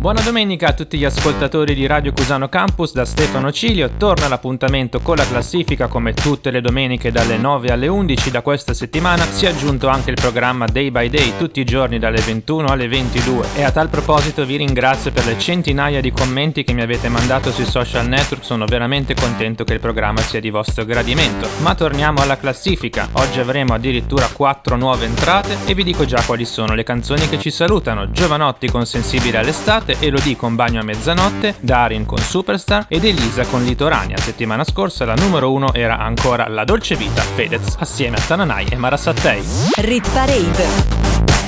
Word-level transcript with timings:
Buona 0.00 0.20
domenica 0.20 0.68
a 0.68 0.72
tutti 0.74 0.96
gli 0.96 1.04
ascoltatori 1.04 1.74
di 1.74 1.84
Radio 1.84 2.12
Cusano 2.12 2.48
Campus 2.48 2.92
da 2.92 3.04
Stefano 3.04 3.50
Cilio. 3.50 3.90
Torna 3.96 4.28
l'appuntamento 4.28 5.00
con 5.00 5.16
la 5.16 5.26
classifica 5.26 5.88
come 5.88 6.14
tutte 6.14 6.52
le 6.52 6.60
domeniche 6.60 7.10
dalle 7.10 7.36
9 7.36 7.72
alle 7.72 7.88
11. 7.88 8.30
Da 8.30 8.40
questa 8.40 8.74
settimana 8.74 9.24
si 9.24 9.46
è 9.46 9.48
aggiunto 9.48 9.88
anche 9.88 10.10
il 10.10 10.16
programma 10.20 10.66
Day 10.66 10.92
by 10.92 11.10
Day 11.10 11.32
tutti 11.36 11.58
i 11.58 11.64
giorni 11.64 11.98
dalle 11.98 12.20
21 12.20 12.68
alle 12.68 12.86
22 12.86 13.48
e 13.56 13.64
a 13.64 13.72
tal 13.72 13.88
proposito 13.88 14.46
vi 14.46 14.58
ringrazio 14.58 15.10
per 15.10 15.26
le 15.26 15.36
centinaia 15.36 16.00
di 16.00 16.12
commenti 16.12 16.62
che 16.62 16.74
mi 16.74 16.82
avete 16.82 17.08
mandato 17.08 17.50
sui 17.50 17.66
social 17.66 18.06
network. 18.06 18.44
Sono 18.44 18.66
veramente 18.66 19.14
contento 19.14 19.64
che 19.64 19.74
il 19.74 19.80
programma 19.80 20.20
sia 20.20 20.38
di 20.38 20.50
vostro 20.50 20.84
gradimento. 20.84 21.48
Ma 21.62 21.74
torniamo 21.74 22.22
alla 22.22 22.38
classifica. 22.38 23.08
Oggi 23.14 23.40
avremo 23.40 23.74
addirittura 23.74 24.28
4 24.32 24.76
nuove 24.76 25.06
entrate 25.06 25.56
e 25.66 25.74
vi 25.74 25.82
dico 25.82 26.04
già 26.04 26.22
quali 26.24 26.44
sono 26.44 26.74
le 26.74 26.84
canzoni 26.84 27.28
che 27.28 27.40
ci 27.40 27.50
salutano. 27.50 28.12
Giovanotti 28.12 28.70
con 28.70 28.86
Sensibile 28.86 29.38
all'estate 29.38 29.86
notte, 29.88 29.96
Elodie 30.00 30.36
con 30.36 30.54
Bagno 30.54 30.80
a 30.80 30.84
mezzanotte, 30.84 31.54
Darin 31.60 32.04
con 32.04 32.18
Superstar 32.18 32.86
ed 32.88 33.04
Elisa 33.04 33.44
con 33.46 33.64
Litorania. 33.64 34.18
Settimana 34.18 34.64
scorsa 34.64 35.04
la 35.04 35.14
numero 35.14 35.52
uno 35.52 35.72
era 35.72 35.98
ancora 35.98 36.48
La 36.48 36.64
Dolce 36.64 36.96
Vita, 36.96 37.22
Fedez, 37.22 37.76
assieme 37.78 38.16
a 38.16 38.20
Tananai 38.20 38.66
e 38.70 38.76
Marasattei. 38.76 39.42
Rit 39.76 40.08
Parade, 40.10 40.66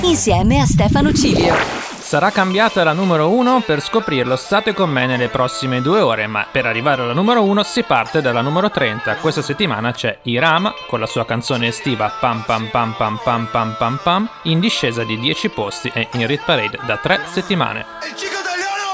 insieme 0.03 0.59
a 0.59 0.65
Stefano 0.65 1.13
Cilio. 1.13 1.90
Sarà 2.11 2.29
cambiata 2.29 2.83
la 2.83 2.91
numero 2.91 3.29
1 3.29 3.63
per 3.65 3.81
scoprirlo 3.81 4.35
state 4.35 4.73
con 4.73 4.89
me 4.89 5.05
nelle 5.05 5.29
prossime 5.29 5.81
due 5.81 6.01
ore, 6.01 6.27
ma 6.27 6.45
per 6.51 6.65
arrivare 6.65 7.03
alla 7.03 7.13
numero 7.13 7.41
1 7.41 7.63
si 7.63 7.83
parte 7.83 8.21
dalla 8.21 8.41
numero 8.41 8.69
30. 8.69 9.15
Questa 9.15 9.41
settimana 9.41 9.93
c'è 9.93 10.19
Irama 10.23 10.73
con 10.89 10.99
la 10.99 11.05
sua 11.05 11.25
canzone 11.25 11.67
estiva 11.67 12.11
Pam 12.19 12.43
Pam 12.45 12.65
Pam 12.65 12.95
Pam 12.97 13.17
Pam 13.23 13.47
Pam 13.49 13.75
Pam 13.77 13.99
Pam 14.03 14.29
in 14.43 14.59
discesa 14.59 15.05
di 15.05 15.17
10 15.17 15.49
posti 15.51 15.89
e 15.93 16.09
in 16.11 16.27
Rit 16.27 16.43
Parade 16.43 16.79
da 16.85 16.97
3 16.97 17.27
settimane. 17.31 17.85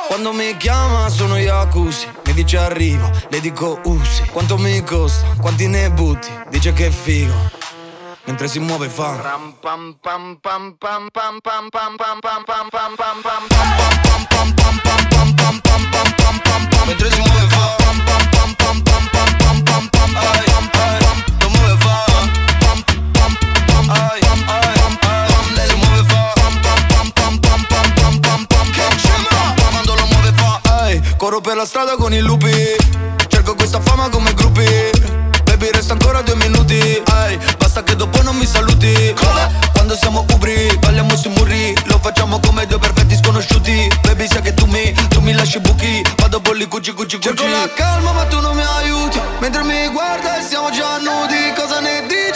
Quando 0.06 0.32
mi 0.32 0.56
chiama 0.56 1.10
sono 1.10 1.40
Yakusi 1.40 2.08
Mi 2.24 2.34
dice 2.34 2.58
arrivo, 2.58 3.10
le 3.30 3.42
dico 3.42 3.82
usi 3.86 4.26
Quanto 4.32 4.58
mi 4.58 4.82
costa, 4.84 5.28
quanti 5.42 5.68
ne 5.68 5.90
butti 5.90 6.30
Dice 6.50 6.72
che 6.72 6.92
figo 6.92 7.77
Mentre 8.28 8.50
si 8.50 8.60
muove 8.60 8.90
fa 8.90 9.40
Mentre 16.86 17.10
si 17.10 17.20
muove 17.20 17.48
fa 17.48 17.76
Lo 21.40 21.50
muove 21.50 21.78
fa 21.82 22.06
Ai, 23.88 24.22
ai, 24.22 24.78
ai 24.82 25.54
Lei 25.56 25.68
lo 25.70 25.78
muove 25.78 26.04
fa 26.06 26.34
Quando 29.72 29.96
lo 29.96 30.06
muove 30.06 30.34
fa 30.36 30.60
Ai, 30.84 31.02
corro 31.16 31.40
per 31.40 31.56
la 31.56 31.66
strada 31.66 31.96
con 31.96 32.14
i 32.14 32.20
lupi 32.20 32.76
Cerco 33.30 33.56
questa 33.56 33.80
fama 33.80 34.10
come 34.10 34.34
gruppi 34.34 34.66
Baby 35.46 35.72
resta 35.72 35.94
ancora 35.94 36.22
due 36.22 36.36
minuti 36.36 37.07
basta 37.78 37.84
che 37.84 37.96
dopo 37.96 38.22
non 38.24 38.36
mi 38.36 38.46
saluti. 38.46 39.14
Quando 39.74 39.96
siamo 39.96 40.26
ubri, 40.34 40.76
balliamo 40.80 41.16
sui 41.16 41.32
muri 41.38 41.74
Lo 41.86 42.00
facciamo 42.00 42.40
come 42.40 42.66
due 42.66 42.80
perfetti 42.80 43.16
sconosciuti. 43.16 43.88
Baby 44.02 44.28
sai 44.28 44.42
che 44.42 44.54
tu 44.54 44.66
mi, 44.66 44.94
tu 45.10 45.22
mi 45.22 45.34
lasci 45.34 45.60
buchi. 45.60 46.02
Vado 46.18 46.40
bolli 46.40 46.68
cuci 46.68 46.94
cuci 46.94 47.18
cuci 47.18 47.28
Cerco 47.28 47.48
la 47.48 47.70
calma 47.74 48.12
ma 48.14 48.26
tu 48.26 48.40
non 48.40 48.56
mi 48.56 48.64
aiuti. 48.64 49.20
Mentre 49.40 49.64
mi 49.64 49.88
guarda 49.90 50.40
e 50.40 50.44
siamo 50.44 50.70
già 50.72 50.98
nudi 50.98 51.54
Cosa 51.56 51.80
ne 51.80 52.06
dici 52.08 52.27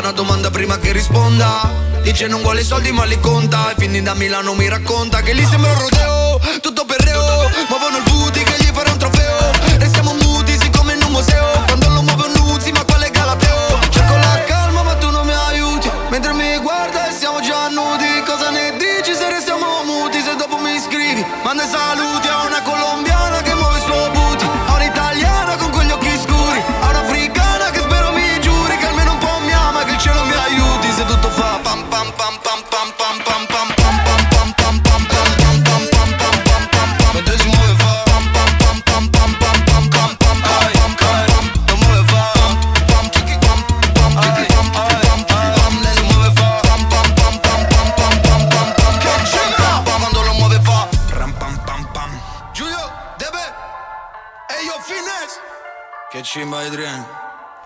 una 0.00 0.12
domanda 0.12 0.50
prima 0.50 0.78
che 0.78 0.92
risponda. 0.92 1.88
Dice 2.02 2.26
non 2.26 2.40
vuole 2.40 2.64
soldi 2.64 2.90
ma 2.90 3.04
li 3.04 3.20
conta. 3.20 3.70
E 3.70 3.74
quindi 3.74 4.02
da 4.02 4.14
Milano 4.14 4.54
mi 4.54 4.68
racconta 4.68 5.20
Che 5.20 5.34
lì 5.34 5.44
sembra 5.44 5.72
un 5.72 5.78
rodeo 5.78 6.40
Tutto 6.60 6.86
perreo 6.86 7.50
Muovono 7.68 7.98
il 7.98 8.02
booty 8.04 8.42
che 8.42 8.56
gli 8.58 8.70
farà 8.72 8.90
un 8.92 8.98
trofeo 8.98 9.19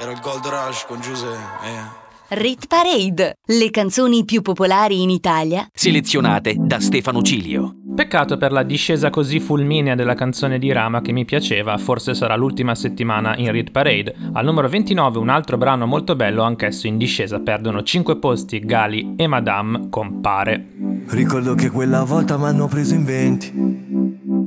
Era 0.04 0.12
il 0.12 0.20
Gold 0.20 0.46
Rush 0.46 0.84
con 0.86 1.00
Giuseppe 1.00 1.64
eh. 1.64 2.36
Rit 2.36 2.66
Parade, 2.66 3.38
le 3.42 3.70
canzoni 3.70 4.26
più 4.26 4.42
popolari 4.42 5.00
in 5.00 5.08
Italia. 5.08 5.66
Selezionate 5.72 6.56
da 6.58 6.78
Stefano 6.78 7.22
Cilio. 7.22 7.76
Peccato 7.96 8.36
per 8.36 8.52
la 8.52 8.64
discesa 8.64 9.08
così 9.08 9.40
fulminea 9.40 9.94
della 9.94 10.12
canzone 10.12 10.58
di 10.58 10.70
Rama 10.72 11.00
che 11.00 11.12
mi 11.12 11.24
piaceva, 11.24 11.78
forse 11.78 12.12
sarà 12.12 12.36
l'ultima 12.36 12.74
settimana 12.74 13.34
in 13.38 13.50
Rit 13.50 13.70
Parade. 13.70 14.14
Al 14.34 14.44
numero 14.44 14.68
29 14.68 15.18
un 15.18 15.30
altro 15.30 15.56
brano 15.56 15.86
molto 15.86 16.14
bello, 16.16 16.42
anch'esso 16.42 16.86
in 16.86 16.98
discesa, 16.98 17.40
perdono 17.40 17.82
5 17.82 18.18
posti 18.18 18.60
Gali 18.60 19.14
e 19.16 19.26
Madame 19.26 19.88
Compare. 19.88 20.66
Ricordo 21.06 21.54
che 21.54 21.70
quella 21.70 22.04
volta 22.04 22.36
mi 22.36 22.44
hanno 22.44 22.66
preso 22.66 22.92
in 22.92 23.04
venti. 23.06 24.43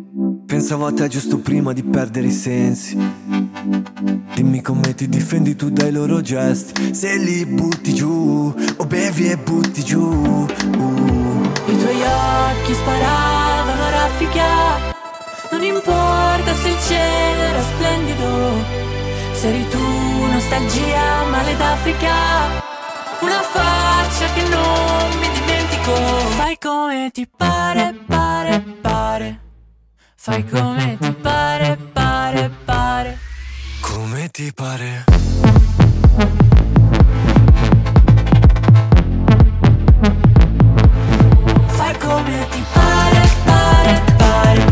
Pensavo 0.58 0.88
a 0.88 0.92
te 0.92 1.08
giusto 1.08 1.38
prima 1.38 1.72
di 1.72 1.84
perdere 1.84 2.26
i 2.26 2.32
sensi. 2.32 2.98
Dimmi 4.34 4.60
come 4.64 4.96
ti 4.96 5.08
difendi 5.08 5.56
tu 5.56 5.70
dai 5.70 5.92
loro 5.92 6.20
gesti. 6.20 6.96
Se 6.96 7.16
li 7.16 7.46
butti 7.46 7.94
giù, 7.94 8.52
o 8.78 8.86
bevi 8.86 9.30
e 9.30 9.38
butti 9.38 9.84
giù. 9.84 10.02
Uh. 10.02 11.52
I 11.68 11.78
tuoi 11.78 12.02
occhi 12.02 12.74
sparavano 12.74 13.84
a 13.84 13.90
raffica 13.92 14.46
Non 15.52 15.62
importa 15.62 16.56
se 16.56 16.70
il 16.70 16.78
cielo 16.88 17.42
era 17.42 17.62
splendido 17.62 18.26
Se 19.34 19.50
eri 19.50 19.68
tu 19.70 20.26
nostalgia 20.32 21.24
male 21.30 21.56
d'Africa 21.56 22.16
Una 23.20 23.42
faccia 23.42 24.26
che 24.34 24.42
non 24.50 25.20
mi 25.20 25.30
dimentico 25.40 25.94
Fai 26.36 26.58
come 26.60 27.12
ti 27.14 27.30
pare, 27.30 27.94
pare, 28.08 28.64
pare 28.82 28.97
Fai 30.30 30.44
come 30.44 30.98
ti 31.00 31.12
pare, 31.22 31.78
pare, 31.94 32.52
pare 32.66 33.18
Come 33.80 34.28
ti 34.30 34.52
pare? 34.54 35.06
Fai 41.68 41.98
come 41.98 42.48
ti 42.52 42.64
pare, 42.74 43.30
pare, 43.46 44.04
pare 44.18 44.66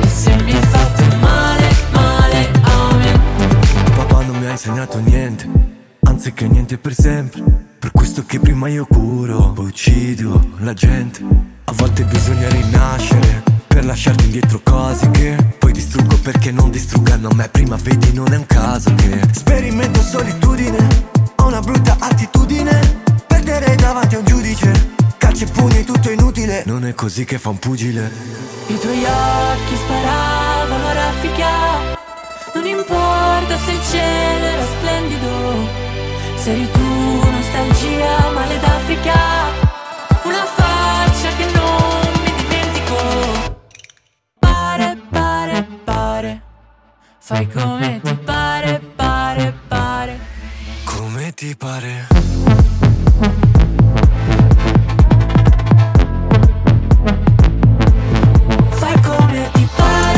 E 0.00 0.06
se 0.08 0.34
mi 0.42 0.50
hai 0.50 0.62
fatto 0.62 1.16
male, 1.18 1.68
male, 1.92 2.50
aumentare 2.64 4.50
insegnato 4.50 4.98
niente, 4.98 5.48
anziché 6.02 6.48
niente 6.48 6.78
per 6.78 6.94
sempre. 6.94 7.40
Per 7.78 7.92
questo 7.92 8.24
che 8.26 8.40
prima 8.40 8.66
io 8.66 8.86
curo, 8.86 9.52
poi 9.52 9.66
uccido 9.66 10.50
la 10.58 10.74
gente. 10.74 11.22
A 11.66 11.72
volte 11.74 12.02
bisogna 12.02 12.48
rinascere 12.48 13.50
per 13.72 13.84
lasciarti 13.84 14.24
indietro 14.24 14.60
cose 14.64 15.08
che 15.10 15.36
poi 15.58 15.70
distruggo 15.72 16.18
perché 16.18 16.50
non 16.50 16.70
distruggano 16.70 17.30
me. 17.34 17.48
Prima 17.48 17.76
vedi, 17.76 18.12
non 18.12 18.32
è 18.32 18.36
un 18.36 18.46
caso 18.46 18.92
che 18.96 19.20
sperimento 19.32 20.02
solitudine, 20.02 20.88
ho 21.36 21.46
una 21.46 21.60
brutta 21.60 21.96
attitudine. 21.98 22.98
Perdere 23.28 23.76
davanti 23.76 24.16
a 24.16 24.18
un 24.18 24.24
giudice, 24.24 24.72
calci 25.18 25.44
e 25.44 25.46
pugni, 25.46 25.84
tutto 25.84 26.10
inutile. 26.10 26.64
Non 26.66 26.84
è 26.84 26.94
così 26.94 27.24
che 27.24 27.38
fa 27.38 27.50
un 27.50 27.58
pugile. 27.58 28.10
I 28.66 28.78
tuoi 28.78 29.04
occhi 29.04 29.76
sparavano 29.76 30.86
a 30.86 30.92
raffica 30.92 31.48
Non 32.54 32.66
importa 32.66 33.58
se 33.64 33.72
il 33.72 33.80
cielo 33.90 34.44
era 34.44 34.64
splendido 34.64 35.28
Se 36.36 36.52
eri 36.52 36.70
tu 36.70 37.30
nostalgia 37.30 38.30
male 38.30 38.60
d'Africa 38.60 39.69
Fai 47.22 47.46
come 47.48 48.00
ti 48.02 48.14
pare, 48.24 48.80
pare, 48.96 49.54
pare 49.68 50.18
Come 50.84 51.32
ti 51.34 51.54
pare? 51.54 52.06
Fai 58.70 59.00
come 59.02 59.50
ti 59.52 59.68
pare, 59.76 60.09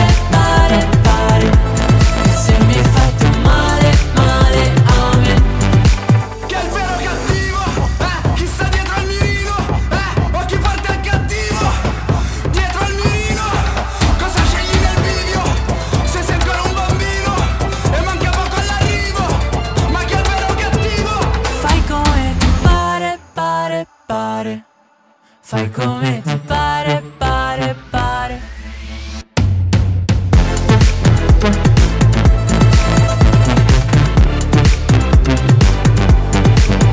Fai 25.53 25.69
come 25.71 26.23
ti 26.25 26.41
pare, 26.47 27.03
pare, 27.19 27.77
pare 27.91 28.41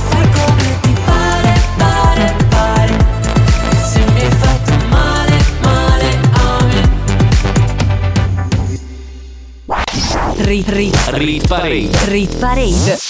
Fai 0.09 0.29
come 0.33 0.79
ti 0.81 0.93
pare, 1.05 1.53
pare, 1.77 2.35
pare 2.49 2.97
Se 3.81 3.99
mi 4.11 4.19
hai 4.19 4.31
fatto 4.31 4.73
male, 4.89 5.37
male 5.61 6.19
a 6.33 6.63
me 6.65 6.81
Rit, 10.43 10.67
rit, 10.67 11.07
Rit 11.13 11.47
Parade. 11.47 12.05
rit 12.07 12.35
parade. 12.35 13.08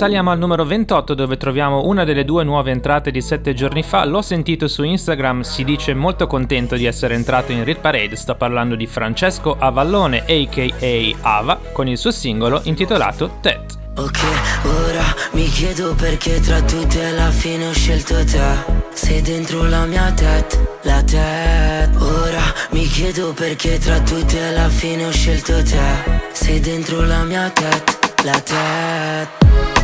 Saliamo 0.00 0.30
al 0.30 0.38
numero 0.38 0.64
28 0.64 1.12
dove 1.12 1.36
troviamo 1.36 1.84
una 1.84 2.04
delle 2.04 2.24
due 2.24 2.42
nuove 2.42 2.70
entrate 2.70 3.10
di 3.10 3.20
7 3.20 3.52
giorni 3.52 3.82
fa. 3.82 4.06
L'ho 4.06 4.22
sentito 4.22 4.66
su 4.66 4.82
Instagram, 4.82 5.42
si 5.42 5.62
dice 5.62 5.92
molto 5.92 6.26
contento 6.26 6.74
di 6.74 6.86
essere 6.86 7.12
entrato 7.12 7.52
in 7.52 7.64
Rit 7.64 7.80
Parade. 7.80 8.16
Sto 8.16 8.34
parlando 8.34 8.76
di 8.76 8.86
Francesco 8.86 9.56
Avallone, 9.58 10.24
aka 10.26 11.18
Ava, 11.20 11.60
con 11.74 11.86
il 11.86 11.98
suo 11.98 12.12
singolo 12.12 12.62
intitolato 12.64 13.36
Tet. 13.42 13.76
Ok, 13.96 14.20
ora 14.64 15.04
mi 15.32 15.46
chiedo 15.48 15.94
perché 15.94 16.40
tra 16.40 16.62
tutti 16.62 16.98
alla 16.98 17.30
fine 17.30 17.66
ho 17.66 17.72
scelto 17.72 18.24
te 18.24 18.40
Sei 18.94 19.20
dentro 19.20 19.64
la 19.64 19.84
mia 19.84 20.10
tet, 20.12 20.78
la 20.82 21.02
tet 21.02 21.94
Ora 22.00 22.40
mi 22.70 22.86
chiedo 22.86 23.34
perché 23.34 23.78
tra 23.78 24.00
tutti 24.00 24.38
alla 24.38 24.70
fine 24.70 25.04
ho 25.04 25.10
scelto 25.10 25.62
te 25.62 26.30
Sei 26.32 26.58
dentro 26.60 27.02
la 27.02 27.22
mia 27.24 27.50
tet, 27.50 28.22
la 28.22 28.40
tet 28.40 29.79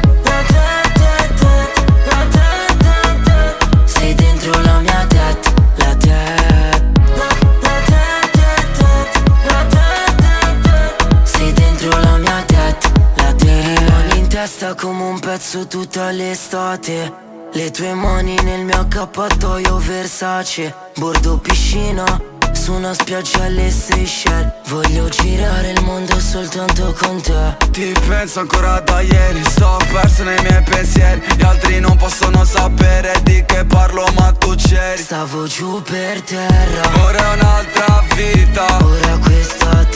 Come 14.77 15.05
un 15.05 15.19
pezzo 15.19 15.67
tutta 15.67 16.11
l'estate. 16.11 17.12
Le 17.53 17.71
tue 17.71 17.94
mani 17.94 18.37
nel 18.43 18.62
mio 18.62 18.81
accappatoio 18.81 19.79
Versace. 19.79 20.75
Bordo 20.97 21.39
piscina 21.39 22.05
su 22.67 22.73
una 22.73 22.93
spiaggia 22.95 23.45
alle 23.45 23.71
Seychelles. 23.71 24.53
Voglio 24.67 25.09
girare 25.09 25.71
il 25.71 25.85
mondo 25.85 26.19
soltanto 26.19 26.93
con 26.99 27.23
te. 27.23 27.57
Ti 27.71 27.95
penso 28.09 28.41
ancora 28.41 28.81
da 28.81 29.01
ieri 29.01 29.41
Sto 29.45 29.79
perso 29.93 30.25
nei 30.25 30.41
miei 30.43 30.63
pensieri. 30.63 31.23
Gli 31.37 31.45
altri 31.45 31.79
non 31.79 31.97
possono 31.97 32.45
sapere 32.45 33.21
di 33.23 33.45
che 33.47 33.65
parlo 33.65 34.05
ma 34.19 34.33
tu 34.33 34.57
c'eri. 34.57 35.01
Stavo 35.01 35.47
giù 35.47 35.81
per 35.83 36.23
terra. 36.23 37.05
Ora 37.05 37.33
è 37.33 37.35
un'altra 37.37 38.03
vita. 38.17 38.85
Ora 38.85 39.17
questa 39.19 39.87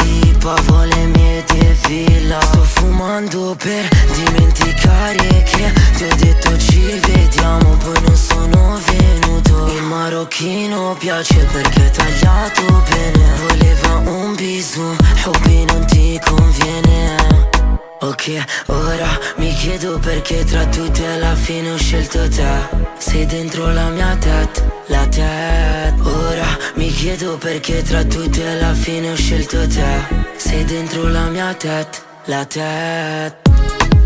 tipa 0.40 0.54
vuole 0.66 1.06
mie 1.06 1.44
defila 1.44 2.40
Sto 2.40 2.62
fumando 2.62 3.54
per 3.56 3.88
dimenticare 4.14 5.42
che 5.42 5.72
ti 5.96 6.04
ho 6.04 6.14
detto 6.16 6.58
ci 6.58 6.98
vediamo 7.06 7.76
Poi 7.76 8.00
non 8.06 8.16
sono 8.16 8.78
venuto. 8.86 9.66
Il 9.76 9.82
marocchino 9.82 10.96
piace 10.98 11.46
perché 11.52 11.86
è 11.86 11.90
tagliato 11.90 12.82
bene. 12.88 13.24
Voleva 13.48 14.10
un 14.10 14.34
bisou, 14.34 14.96
hobby 15.24 15.64
non 15.64 15.84
ti 15.86 16.18
conviene 16.24 17.59
Ok, 18.02 18.42
ora 18.66 19.06
mi 19.36 19.52
chiedo 19.52 19.98
perché 19.98 20.42
tra 20.44 20.64
tutti 20.66 21.04
alla 21.04 21.34
fine 21.34 21.72
ho 21.72 21.76
scelto 21.76 22.26
te. 22.30 22.48
Sei 22.96 23.26
dentro 23.26 23.70
la 23.72 23.90
mia 23.90 24.16
tet, 24.16 24.64
la 24.86 25.06
tet 25.06 26.00
Ora 26.02 26.46
mi 26.76 26.88
chiedo 26.90 27.36
perché 27.36 27.82
tra 27.82 28.02
tutti 28.04 28.40
alla 28.42 28.72
fine 28.72 29.10
ho 29.10 29.16
scelto 29.16 29.66
te. 29.66 30.06
Sei 30.36 30.64
dentro 30.64 31.08
la 31.08 31.26
mia 31.28 31.52
tet, 31.52 32.02
la 32.24 32.42
tet 32.46 33.36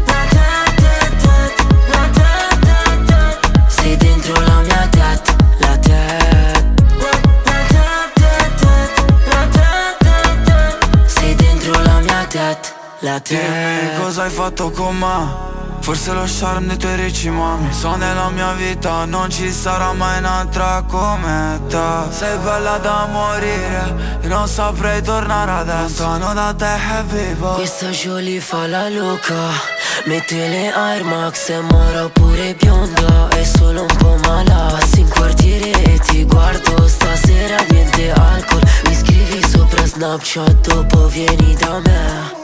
La 0.06 0.26
tet, 0.28 0.74
tet, 0.74 1.16
tet, 1.22 1.54
la 1.88 2.10
tet, 2.12 2.58
tet, 2.66 3.04
tet 3.06 3.70
Sei 3.70 3.96
dentro 3.96 4.40
la 4.40 4.60
mia 4.60 4.88
tet, 4.90 5.36
la 5.58 5.76
tet 5.78 6.74
La 6.98 7.60
tet, 7.70 8.12
tet, 8.14 8.54
tet, 8.58 8.90
la 9.30 9.46
tet, 9.52 9.96
tet, 10.00 10.44
tet 10.44 11.06
Sei 11.06 11.34
dentro 11.36 11.80
la 11.80 12.00
mia 12.00 12.26
tet, 12.26 12.74
la 13.04 13.20
tet 13.20 13.38
Dimmi 13.38 14.00
cosa 14.00 14.22
hai 14.22 14.30
fatto 14.30 14.70
con 14.70 14.96
me? 14.96 15.52
Forse 15.80 16.12
lo 16.14 16.24
charme 16.26 16.68
dei 16.68 16.76
tuoi 16.78 16.96
ricci 16.96 17.28
mami 17.28 17.70
So 17.72 17.94
nella 17.96 18.30
mia 18.30 18.52
vita 18.52 19.04
non 19.04 19.28
ci 19.28 19.50
sarà 19.52 19.92
mai 19.92 20.18
un'altra 20.18 20.82
come 20.88 21.60
te. 21.68 21.78
Sei 22.08 22.38
bella 22.38 22.78
da 22.78 23.06
morire 23.10 24.18
Io 24.22 24.28
non 24.28 24.48
saprei 24.48 25.02
tornare 25.02 25.50
adesso. 25.50 26.06
Lontano 26.06 26.32
da 26.32 26.54
te 26.54 26.64
happy 26.64 27.34
boy 27.34 27.54
Questa 27.56 27.88
Jolie 27.90 28.40
fa 28.40 28.66
la 28.66 28.88
loca 28.88 29.72
Mette 30.06 30.48
le 30.48 30.72
Air 30.72 31.04
Max 31.04 31.50
e 31.50 31.60
mora 31.60 32.08
pure 32.08 32.54
bionda 32.54 33.28
È 33.28 33.44
solo 33.44 33.82
un 33.82 33.96
po' 33.98 34.16
malata 34.24 34.76
Passi 34.76 35.00
in 35.00 35.08
quartiere 35.10 35.70
e 35.84 35.98
ti 35.98 36.24
guardo 36.24 36.88
Stasera 36.88 37.56
niente 37.68 38.10
alcol. 38.10 38.62
Mi 38.86 38.94
scrivi 38.94 39.46
sopra 39.46 39.84
Snapchat 39.84 40.66
Dopo 40.66 41.08
vieni 41.08 41.54
da 41.56 41.80
me 41.80 42.43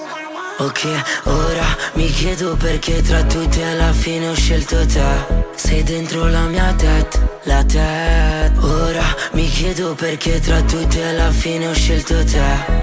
Ok, 0.60 0.84
ora 1.24 1.64
mi 1.94 2.04
chiedo 2.10 2.54
perché 2.54 3.00
tra 3.00 3.22
tutti 3.22 3.62
alla 3.62 3.94
fine 3.94 4.28
ho 4.28 4.34
scelto 4.34 4.84
te. 4.84 5.48
Sei 5.54 5.82
dentro 5.82 6.26
la 6.26 6.42
mia 6.48 6.74
tet, 6.74 7.18
la 7.44 7.64
tet 7.64 8.52
Ora 8.62 9.02
mi 9.32 9.48
chiedo 9.48 9.94
perché 9.94 10.38
tra 10.38 10.60
tutti 10.60 11.00
alla 11.00 11.30
fine 11.30 11.66
ho 11.66 11.72
scelto 11.72 12.22
te. 12.24 12.42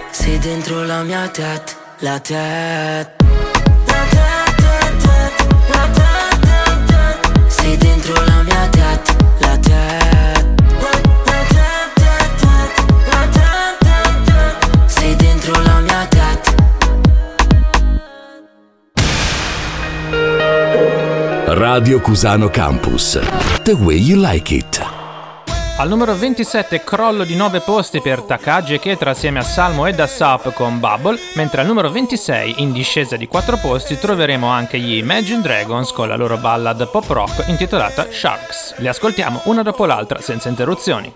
Sei 0.09 0.39
dentro 0.39 0.85
la 0.85 1.03
mia 1.03 1.27
tet, 1.27 1.75
la 1.99 2.19
tet 2.19 3.13
La 3.85 4.05
tet, 4.09 4.55
tet, 4.55 4.97
tet, 4.97 5.47
la 5.69 5.87
tet, 5.93 6.39
tet, 6.41 6.85
tet 6.87 7.51
Sei 7.51 7.77
dentro 7.77 8.13
la 8.25 8.41
mia 8.41 8.67
tet, 8.69 9.15
la 9.37 9.57
tet 9.57 10.06
Radio 21.77 22.01
Cusano 22.01 22.49
Campus. 22.49 23.19
The 23.61 23.73
way 23.73 23.97
you 23.97 24.19
like 24.19 24.51
it. 24.51 24.83
Al 25.77 25.87
numero 25.87 26.15
27 26.15 26.83
crollo 26.83 27.23
di 27.23 27.35
9 27.35 27.59
posti 27.59 28.01
per 28.01 28.21
Takagi 28.21 28.73
e 28.73 28.79
Ketra 28.79 29.11
assieme 29.11 29.37
a 29.37 29.43
Salmo 29.43 29.85
e 29.85 29.93
Dasap 29.93 30.53
con 30.53 30.79
Bubble, 30.79 31.19
mentre 31.35 31.61
al 31.61 31.67
numero 31.67 31.91
26 31.91 32.63
in 32.63 32.71
discesa 32.71 33.15
di 33.15 33.27
4 33.27 33.57
posti 33.57 33.99
troveremo 33.99 34.47
anche 34.47 34.79
gli 34.79 34.97
Imagine 34.97 35.41
Dragons 35.41 35.91
con 35.91 36.07
la 36.07 36.15
loro 36.15 36.37
ballad 36.37 36.89
pop 36.89 37.07
rock 37.09 37.47
intitolata 37.47 38.07
Sharks. 38.09 38.73
Li 38.77 38.87
ascoltiamo 38.87 39.41
una 39.43 39.61
dopo 39.61 39.85
l'altra 39.85 40.19
senza 40.19 40.49
interruzioni. 40.49 41.13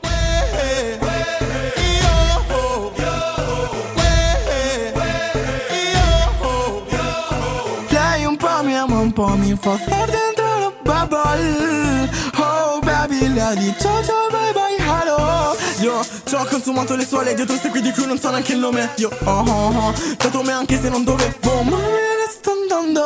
Lei 7.89 8.25
un 8.25 8.37
po' 8.37 8.61
mi 8.61 8.77
ama 8.77 8.99
un 8.99 9.11
po' 9.11 9.35
mi 9.35 9.57
fa 9.59 9.75
la 10.05 10.20
bubble. 10.91 12.09
Oh 12.37 12.79
baby 12.81 13.19
di 13.55 13.73
ciao 13.79 14.03
ciao 14.03 14.27
bye 14.29 14.51
bye 14.51 14.75
hello. 14.77 15.55
Io 15.79 16.05
ci 16.25 16.35
ho 16.35 16.45
consumato 16.45 16.95
le 16.95 17.05
sue 17.05 17.33
dietro 17.33 17.55
segui 17.55 17.81
di 17.81 17.91
cui 17.91 18.05
non 18.05 18.19
so 18.19 18.29
neanche 18.29 18.53
il 18.53 18.59
nome. 18.59 18.91
Io 18.97 19.09
oh 19.23 19.43
oh 19.47 19.87
oh 19.87 19.93
dato 20.17 20.41
me 20.43 20.51
anche 20.51 20.79
se 20.79 20.89
non 20.89 21.03
dovevo 21.03 21.63
ma 21.63 21.77
me 21.77 22.15
ne 22.19 22.27
sto 22.29 22.51
andando. 22.51 23.01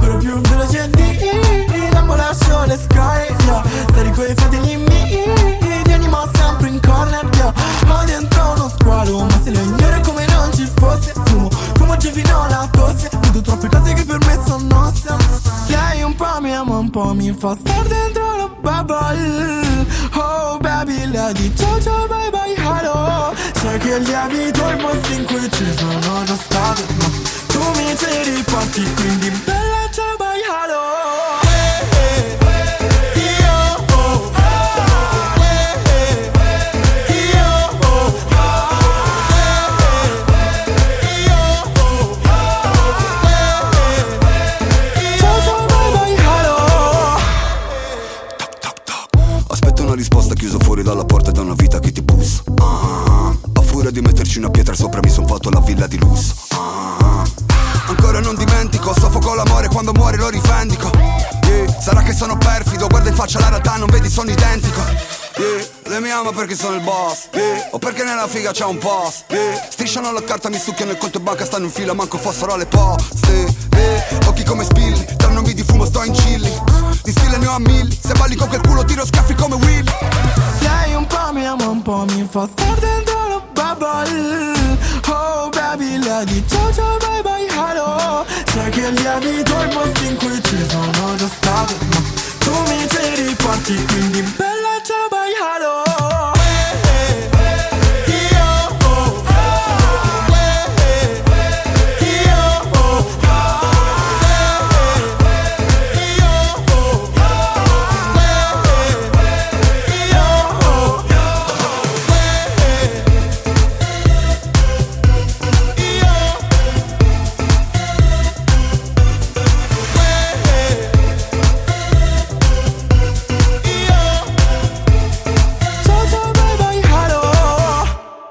Però 0.00 0.16
più 0.16 0.40
veloce 0.40 0.90
di 0.90 1.90
Lambo 1.92 2.16
lascio 2.16 2.64
le 2.64 2.76
sky 2.76 3.44
yeah. 3.46 3.62
Stare 3.90 4.08
i 4.08 4.34
fratelli 4.34 4.76
miei 4.76 5.82
Ti 5.84 5.92
animo 5.92 6.28
sempre 6.34 6.68
in 6.68 6.80
corner 6.80 7.28
yeah. 7.36 7.52
Ho 7.88 8.04
dentro 8.04 8.54
squalo 8.82 9.20
Ma 9.20 9.40
se 9.42 9.50
le 9.50 10.00
come 10.02 10.26
non 10.26 10.52
ci 10.54 10.68
fosse 10.74 11.12
Fumo, 11.24 11.48
fumo 11.50 11.92
oggi 11.92 12.10
fino 12.10 12.42
alla 12.42 12.68
tosse 12.70 13.08
Vedo 13.20 13.40
troppe 13.40 13.68
cose 13.68 13.92
che 13.94 14.04
per 14.04 14.18
me 14.26 14.38
sono 14.44 14.92
sense 14.94 15.50
Lei 15.68 16.02
un 16.02 16.14
po' 16.14 16.40
mi 16.40 16.54
ama 16.54 16.78
un 16.78 16.90
po' 16.90 17.14
mi 17.14 17.32
fa 17.32 17.56
star 17.58 17.86
dentro 17.86 18.36
la 18.36 18.48
bubble. 18.60 19.86
Oh 20.14 20.58
baby 20.58 21.06
lei 21.06 21.32
di 21.34 21.56
ciao 21.56 21.80
ciao 21.80 22.06
bye 22.06 22.30
bye 22.30 22.54
hello. 22.54 23.34
Sai 23.54 23.78
che 23.78 23.98
lievito 23.98 24.70
i 24.70 24.76
posti 24.76 25.14
in 25.14 25.24
cui 25.24 25.50
ci 25.50 25.72
sono 25.76 26.24
già 26.24 26.36
stato 26.36 26.82
Ma 26.98 27.06
tu 27.46 27.60
mi 27.76 27.96
ci 27.96 28.30
riporti 28.34 28.92
quindi 28.94 29.30
bella 29.44 29.88
ciao 29.90 30.16
bye 30.18 30.42
hello 30.44 31.41
di 53.92 54.00
metterci 54.00 54.38
una 54.38 54.50
pietra 54.50 54.74
sopra 54.74 55.00
mi 55.02 55.10
son 55.10 55.26
fatto 55.26 55.50
la 55.50 55.60
villa 55.60 55.86
di 55.86 55.98
lusso. 55.98 56.34
Ah, 56.50 57.22
Ancora 57.88 58.20
non 58.20 58.34
dimentico, 58.36 58.94
soffoco 58.98 59.34
l'amore 59.34 59.68
quando 59.68 59.92
muore 59.92 60.16
lo 60.16 60.28
rivendico. 60.28 60.90
Yeah, 61.44 61.80
Sarà 61.80 62.02
che 62.02 62.12
sono 62.14 62.36
perfido, 62.38 62.86
guarda 62.86 63.10
in 63.10 63.14
faccia 63.14 63.38
la 63.40 63.48
realtà, 63.50 63.76
non 63.76 63.88
vedi 63.90 64.08
sono 64.08 64.30
identico. 64.30 64.80
Yeah, 65.36 65.64
Lei 65.88 66.00
mi 66.00 66.10
ama 66.10 66.30
perché 66.32 66.54
sono 66.54 66.76
il 66.76 66.80
boss. 66.82 67.28
Yeah, 67.34 67.68
O 67.72 67.78
perché 67.78 68.02
nella 68.04 68.26
figa 68.28 68.52
c'è 68.52 68.64
un 68.64 68.78
post. 68.78 69.24
Yeah, 69.28 69.68
Strisciano 69.70 70.10
la 70.12 70.22
carta, 70.22 70.48
mi 70.48 70.58
succhiano 70.58 70.92
il 70.92 70.98
conto 70.98 71.18
e 71.18 71.20
banca, 71.20 71.44
stanno 71.44 71.66
in 71.66 71.70
fila, 71.70 71.92
manco 71.92 72.16
fossero 72.18 72.54
alle 72.54 72.66
poste. 72.66 73.54
Yeah, 73.76 74.18
Occhi 74.26 74.44
come 74.44 74.64
spilli, 74.64 75.04
tra 75.16 75.28
nomi 75.28 75.52
di 75.52 75.62
fumo 75.64 75.84
sto 75.84 76.02
in 76.02 76.12
chilli. 76.12 76.50
Di 77.02 77.10
stile 77.10 77.36
ne 77.36 77.46
ho 77.46 77.52
a 77.54 77.58
mille, 77.58 77.94
se 78.00 78.14
balli 78.14 78.36
con 78.36 78.48
quel 78.48 78.60
culo 78.62 78.84
tiro 78.84 79.04
schiaffi 79.04 79.34
come 79.34 79.56
Will 79.56 79.84
Lei 80.60 80.94
un 80.94 81.04
po' 81.06 81.32
mi 81.32 81.44
ama 81.44 81.66
un 81.66 81.82
po' 81.82 82.04
mi 82.10 82.26
fa 82.30 82.48
star 82.50 82.78
dentro 82.78 83.41
trouble 83.74 84.54
Oh 85.08 85.50
baby 85.50 85.98
lagi 86.04 86.42
ciao 86.46 86.72
ciao 86.72 86.98
bye 86.98 87.22
bye 87.22 87.46
hallo 87.48 88.24
Tracchiavi 88.44 89.42
dormo 89.44 89.84
fin 89.94 90.16
qui 90.16 90.42
ci 90.42 90.58
sono 90.68 91.14
già 91.16 91.26
stato 91.26 91.74
Ma 91.90 92.00
tu 92.38 92.50
mi 92.68 92.86
tiri 92.86 93.34
parti 93.34 93.84
quindi 93.86 94.22
bella 94.36 94.80
ciao 94.84 95.08
bye 95.08 95.32
hello 95.40 96.41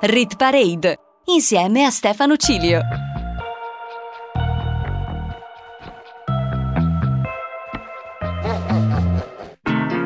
Rit 0.03 0.35
Parade 0.35 0.97
insieme 1.25 1.85
a 1.85 1.91
Stefano 1.91 2.35
Cilio. 2.35 2.81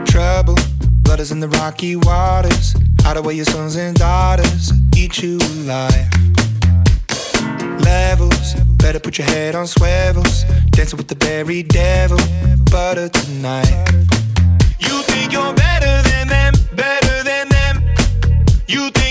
trouble. 0.06 0.56
Blood 1.04 1.20
is 1.20 1.32
in 1.32 1.40
the 1.40 1.48
rocky 1.48 1.96
waters. 1.96 2.74
Hide 3.02 3.18
away 3.18 3.36
your 3.36 3.46
sons 3.46 3.76
and 3.76 3.96
daughters. 3.98 4.72
Eat 4.96 5.22
you 5.24 5.38
alive. 5.38 6.10
Levels. 7.80 8.54
Better 8.84 9.00
put 9.00 9.18
your 9.18 9.28
head 9.28 9.56
on 9.56 9.68
swivels. 9.68 10.44
Dancing 10.72 10.98
with 10.98 11.08
the 11.08 11.16
berry 11.16 11.64
devil. 11.64 12.20
Butter 12.72 13.10
tonight. 13.10 13.76
You 14.80 15.02
think 15.04 15.32
you're 15.32 15.54
better 15.54 15.94
than 16.10 16.28
them, 16.28 16.54
better 16.76 17.24
than 17.24 17.50
them. 17.50 17.76
You 18.68 18.90
think 18.92 19.05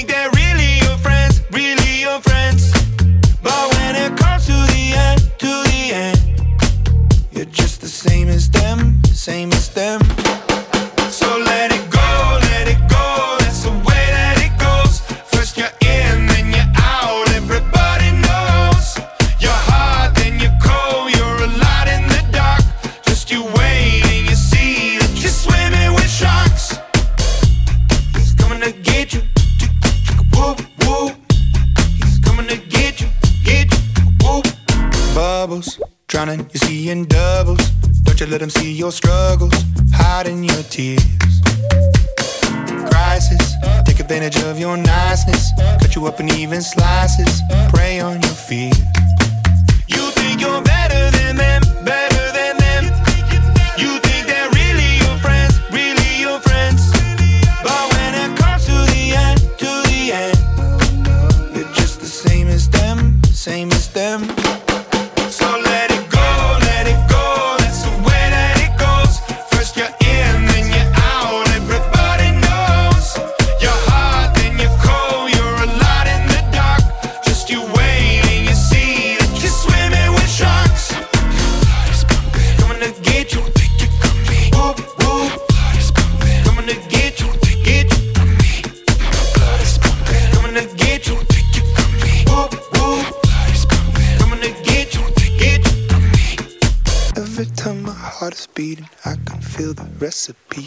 your 38.85 38.93
struggles, 38.93 39.55
hiding 39.95 40.45
your 40.45 40.63
tears. 40.65 41.01
Crisis, 42.91 43.55
take 43.87 43.99
advantage 43.99 44.37
of 44.43 44.59
your 44.59 44.77
niceness. 44.77 45.53
Cut 45.81 45.97
you 45.97 46.05
up 46.07 46.21
in 46.21 46.29
even 46.29 46.61
slices, 46.61 47.41
prey 47.73 48.01
on 48.01 48.21
your 48.21 48.33
fears. 48.33 49.04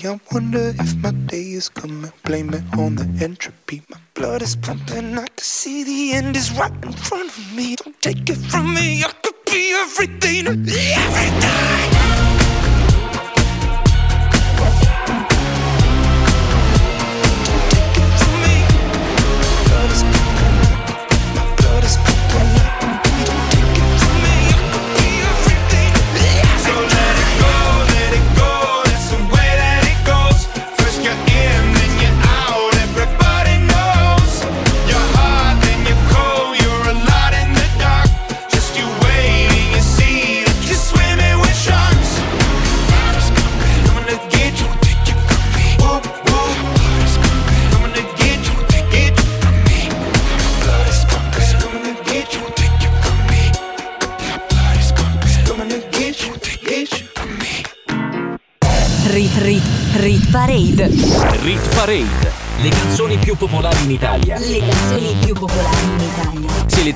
I 0.05 0.19
wonder 0.31 0.73
if 0.77 0.95
my 0.97 1.11
day 1.11 1.51
is 1.53 1.69
coming, 1.69 2.11
blame 2.23 2.53
it 2.53 2.63
on 2.77 2.95
the 2.95 3.07
entropy. 3.23 3.81
My 3.89 3.97
blood 4.13 4.41
is 4.41 4.55
pumping, 4.55 5.17
I 5.17 5.27
can 5.27 5.43
see 5.43 5.83
the 5.83 6.13
end 6.13 6.37
is 6.37 6.51
right 6.57 6.71
in 6.83 6.93
front 6.93 7.29
of 7.29 7.55
me. 7.55 7.66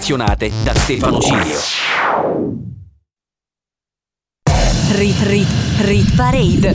Selezionate 0.02 0.52
da 0.64 0.74
Stefano 0.74 1.20
Cilio. 1.20 1.60
Rit 4.94 5.22
Rit 5.22 5.48
Rit 5.82 6.16
Parade. 6.16 6.74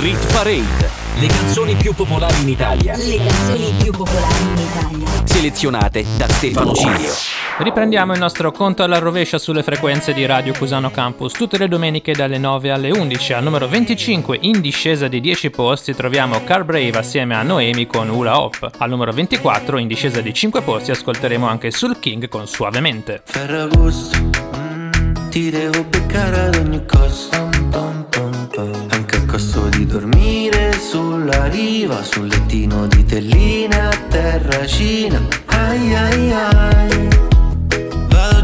Rit 0.00 0.32
Parade. 0.32 0.93
Le 1.16 1.28
canzoni 1.28 1.76
più 1.76 1.94
popolari 1.94 2.42
in 2.42 2.48
Italia. 2.48 2.96
Le 2.96 3.16
canzoni 3.16 3.72
più 3.80 3.92
popolari 3.92 4.42
in 4.42 4.58
Italia. 4.58 5.06
Selezionate 5.24 6.04
da 6.16 6.28
Stefano 6.28 6.74
Cilio. 6.74 7.12
Riprendiamo 7.58 8.12
il 8.14 8.18
nostro 8.18 8.50
conto 8.50 8.82
alla 8.82 8.98
rovescia 8.98 9.38
sulle 9.38 9.62
frequenze 9.62 10.12
di 10.12 10.26
Radio 10.26 10.52
Cusano 10.52 10.90
Campus 10.90 11.32
tutte 11.34 11.56
le 11.56 11.68
domeniche 11.68 12.12
dalle 12.12 12.38
9 12.38 12.72
alle 12.72 12.90
11. 12.90 13.32
Al 13.32 13.44
numero 13.44 13.68
25 13.68 14.38
in 14.40 14.60
discesa 14.60 15.06
di 15.06 15.20
10 15.20 15.50
posti 15.50 15.94
troviamo 15.94 16.42
Car 16.42 16.64
Brave 16.64 16.98
assieme 16.98 17.36
a 17.36 17.42
Noemi 17.42 17.86
con 17.86 18.08
Hula 18.10 18.40
Hop. 18.40 18.68
Al 18.78 18.90
numero 18.90 19.12
24 19.12 19.78
in 19.78 19.86
discesa 19.86 20.20
di 20.20 20.34
5 20.34 20.62
posti 20.62 20.90
ascolteremo 20.90 21.46
anche 21.46 21.70
Sul 21.70 22.00
King 22.00 22.28
con 22.28 22.48
Suavemente. 22.48 23.22
Ferragosto, 23.24 24.18
mm, 24.56 25.28
ti 25.30 25.48
devo 25.50 25.84
beccare 25.84 26.40
ad 26.40 26.56
ogni 26.56 26.84
costo. 26.84 27.50
Pom, 27.70 28.06
pom, 28.10 28.48
pom. 28.52 28.86
Anche 28.90 29.16
a 29.16 29.24
costo 29.26 29.68
di 29.68 29.86
dormire 29.86 30.43
sulla 30.84 31.46
riva, 31.46 32.02
sul 32.02 32.26
lettino 32.26 32.86
di 32.86 33.04
telline 33.04 33.80
a 33.80 33.96
terracina. 34.08 35.20
Ai 35.46 35.94
ai 35.94 36.32
ai. 36.32 37.08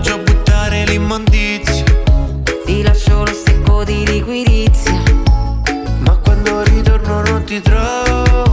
Già 0.00 0.16
buttare 0.16 0.84
l'immondizia. 0.86 1.84
Ti 2.64 2.82
lascio 2.82 3.24
lo 3.24 3.32
secco 3.32 3.84
di 3.84 4.06
liquirizia. 4.06 5.02
Ma 5.98 6.16
quando 6.16 6.62
ritorno 6.62 7.22
non 7.22 7.44
ti 7.44 7.60
trovo 7.60 8.49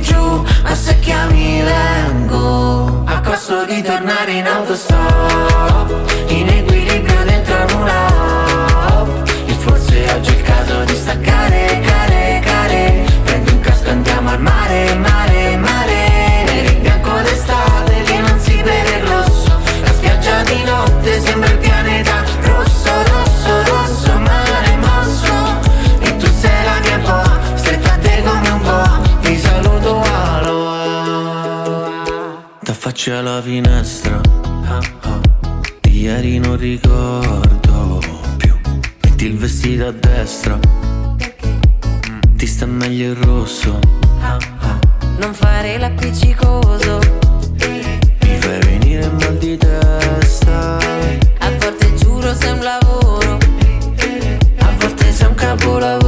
giù, 0.00 0.44
ma 0.62 0.74
se 0.74 0.98
chiami 0.98 1.62
vengo. 1.62 3.02
A 3.06 3.20
costo 3.20 3.64
di 3.64 3.80
tornare 3.82 4.32
in 4.32 4.46
autostop 4.46 5.90
In 6.28 6.48
equilibrio 6.48 7.24
dentro 7.24 7.54
nulla 7.70 9.06
E 9.46 9.52
forse 9.52 10.06
oggi 10.12 10.32
è 10.32 10.36
il 10.36 10.42
caso 10.42 10.84
di 10.84 10.94
staccare, 10.94 11.80
care, 11.84 12.40
care. 12.44 13.04
Prendi 13.24 13.50
un 13.52 13.60
casco 13.60 13.90
andiamo 13.90 14.30
al 14.30 14.40
mare, 14.40 14.94
mare, 14.96 15.56
mare 15.56 15.65
T'affacci 33.06 33.10
alla 33.12 33.40
finestra. 33.40 34.20
Di 35.80 36.00
ieri 36.00 36.38
non 36.38 36.56
ricordo 36.56 38.00
più. 38.36 38.52
Metti 39.02 39.26
il 39.26 39.36
vestito 39.36 39.86
a 39.86 39.92
destra. 39.92 40.58
Ti 42.34 42.46
sta 42.46 42.66
meglio 42.66 43.10
il 43.12 43.16
rosso. 43.16 43.78
Non 45.18 45.32
fare 45.34 45.78
l'appiccicoso. 45.78 46.98
Mi 48.22 48.38
fai 48.40 48.58
venire 48.60 49.08
mal 49.08 49.36
di 49.38 49.56
testa. 49.56 50.76
A 51.38 51.50
volte 51.60 51.94
giuro 51.94 52.34
sei 52.34 52.50
un 52.50 52.60
lavoro. 52.60 53.38
A 54.58 54.72
volte 54.78 55.12
sei 55.12 55.28
un 55.28 55.34
capolavoro 55.34 56.05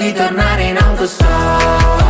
di 0.00 0.12
tornare 0.14 0.62
in 0.62 0.78
autostop 0.78 2.09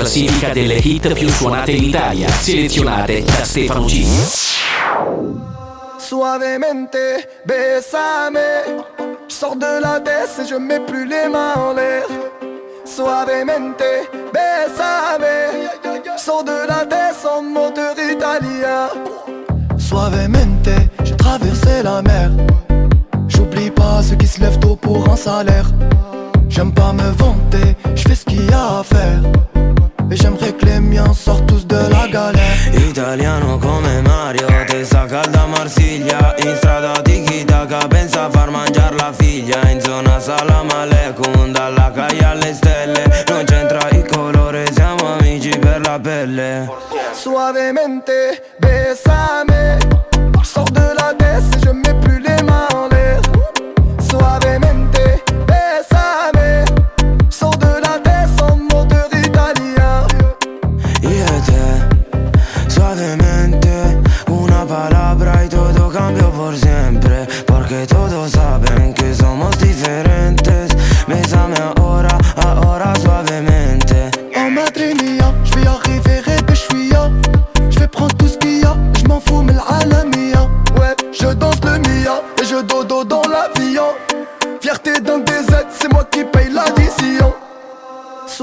classifica 0.00 0.48
delle 0.54 0.76
hit 0.76 1.12
più 1.12 1.28
suonate 1.28 1.72
in 1.72 1.84
Italia, 1.84 2.26
selezionate 2.30 3.22
da 3.22 3.44
Stefano. 3.44 3.86
Suavemente, 5.98 7.28
besame. 7.44 8.86
Sors 9.26 9.56
de 9.56 9.78
la 9.80 10.00
baisse 10.00 10.38
et 10.38 10.46
je 10.46 10.56
mets 10.56 10.80
plus 10.80 11.06
les 11.06 11.28
mains 11.28 11.54
en 11.54 11.74
l'air. 11.74 12.06
Suavemente, 12.84 14.08
besame. 14.32 15.68
Sors 16.16 16.44
de 16.44 16.66
la 16.66 16.86
baisse 16.86 17.26
en 17.26 17.42
moteur 17.42 17.94
italien. 17.98 18.88
Suavemente, 19.76 20.70
j'ai 21.04 21.16
traversé 21.16 21.82
la 21.82 22.00
mer. 22.00 22.30
J'oublie 23.28 23.70
pas 23.70 24.02
ceux 24.02 24.16
qui 24.16 24.26
se 24.26 24.40
lèvent 24.40 24.58
tôt 24.58 24.76
pour 24.76 25.06
un 25.10 25.16
salaire. 25.16 25.70
J'aime 26.48 26.72
pas 26.72 26.92
me 26.94 27.10
vanter, 27.18 27.76
je 27.94 28.08
fais 28.08 28.14
ce 28.14 28.24
qu'il 28.24 28.48
y 28.48 28.52
a 28.52 28.78
à 28.78 28.82
faire. 28.82 29.59
Et 30.12 30.16
j'aimerais 30.16 30.52
que 30.52 30.64
les 30.66 30.80
miens 30.80 31.12
sortent 31.14 31.46
tous 31.46 31.66
de 31.66 31.76
la 31.76 32.08
galère. 32.08 32.56
Italiano 32.88 33.58
come 33.58 34.02
Mario, 34.02 34.46
testa 34.66 35.06
calda 35.06 35.46
Marsiglia. 35.46 36.34
In 36.38 36.56
strada 36.56 37.00
tiki 37.02 37.44
taka, 37.44 37.86
pensa 37.88 38.26
a 38.26 38.30
far 38.30 38.50
mangiare 38.50 38.96
la 38.96 39.12
figlia. 39.12 39.60
In 39.70 39.80
zona 39.80 40.18
salam 40.18 40.68
aleikum, 40.70 41.52
dalla 41.52 41.92
calle 41.94 42.24
alle 42.24 42.52
stelle. 42.54 43.24
Non 43.28 43.44
c'entra 43.44 43.88
il 43.90 44.04
colore, 44.06 44.66
siamo 44.72 45.14
amici 45.18 45.56
per 45.58 45.80
la 45.86 45.98
pelle. 46.00 46.68
Suavemente, 47.12 48.42
besame. 48.58 49.78
Sors 50.42 50.70
de 50.72 50.92
la 50.98 51.14
baisse 51.16 51.59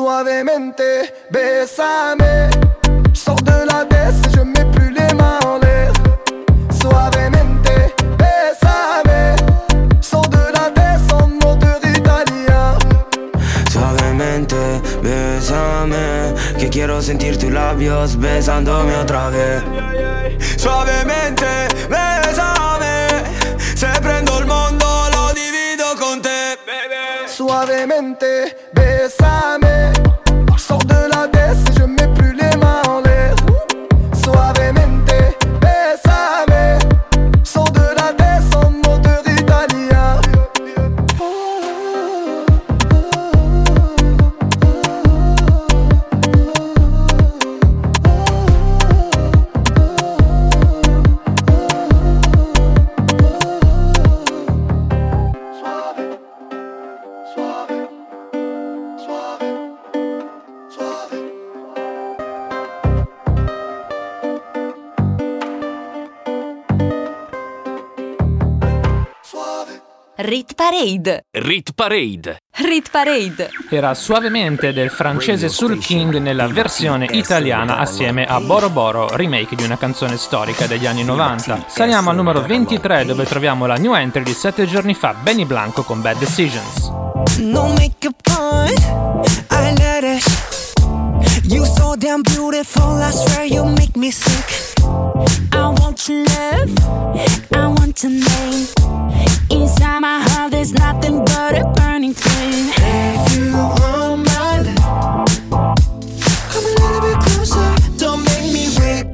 Suavemente, 0.07 1.13
besame. 1.29 2.49
Je 3.13 3.19
sors 3.19 3.41
de 3.43 3.65
la 3.69 3.83
baisse 3.83 4.21
et 4.25 4.37
je 4.37 4.41
mets 4.41 4.71
plus 4.71 4.89
les 4.89 5.13
mains 5.15 5.37
en 5.45 5.57
l'air. 5.57 5.91
Suavemente, 6.79 7.93
besame. 8.17 9.35
Je 10.01 10.07
sors 10.07 10.29
de 10.29 10.45
la 10.53 10.69
baisse 10.69 11.11
en 11.11 11.27
moteur 11.27 11.81
italien. 11.83 12.77
Suavemente, 13.69 14.55
bésame 15.03 16.33
Que 16.57 16.69
quiero 16.69 17.01
sentir 17.01 17.37
tus 17.37 17.51
labios 17.51 18.15
besándome 18.15 18.95
otra 18.95 19.29
vez 19.29 19.61
Suavemente, 20.55 21.67
bésame 21.89 23.25
Se 23.75 23.87
prendo 24.01 24.39
il 24.39 24.45
mondo, 24.45 24.85
lo 25.11 25.33
divido 25.33 25.85
con 25.99 26.21
te 26.21 26.57
Suavemente, 27.27 28.36
Rit 70.27 70.55
Parade. 70.55 71.23
Rit 71.31 71.71
Parade. 71.73 72.39
Rit 72.57 72.89
Parade. 72.91 73.49
Era 73.69 73.93
suavemente 73.93 74.73
del 74.73 74.89
francese 74.89 75.47
Soul 75.47 75.77
King 75.79 76.17
nella 76.17 76.47
versione 76.47 77.07
italiana 77.11 77.77
assieme 77.77 78.25
a 78.25 78.41
Boro 78.41 78.69
Boro, 78.69 79.07
remake 79.15 79.55
di 79.55 79.63
una 79.63 79.77
canzone 79.77 80.17
storica 80.17 80.67
degli 80.67 80.85
anni 80.85 81.05
90. 81.05 81.67
Saliamo 81.67 82.09
al 82.09 82.17
numero 82.17 82.41
23 82.41 83.05
dove 83.05 83.23
troviamo 83.23 83.67
la 83.67 83.77
new 83.77 83.93
entry 83.93 84.23
di 84.23 84.33
7 84.33 84.65
giorni 84.65 84.95
fa, 84.95 85.13
Benny 85.13 85.45
Blanco 85.45 85.83
con 85.83 86.01
Bad 86.01 86.17
Decisions. 86.17 86.91
No 87.37 87.69
makeup 87.69 88.19
on, 88.37 88.67
I 89.49 89.73
let 89.77 90.03
it. 90.03 91.45
You 91.45 91.63
so 91.63 91.95
damn 91.95 92.21
beautiful, 92.21 93.01
I 93.01 93.11
swear 93.13 93.45
you 93.45 93.63
make 93.63 93.97
me 93.97 94.11
sick. 94.11 94.73
I 95.53 95.67
want 95.79 96.05
your 96.09 96.25
love, 96.25 96.73
I 97.53 97.65
want 97.65 98.03
your 98.03 98.11
name. 98.11 98.87
Inside 99.77 99.99
my 99.99 100.19
heart, 100.21 100.51
there's 100.51 100.73
nothing 100.73 101.23
but 101.23 101.55
a 101.55 101.63
burning 101.75 102.13
flame. 102.13 102.71
If 102.77 103.37
you 103.37 103.53
want 103.53 104.25
my 104.25 104.61
love, 104.65 105.27
come 106.49 106.65
a 106.65 106.73
little 106.81 107.01
bit 107.01 107.19
closer, 107.21 107.75
don't 107.97 108.23
make 108.25 108.51
me 108.51 108.69
wait. 108.79 109.05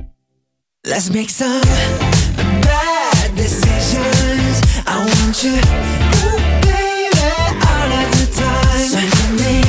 Let's 0.85 1.09
make 1.09 1.29
some 1.29 1.61
bad 2.63 3.35
decisions. 3.35 4.61
I 4.87 5.03
want 5.03 5.43
you, 5.43 5.59
baby, 6.63 7.27
all 7.67 7.91
of 7.99 8.07
the 8.15 8.27
time. 8.31 8.87
Send 8.87 9.35
me 9.43 9.67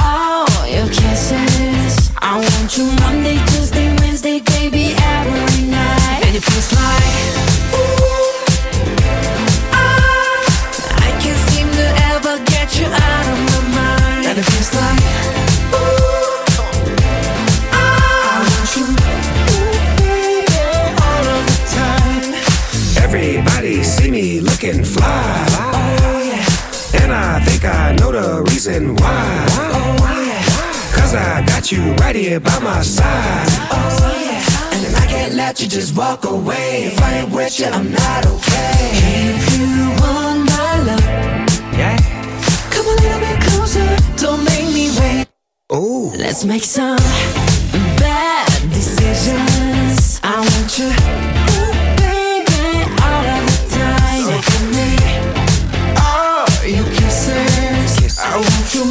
all 0.00 0.46
your 0.68 0.88
kisses. 0.94 2.12
I 2.18 2.38
want 2.38 2.76
you 2.78 2.86
Monday, 3.02 3.38
Tuesday, 3.46 3.88
Wednesday, 3.98 4.38
baby, 4.38 4.94
every 4.96 5.64
night. 5.64 6.22
And 6.24 6.36
it 6.36 6.44
feels 6.44 6.72
like 6.72 7.37
it 14.38 14.44
feels 14.44 14.74
like 14.74 15.00
ooh, 15.74 16.44
I 17.72 18.38
want 18.46 18.76
you, 18.76 18.84
ooh, 18.84 20.44
all 21.06 21.26
of 21.36 21.42
the 21.50 21.58
time. 21.74 23.02
Everybody 23.04 23.82
see 23.82 24.10
me 24.10 24.40
looking 24.40 24.84
fly. 24.84 25.46
Oh 25.58 26.22
yeah, 26.22 27.02
And 27.02 27.12
I 27.12 27.40
think 27.44 27.64
I 27.64 27.92
know 27.96 28.12
the 28.12 28.42
reason 28.50 28.94
why. 28.96 29.46
oh 29.58 30.24
yeah, 30.26 30.96
Cause 30.96 31.14
I 31.14 31.44
got 31.46 31.70
you 31.72 31.92
right 31.94 32.14
here 32.16 32.40
by 32.40 32.58
my 32.60 32.82
side. 32.82 33.46
oh 33.70 34.14
yeah. 34.24 34.86
And 34.86 34.96
I 34.96 35.06
can't 35.06 35.34
let 35.34 35.60
you 35.60 35.66
just 35.68 35.96
walk 35.96 36.24
away. 36.24 36.84
If 36.86 37.00
I 37.02 37.18
ain't 37.20 37.32
with 37.32 37.58
you, 37.58 37.66
I'm 37.66 37.90
not 37.90 38.26
okay. 38.26 38.90
If 38.92 39.58
you 39.58 39.90
want 40.00 40.44
my 40.50 40.82
love, 40.86 41.47
a 42.88 42.94
little 43.02 43.20
bit 43.20 43.38
closer. 43.46 43.88
Don't 44.16 44.42
make 44.44 44.66
me 44.74 44.90
wait. 44.98 45.26
Ooh. 45.72 46.10
Let's 46.16 46.44
make 46.44 46.64
some 46.64 46.96
bad 47.98 48.48
decisions. 48.70 50.20
I 50.22 50.38
want 50.40 50.78
you, 50.78 50.88
ooh, 50.88 51.72
baby, 52.00 52.62
all 53.04 53.24
of 53.36 53.42
the 53.48 53.56
time. 53.76 54.24
So 54.26 54.34
for 54.50 54.64
me, 54.76 54.88
oh, 55.96 56.46
all 56.46 56.66
your 56.66 56.88
kisses. 56.96 58.18
I 58.18 58.36
want 58.36 58.74
you 58.74 58.84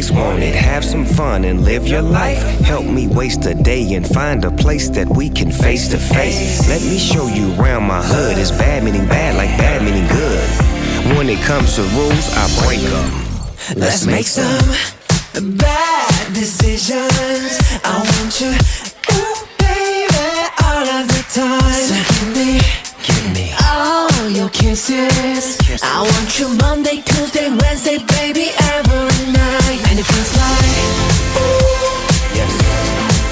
always 0.00 0.12
wanted. 0.12 0.54
Have 0.54 0.82
some 0.82 1.04
fun 1.04 1.44
and 1.44 1.62
live 1.62 1.86
your 1.86 2.00
life. 2.00 2.42
Help 2.60 2.86
me 2.86 3.06
waste 3.06 3.44
a 3.44 3.54
day 3.54 3.92
and 3.94 4.06
find 4.06 4.44
a 4.44 4.50
place 4.50 4.88
that 4.90 5.06
we 5.06 5.28
can 5.28 5.50
face 5.52 5.88
to 5.88 5.98
face. 5.98 6.66
Let 6.68 6.80
me 6.82 6.98
show 6.98 7.26
you 7.26 7.52
around 7.60 7.84
my 7.84 8.02
hood. 8.02 8.38
It's 8.38 8.50
bad 8.50 8.82
meaning 8.82 9.06
bad, 9.08 9.36
like 9.36 9.50
bad 9.58 9.82
meaning 9.82 10.08
good. 10.08 10.48
when 11.16 11.28
it 11.28 11.40
comes 11.44 11.74
to 11.76 11.82
rules, 11.82 12.26
I 12.32 12.44
break 12.64 12.80
them. 12.80 13.10
Let's 13.76 14.06
make 14.06 14.26
some 14.26 14.72
bad 15.58 16.32
decisions. 16.32 17.60
I 17.84 18.00
want 18.00 18.40
you, 18.40 18.52
ooh, 19.12 19.36
baby, 19.58 20.30
all 20.64 20.86
of 20.96 21.08
the 21.08 21.24
time. 21.28 21.84
So 21.88 21.96
give 22.08 22.36
me, 22.36 22.79
all 23.80 24.28
your 24.28 24.50
kisses. 24.50 25.56
I 25.82 26.02
want 26.02 26.38
you 26.38 26.48
Monday, 26.60 27.00
Tuesday, 27.00 27.48
Wednesday, 27.48 27.98
baby, 28.16 28.52
every 28.76 29.24
night. 29.32 29.80
And 29.88 29.98
it 29.98 30.04
feels 30.04 30.32
like, 30.36 30.78
ooh, 31.40 31.80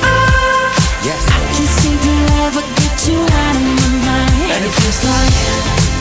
ah, 0.03 0.73
I 1.13 1.41
can't 1.53 1.73
seem 1.81 1.99
to 2.01 2.15
ever 2.45 2.65
get 2.81 2.97
you 3.09 3.21
out 3.21 3.55
of 3.61 3.65
my 3.77 3.91
mind. 4.09 4.49
And 4.55 4.63
it 4.65 4.73
feels 4.81 5.01
like, 5.11 5.35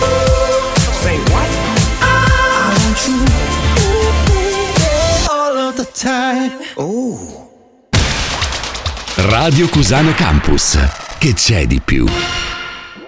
ooh, 0.08 0.64
say 1.04 1.18
what? 1.32 1.50
I 2.02 2.16
want 2.80 3.00
you, 3.08 3.18
ooh, 3.84 4.12
baby, 4.32 5.28
all 5.30 5.56
of 5.68 5.76
the 5.76 5.88
time. 5.92 6.52
Ooh. 6.80 7.36
Radio 9.30 9.68
Cusano 9.68 10.14
Campus. 10.14 10.78
Che 11.18 11.34
c'è 11.34 11.66
di 11.66 11.82
più? 11.84 12.06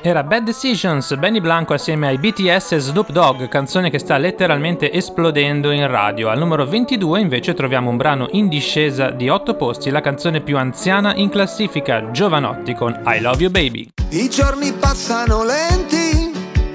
Era 0.01 0.23
Bad 0.23 0.43
Decisions, 0.43 1.13
Benny 1.15 1.41
Blanco 1.41 1.73
assieme 1.73 2.07
ai 2.07 2.17
BTS 2.17 2.71
e 2.71 2.79
Snoop 2.79 3.11
Dogg, 3.11 3.49
canzone 3.49 3.89
che 3.89 3.99
sta 3.99 4.17
letteralmente 4.17 4.93
esplodendo 4.93 5.71
in 5.71 5.85
radio. 5.87 6.29
Al 6.29 6.37
numero 6.37 6.65
22 6.65 7.19
invece 7.19 7.53
troviamo 7.53 7.89
un 7.89 7.97
brano 7.97 8.27
in 8.31 8.47
discesa 8.47 9.09
di 9.09 9.27
8 9.27 9.55
posti, 9.55 9.89
la 9.89 9.99
canzone 9.99 10.39
più 10.39 10.57
anziana 10.57 11.13
in 11.15 11.27
classifica, 11.27 12.11
Giovanotti 12.11 12.75
con 12.75 12.97
I 13.05 13.19
Love 13.19 13.41
You 13.41 13.51
Baby. 13.51 13.89
I 14.11 14.29
giorni 14.29 14.71
passano 14.71 15.43
lenti, 15.43 16.31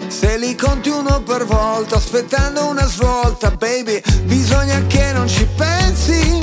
se 0.09 0.37
li 0.37 0.55
conti 0.55 0.91
uno 0.91 1.23
per 1.23 1.47
volta, 1.47 1.97
aspettando 1.97 2.67
una 2.67 2.85
svolta, 2.85 3.51
baby, 3.53 4.03
bisogna 4.25 4.83
che 4.87 5.13
non 5.15 5.27
ci 5.29 5.49
pensi, 5.57 6.41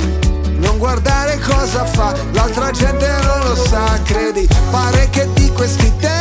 non 0.57 0.79
guardare 0.79 1.37
cosa 1.37 1.85
fa, 1.85 2.15
l'altra 2.31 2.71
gente 2.71 3.07
non 3.21 3.49
lo 3.49 3.55
sa, 3.55 4.01
credi, 4.03 4.47
pare 4.71 5.09
che 5.11 5.31
di 5.33 5.47
questi 5.51 5.93
tempi 5.99 6.20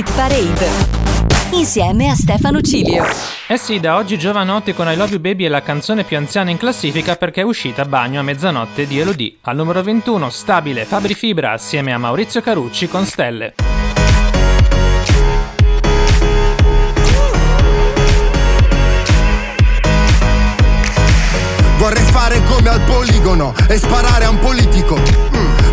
Rit 0.00 0.14
Parade 0.14 0.68
insieme 1.50 2.08
a 2.08 2.14
Stefano 2.14 2.62
Cilio. 2.62 3.04
Eh 3.46 3.58
sì, 3.58 3.80
da 3.80 3.96
oggi 3.96 4.16
Giovanotti 4.16 4.72
con 4.72 4.90
I 4.90 4.96
Love 4.96 5.10
You 5.10 5.20
Baby 5.20 5.44
è 5.44 5.48
la 5.48 5.60
canzone 5.60 6.04
più 6.04 6.16
anziana 6.16 6.50
in 6.50 6.56
classifica 6.56 7.16
perché 7.16 7.42
è 7.42 7.44
uscita 7.44 7.82
a 7.82 7.84
bagno 7.84 8.18
a 8.18 8.22
mezzanotte 8.22 8.86
di 8.86 8.98
Elodie. 8.98 9.36
Al 9.42 9.56
numero 9.56 9.82
21, 9.82 10.30
stabile 10.30 10.86
Fabri 10.86 11.12
Fibra 11.12 11.52
assieme 11.52 11.92
a 11.92 11.98
Maurizio 11.98 12.40
Carucci 12.40 12.88
con 12.88 13.04
Stelle. 13.04 13.52
Vorrei 21.76 22.04
fare 22.04 22.42
come 22.44 22.68
al 22.70 22.80
poligono 22.86 23.52
e 23.68 23.76
sparare 23.76 24.24
a 24.24 24.30
un 24.30 24.38
politico. 24.38 24.96
Mm. 24.96 25.59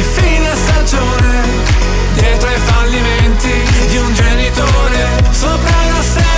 di 0.00 0.02
fine 0.02 0.54
stagione 0.54 1.42
Dietro 2.14 2.48
ai 2.48 2.58
fallimenti 2.58 3.52
di 3.88 3.96
un 3.98 4.14
genitore 4.14 5.22
Sopra 5.30 5.70
una 5.88 6.02
stella 6.02 6.29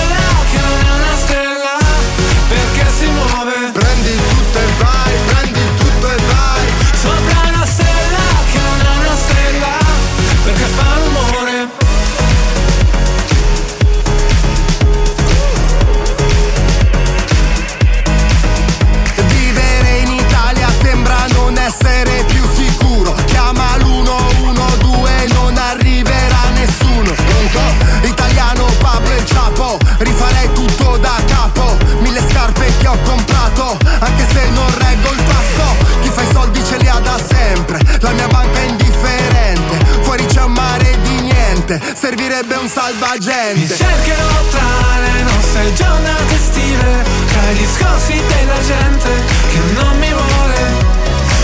che 32.82 32.88
ho 32.88 32.98
comprato 33.04 33.78
Anche 34.00 34.26
se 34.32 34.48
non 34.50 34.66
reggo 34.78 35.12
il 35.12 35.22
passo. 35.22 36.00
Chi 36.02 36.10
fa 36.12 36.22
i 36.22 36.28
soldi 36.32 36.64
ce 36.64 36.76
li 36.78 36.88
ha 36.88 36.98
da 36.98 37.16
sempre 37.16 37.78
La 38.00 38.10
mia 38.10 38.26
banca 38.26 38.58
è 38.58 38.64
indifferente. 38.64 39.74
Fuori 40.02 40.26
c'è 40.26 40.42
un 40.42 40.52
mare 40.52 40.98
di 41.02 41.20
niente 41.20 41.80
Servirebbe 41.94 42.56
un 42.56 42.64
Mi 42.64 42.68
salvagente 42.68 43.74
cercherò 43.74 44.36
tra 44.50 44.70
le 45.04 45.22
nostre 45.22 45.72
giornate 45.74 46.34
estive 46.34 47.04
Tra 47.30 47.50
i 47.50 47.54
discorsi 47.54 48.20
della 48.34 48.60
gente 48.66 49.10
che 49.50 49.60
non 49.74 49.98
mi 49.98 50.10
vuole. 50.10 50.60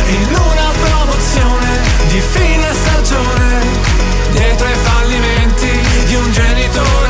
In 0.09 0.27
una 0.35 0.71
promozione 0.83 1.69
di 2.09 2.21
fine 2.21 2.67
stagione 2.73 3.87
Dietro 4.33 4.67
ai 4.67 4.77
fallimenti 4.83 5.81
di 6.07 6.15
un 6.15 6.33
genitore 6.33 7.08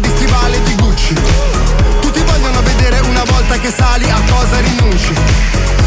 di 0.00 0.08
stivali 0.08 0.62
di 0.62 0.74
Gucci. 0.74 1.14
Tutti 2.00 2.20
vogliono 2.20 2.60
vedere 2.62 3.00
una 3.00 3.24
volta 3.24 3.58
che 3.58 3.70
sali 3.70 4.08
a 4.10 4.20
cosa 4.28 4.58
rinunci. 4.60 5.12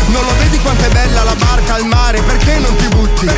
Non 0.07 0.23
lo 0.23 0.33
vedi 0.37 0.59
quanto 0.59 0.83
è 0.85 0.89
bella 0.89 1.23
la 1.23 1.35
barca 1.35 1.75
al 1.75 1.85
mare, 1.85 2.21
perché 2.21 2.59
non 2.59 2.75
ti 2.75 2.87
butti? 2.87 3.29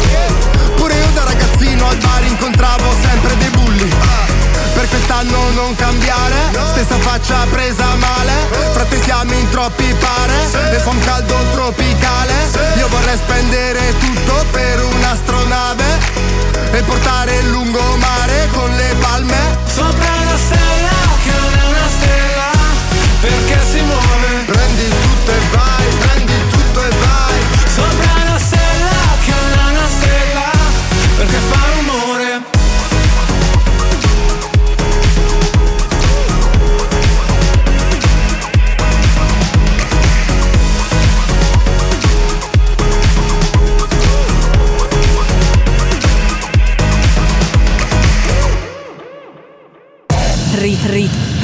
Pure 0.76 0.94
io 0.96 1.10
da 1.14 1.24
ragazzino 1.24 1.88
al 1.88 1.98
bar 1.98 2.24
incontravo 2.26 2.94
sempre 3.02 3.38
dei 3.38 3.50
bulli 3.50 4.35
per 4.76 4.88
quest'anno 4.90 5.50
non 5.52 5.76
cambiare. 5.76 6.36
Stessa 6.72 6.98
faccia 7.00 7.48
presa 7.50 7.96
male. 7.96 8.34
Frate 8.74 9.02
siamo 9.02 9.34
in 9.34 9.50
troppi 9.50 9.96
pare. 9.98 10.34
E 10.74 10.80
fa 10.80 10.90
un 10.90 11.00
caldo 11.00 11.36
tropicale. 11.54 12.34
Io 12.78 12.88
vorrei 12.90 13.18
spendere 13.18 13.98
tutto 13.98 14.46
per 14.52 14.84
un'astronave. 14.84 15.84
E 16.72 16.84
portare 16.84 17.38
il 17.38 17.50
lungomare 17.50 18.50
con 18.52 18.70
le 18.76 18.96
palme. 19.00 19.58
Sopra 19.66 20.12
una 20.22 20.38
stella 20.38 20.98
che 21.24 21.32
non 21.32 21.54
è 21.54 21.66
una 21.68 21.90
stella 21.98 22.50
Perché 23.22 23.60
si 23.72 23.82
muove 23.82 24.25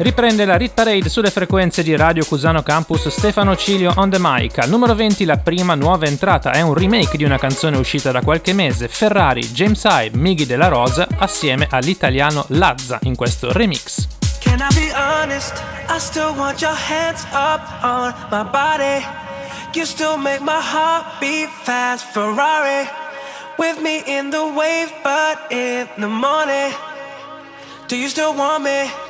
Riprende 0.00 0.46
la 0.46 0.56
Rit 0.56 0.72
Parade 0.72 1.10
sulle 1.10 1.30
frequenze 1.30 1.82
di 1.82 1.94
Radio 1.94 2.24
Cusano 2.24 2.62
Campus 2.62 3.08
Stefano 3.08 3.54
Cilio 3.54 3.92
on 3.96 4.08
the 4.08 4.16
mic. 4.18 4.56
Al 4.56 4.70
numero 4.70 4.94
20 4.94 5.26
la 5.26 5.36
prima 5.36 5.74
nuova 5.74 6.06
entrata 6.06 6.52
è 6.52 6.62
un 6.62 6.72
remake 6.72 7.18
di 7.18 7.24
una 7.24 7.36
canzone 7.36 7.76
uscita 7.76 8.10
da 8.10 8.22
qualche 8.22 8.54
mese, 8.54 8.88
Ferrari, 8.88 9.42
James 9.42 9.84
Hyde, 9.84 10.16
Miggy 10.16 10.46
della 10.46 10.68
Rosa 10.68 11.06
assieme 11.18 11.66
all'italiano 11.68 12.46
Lazza 12.48 12.98
in 13.02 13.14
questo 13.14 13.52
remix. 13.52 14.06
Can 14.40 14.60
I 14.60 14.74
be 14.74 14.90
honest? 14.94 15.62
I 15.90 15.98
still 15.98 16.32
want 16.34 16.62
your 16.62 16.74
hands 16.74 17.26
up 17.32 17.60
on 17.82 18.14
my 18.30 18.42
body. 18.50 19.04
You 19.74 19.84
still 19.84 20.16
make 20.16 20.40
my 20.40 20.62
heart 20.62 21.04
beat 21.20 21.50
fast, 21.62 22.06
Ferrari. 22.10 22.88
With 23.58 23.78
me 23.82 24.02
in 24.06 24.30
the 24.30 24.50
wave, 24.56 24.90
but 25.02 25.52
in 25.52 25.86
the 25.98 26.06
morning. 26.06 26.72
Do 27.86 27.96
you 27.96 28.08
still 28.08 28.34
want 28.34 28.64
me? 28.64 29.09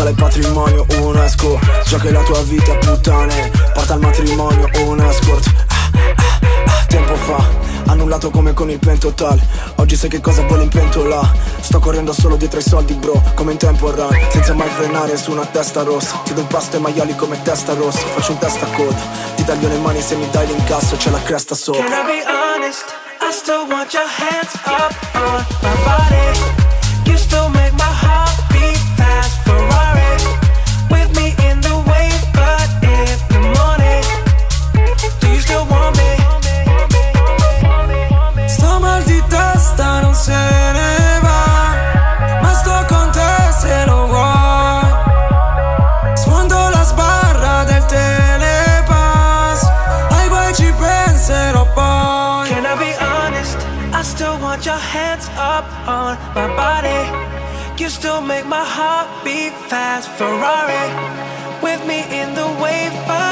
sale 0.00 0.12
patrimonio, 0.12 0.86
un 1.00 1.16
esco 1.18 1.58
Già 1.84 1.98
la 2.10 2.22
tua 2.22 2.40
vita 2.44 2.74
puttane. 2.76 3.50
Porta 3.74 3.94
al 3.94 4.00
matrimonio, 4.00 4.68
un 4.86 5.00
escort 5.00 5.46
Ah, 5.68 5.90
ah, 5.92 6.38
ah, 6.40 6.84
Tempo 6.86 7.14
fa 7.16 7.44
Annullato 7.86 8.30
come 8.30 8.54
con 8.54 8.70
il 8.70 8.78
pentotal 8.78 9.38
Oggi 9.76 9.96
sai 9.96 10.08
che 10.08 10.20
cosa 10.20 10.42
vuole 10.46 10.62
in 10.62 10.68
pentola. 10.68 11.20
Sto 11.60 11.80
correndo 11.80 12.12
solo 12.12 12.36
dietro 12.36 12.58
ai 12.58 12.64
soldi 12.64 12.94
bro 12.94 13.20
Come 13.34 13.52
in 13.52 13.58
tempo 13.58 13.90
run 13.90 14.16
Senza 14.30 14.54
mai 14.54 14.68
frenare 14.70 15.16
su 15.18 15.32
una 15.32 15.44
testa 15.44 15.82
rossa. 15.82 16.20
Ti 16.24 16.32
do 16.32 16.40
impasto 16.40 16.76
ai 16.76 16.82
maiali 16.82 17.14
come 17.14 17.40
testa 17.42 17.74
rossa. 17.74 17.98
Faccio 17.98 18.32
un 18.32 18.38
testa 18.38 18.66
coda 18.66 18.96
Ti 19.34 19.44
taglio 19.44 19.68
le 19.68 19.78
mani 19.78 20.00
se 20.00 20.14
mi 20.16 20.28
dai 20.30 20.46
l'incasso 20.46 20.96
C'è 20.96 21.10
la 21.10 21.20
cresta 21.22 21.54
sopra. 21.54 21.82
Can 21.82 21.92
I 21.92 22.06
be 22.06 22.24
honest? 22.26 22.84
I 23.20 23.32
still 23.32 23.66
want 23.68 23.92
your 23.92 24.06
hands 24.06 24.54
up 24.64 24.94
on 25.14 25.44
my 25.60 25.74
body. 25.84 26.59
Be 59.24 59.50
fast 59.68 60.08
Ferrari 60.12 60.86
with 61.62 61.86
me 61.86 62.00
in 62.20 62.34
the 62.34 62.46
wave. 62.62 63.29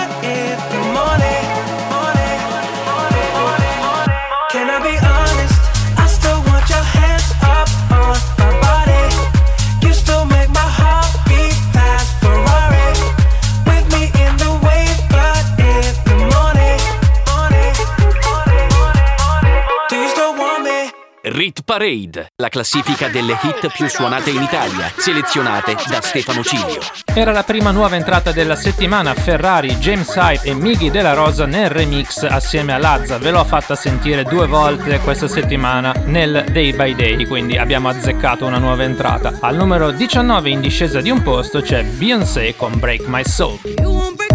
Parade, 21.79 22.33
la 22.43 22.49
classifica 22.49 23.07
delle 23.07 23.39
hit 23.41 23.71
più 23.73 23.89
suonate 23.89 24.31
in 24.31 24.43
Italia, 24.43 24.91
selezionate 24.97 25.77
da 25.89 26.01
Stefano 26.01 26.43
Ciglio. 26.43 26.81
Era 27.15 27.31
la 27.31 27.45
prima 27.45 27.71
nuova 27.71 27.95
entrata 27.95 28.33
della 28.33 28.57
settimana, 28.57 29.15
Ferrari, 29.15 29.77
James 29.77 30.13
Hype 30.17 30.43
e 30.43 30.55
Miggy 30.55 30.91
della 30.91 31.13
Rosa 31.15 31.47
nel 31.47 31.71
remix 31.71 32.25
assieme 32.25 32.73
a 32.73 32.79
Lazza, 32.79 33.19
ve 33.19 33.31
l'ho 33.31 33.45
fatta 33.45 33.77
sentire 33.77 34.25
due 34.25 34.49
volte 34.49 34.99
questa 34.99 35.29
settimana 35.29 35.95
nel 36.07 36.47
Day 36.51 36.75
by 36.75 36.97
Day, 36.97 37.25
quindi 37.27 37.57
abbiamo 37.57 37.89
azzeccato 37.91 38.45
una 38.45 38.59
nuova 38.59 38.83
entrata. 38.83 39.39
Al 39.41 39.55
numero 39.55 39.93
19 39.93 40.51
in 40.51 40.61
discesa 40.61 41.01
di 41.01 41.11
un 41.11 41.23
posto 41.23 41.61
c'è 41.61 41.85
Beyoncé 41.85 42.57
con 42.57 42.77
Break 42.77 43.07
My 43.07 43.25
Soul. 43.25 44.28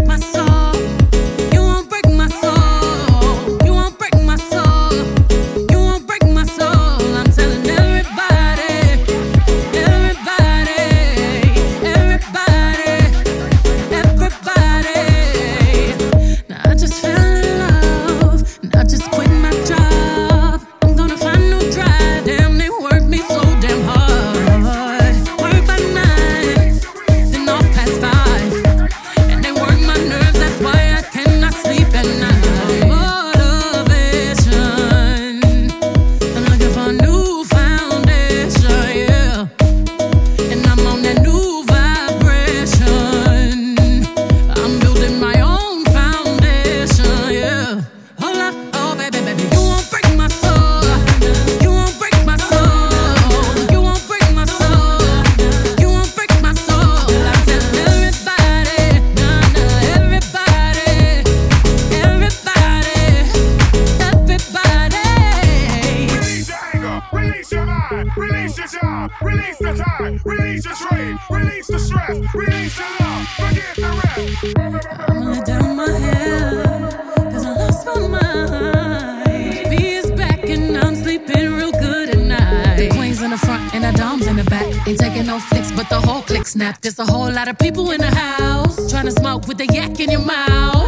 Lot 87.44 87.50
of 87.50 87.60
people 87.60 87.92
in 87.92 88.00
the 88.00 88.16
house 88.16 88.90
trying 88.90 89.04
to 89.04 89.12
smoke 89.12 89.50
with 89.50 89.58
the 89.58 89.66
yak 89.66 90.00
in 90.00 90.10
your 90.10 90.22
mouth. 90.22 90.88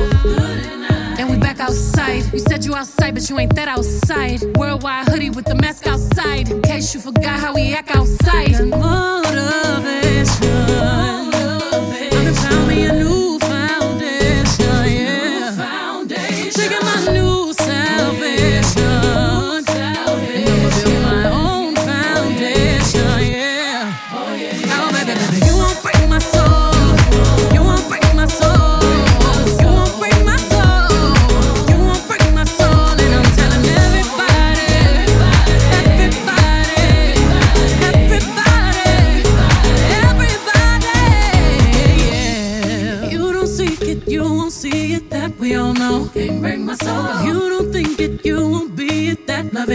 And 1.20 1.30
we 1.30 1.36
back 1.36 1.60
outside. 1.60 2.32
You 2.32 2.40
said 2.40 2.64
you 2.64 2.74
outside, 2.74 3.14
but 3.14 3.30
you 3.30 3.38
ain't 3.38 3.54
that 3.56 3.68
outside. 3.68 4.42
Worldwide 4.56 5.10
hoodie 5.10 5.32
with 5.32 5.44
the 5.44 5.56
mask 5.56 5.86
outside. 5.86 6.50
In 6.50 6.62
case 6.62 6.94
you 6.94 7.02
forgot 7.02 7.42
how 7.42 7.54
we 7.54 7.74
act 7.74 7.94
outside. 7.94 8.54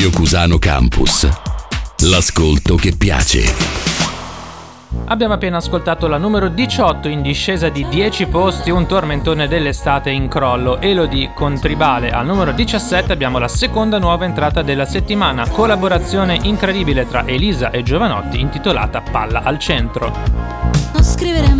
Radio 0.00 0.18
Cusano 0.18 0.56
Campus. 0.56 1.28
L'ascolto 2.04 2.74
che 2.76 2.96
piace. 2.96 3.54
Abbiamo 5.08 5.34
appena 5.34 5.58
ascoltato 5.58 6.06
la 6.06 6.16
numero 6.16 6.48
18 6.48 7.06
in 7.08 7.20
discesa 7.20 7.68
di 7.68 7.86
10 7.86 8.24
posti, 8.28 8.70
un 8.70 8.86
tormentone 8.86 9.46
dell'estate 9.46 10.08
in 10.08 10.28
crollo, 10.28 10.80
Elodie 10.80 11.32
con 11.34 11.60
Tribale. 11.60 12.12
Al 12.12 12.24
numero 12.24 12.52
17 12.52 13.12
abbiamo 13.12 13.36
la 13.36 13.48
seconda 13.48 13.98
nuova 13.98 14.24
entrata 14.24 14.62
della 14.62 14.86
settimana, 14.86 15.46
collaborazione 15.46 16.38
incredibile 16.44 17.06
tra 17.06 17.26
Elisa 17.26 17.70
e 17.70 17.82
Giovanotti 17.82 18.40
intitolata 18.40 19.02
Palla 19.02 19.42
al 19.42 19.58
centro. 19.58 20.16
Non 20.94 21.04
scrivere 21.04 21.59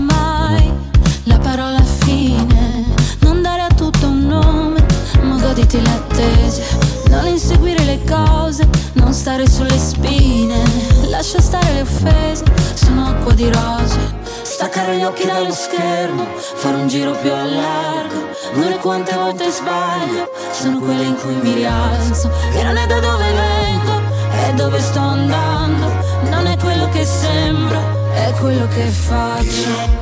cose, 8.10 8.68
non 8.94 9.12
stare 9.12 9.48
sulle 9.48 9.78
spine, 9.78 10.60
lascia 11.08 11.40
stare 11.40 11.72
le 11.74 11.82
offese, 11.82 12.44
sono 12.74 13.06
acqua 13.06 13.32
di 13.32 13.48
rose. 13.50 14.18
Staccare 14.42 14.96
gli 14.96 15.04
occhi 15.04 15.26
dallo 15.26 15.52
schermo, 15.52 16.26
fare 16.36 16.76
un 16.76 16.88
giro 16.88 17.12
più 17.12 17.32
a 17.32 17.44
largo, 17.44 18.28
è 18.68 18.78
quante 18.78 19.14
volte 19.14 19.50
sbaglio, 19.50 20.30
sono 20.50 20.80
quelle 20.80 21.04
in 21.04 21.16
cui 21.16 21.34
mi 21.34 21.54
rialzo, 21.54 22.30
e 22.52 22.62
non 22.62 22.76
è 22.76 22.86
da 22.86 23.00
dove 23.00 23.24
vengo, 23.32 24.00
è 24.30 24.52
dove 24.54 24.80
sto 24.80 24.98
andando, 24.98 25.86
non 26.30 26.46
è 26.46 26.56
quello 26.58 26.88
che 26.88 27.04
sembra, 27.04 27.80
è 28.12 28.32
quello 28.38 28.66
che 28.68 28.86
faccio. 28.86 29.98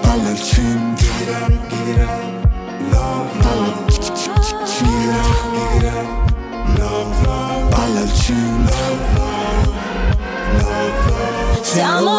Palla 0.00 0.28
al 0.28 0.40
centro 0.42 0.98
Siamo 8.28 8.36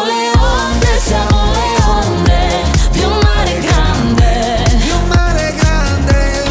le 0.02 0.34
onde, 0.40 0.98
siamo 0.98 1.52
le 1.52 1.68
onde 1.86 2.64
di 2.90 3.04
un 3.04 3.16
mare 3.22 3.60
grande. 3.60 4.64
Di 4.74 4.90
un 4.90 5.06
mare 5.06 5.54
grande 5.54 6.42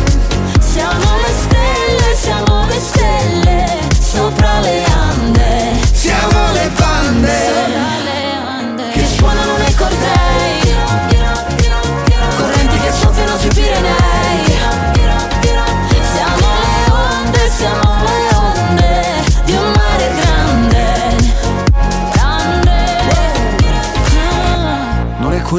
Siamo 0.62 1.18
le 1.18 1.34
stelle, 1.42 2.16
siamo 2.16 2.68
le 2.68 2.80
stelle 2.80 3.80
sopra 4.00 4.62
le 4.62 4.86
ande. 4.86 5.78
Siamo 5.92 6.54
le 6.54 6.72
bande 6.78 7.59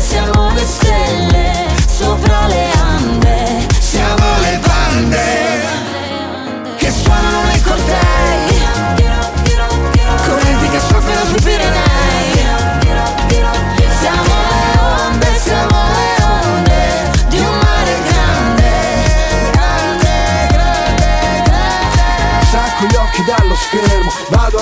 siamo 0.00 0.52
le 0.54 0.64
stelle 0.64 1.52
sopra 1.86 2.46
le 2.46 2.70
ande. 2.72 3.66
Siamo 3.78 4.26
le 4.40 4.58
bande 4.58 5.45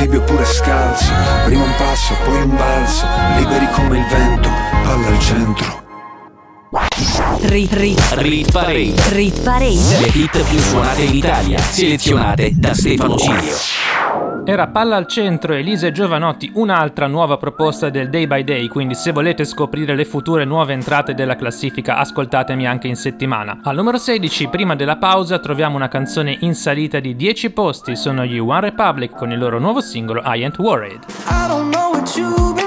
anfibi 0.00 0.16
oppure 0.16 0.44
scalzo 0.44 1.12
Prima 1.44 1.62
un 1.62 1.74
passo, 1.76 2.14
poi 2.24 2.42
un 2.42 2.56
balzo 2.56 3.06
Liberi 3.36 3.68
come 3.72 3.98
il 3.98 4.06
vento, 4.06 4.48
palla 4.82 5.06
al 5.06 5.18
centro 5.20 5.78
Rit, 7.42 7.72
rit, 7.72 8.00
Rit 8.12 8.52
Parade. 8.52 8.94
rit 9.08 9.40
parade. 9.40 9.98
Le 9.98 10.10
hit 10.12 10.42
più 10.44 10.58
suonate 10.60 11.02
in 11.02 11.14
Italia, 11.16 11.58
selezionate 11.58 12.52
da 12.54 12.74
Stefano 12.74 13.16
Cilio. 13.16 13.56
Era 14.50 14.66
palla 14.66 14.96
al 14.96 15.06
centro 15.06 15.52
Elise 15.54 15.92
Giovanotti, 15.92 16.50
un'altra 16.54 17.06
nuova 17.06 17.36
proposta 17.36 17.88
del 17.88 18.10
Day 18.10 18.26
by 18.26 18.42
Day, 18.42 18.66
quindi 18.66 18.96
se 18.96 19.12
volete 19.12 19.44
scoprire 19.44 19.94
le 19.94 20.04
future 20.04 20.44
nuove 20.44 20.72
entrate 20.72 21.14
della 21.14 21.36
classifica 21.36 21.98
ascoltatemi 21.98 22.66
anche 22.66 22.88
in 22.88 22.96
settimana. 22.96 23.60
Al 23.62 23.76
numero 23.76 23.96
16, 23.96 24.48
prima 24.48 24.74
della 24.74 24.96
pausa, 24.96 25.38
troviamo 25.38 25.76
una 25.76 25.86
canzone 25.86 26.36
in 26.40 26.56
salita 26.56 26.98
di 26.98 27.14
10 27.14 27.50
posti, 27.52 27.94
sono 27.94 28.24
gli 28.24 28.40
One 28.40 28.62
Republic 28.62 29.14
con 29.14 29.30
il 29.30 29.38
loro 29.38 29.60
nuovo 29.60 29.80
singolo 29.80 30.20
I 30.24 30.42
Ain't 30.42 30.58
Worried. 30.58 31.04
I 31.28 32.59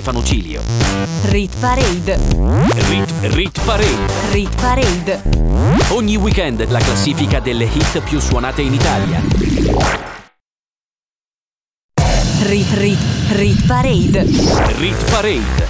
Stefano 0.00 0.22
Cilio. 0.22 0.62
Rit 1.26 1.54
parade. 1.60 2.18
Rit, 2.88 3.12
Rit 3.20 3.60
Parade. 3.62 4.12
Rit 4.30 4.54
parade. 4.58 5.22
Ogni 5.90 6.16
weekend 6.16 6.66
la 6.70 6.78
classifica 6.78 7.38
delle 7.38 7.66
hit 7.66 8.00
più 8.00 8.18
suonate 8.18 8.62
in 8.62 8.72
Italia. 8.72 9.20
Rit, 12.44 12.72
rit, 12.72 12.98
rit 13.32 13.66
parade. 13.66 14.24
Rit 14.78 15.10
Parade. 15.10 15.69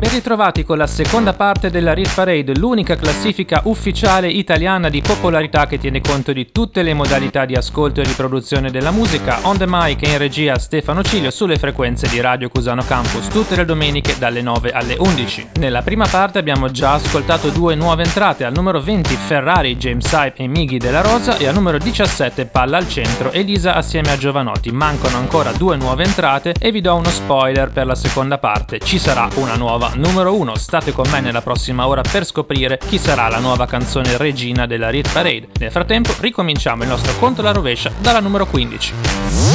Ben 0.00 0.08
ritrovati 0.08 0.64
con 0.64 0.78
la 0.78 0.86
seconda 0.86 1.34
parte 1.34 1.68
della 1.68 1.92
Rit 1.92 2.14
Parade, 2.14 2.54
l'unica 2.54 2.96
classifica 2.96 3.60
ufficiale 3.64 4.30
italiana 4.30 4.88
di 4.88 5.02
popolarità 5.02 5.66
che 5.66 5.78
tiene 5.78 6.00
conto 6.00 6.32
di 6.32 6.50
tutte 6.50 6.80
le 6.80 6.94
modalità 6.94 7.44
di 7.44 7.54
ascolto 7.54 8.00
e 8.00 8.04
riproduzione 8.04 8.70
della 8.70 8.92
musica, 8.92 9.40
on 9.42 9.58
the 9.58 9.66
mic 9.68 10.02
e 10.02 10.12
in 10.12 10.16
regia 10.16 10.58
Stefano 10.58 11.02
Cilio 11.02 11.30
sulle 11.30 11.58
frequenze 11.58 12.08
di 12.08 12.18
Radio 12.18 12.48
Cusano 12.48 12.82
Campus, 12.82 13.28
tutte 13.28 13.54
le 13.56 13.66
domeniche 13.66 14.16
dalle 14.18 14.40
9 14.40 14.70
alle 14.70 14.96
11. 14.98 15.48
Nella 15.58 15.82
prima 15.82 16.06
parte 16.06 16.38
abbiamo 16.38 16.70
già 16.70 16.94
ascoltato 16.94 17.50
due 17.50 17.74
nuove 17.74 18.04
entrate, 18.04 18.44
al 18.44 18.54
numero 18.54 18.80
20 18.80 19.14
Ferrari, 19.14 19.76
James 19.76 20.10
Hype 20.10 20.42
e 20.42 20.46
Mighi 20.46 20.78
della 20.78 21.02
Rosa 21.02 21.36
e 21.36 21.46
al 21.46 21.52
numero 21.52 21.76
17 21.76 22.46
Palla 22.46 22.78
al 22.78 22.88
centro, 22.88 23.32
Elisa 23.32 23.74
assieme 23.74 24.10
a 24.12 24.16
Giovanotti. 24.16 24.70
Mancano 24.70 25.18
ancora 25.18 25.52
due 25.52 25.76
nuove 25.76 26.04
entrate 26.04 26.54
e 26.58 26.72
vi 26.72 26.80
do 26.80 26.94
uno 26.94 27.10
spoiler 27.10 27.70
per 27.70 27.84
la 27.84 27.94
seconda 27.94 28.38
parte, 28.38 28.78
ci 28.78 28.98
sarà 28.98 29.28
una 29.34 29.56
nuova 29.56 29.88
numero 29.94 30.34
1. 30.34 30.56
State 30.56 30.92
con 30.92 31.08
me 31.10 31.20
nella 31.20 31.42
prossima 31.42 31.86
ora 31.86 32.02
per 32.02 32.24
scoprire 32.24 32.78
chi 32.78 32.98
sarà 32.98 33.28
la 33.28 33.38
nuova 33.38 33.66
canzone 33.66 34.16
regina 34.16 34.66
della 34.66 34.90
Rit 34.90 35.10
Parade. 35.12 35.48
Nel 35.58 35.70
frattempo 35.70 36.14
ricominciamo 36.20 36.82
il 36.82 36.88
nostro 36.88 37.16
conto 37.18 37.40
alla 37.40 37.52
rovescia 37.52 37.90
dalla 37.98 38.20
numero 38.20 38.46
15. 38.46 38.94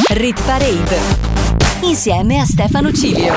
Rit 0.10 0.44
Parade. 0.46 1.00
Insieme 1.82 2.40
a 2.40 2.46
Stefano 2.46 2.92
Cilio. 2.92 3.34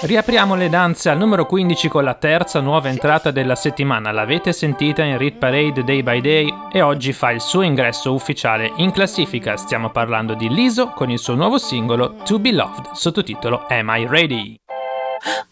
Riapriamo 0.00 0.54
le 0.54 0.68
danze 0.68 1.10
al 1.10 1.18
numero 1.18 1.44
15 1.44 1.88
con 1.88 2.04
la 2.04 2.14
terza 2.14 2.60
nuova 2.60 2.88
entrata 2.88 3.32
della 3.32 3.56
settimana. 3.56 4.12
L'avete 4.12 4.52
sentita 4.52 5.02
in 5.02 5.18
Rit 5.18 5.38
Parade 5.38 5.82
Day 5.82 6.04
by 6.04 6.20
Day 6.20 6.54
e 6.70 6.82
oggi 6.82 7.12
fa 7.12 7.32
il 7.32 7.40
suo 7.40 7.62
ingresso 7.62 8.14
ufficiale 8.14 8.72
in 8.76 8.92
classifica. 8.92 9.56
Stiamo 9.56 9.90
parlando 9.90 10.34
di 10.34 10.48
Liso 10.48 10.90
con 10.90 11.10
il 11.10 11.18
suo 11.18 11.34
nuovo 11.34 11.58
singolo 11.58 12.14
To 12.24 12.38
Be 12.38 12.52
Loved, 12.52 12.92
sottotitolo 12.92 13.66
Am 13.68 13.92
I 13.92 14.06
Ready? 14.08 14.56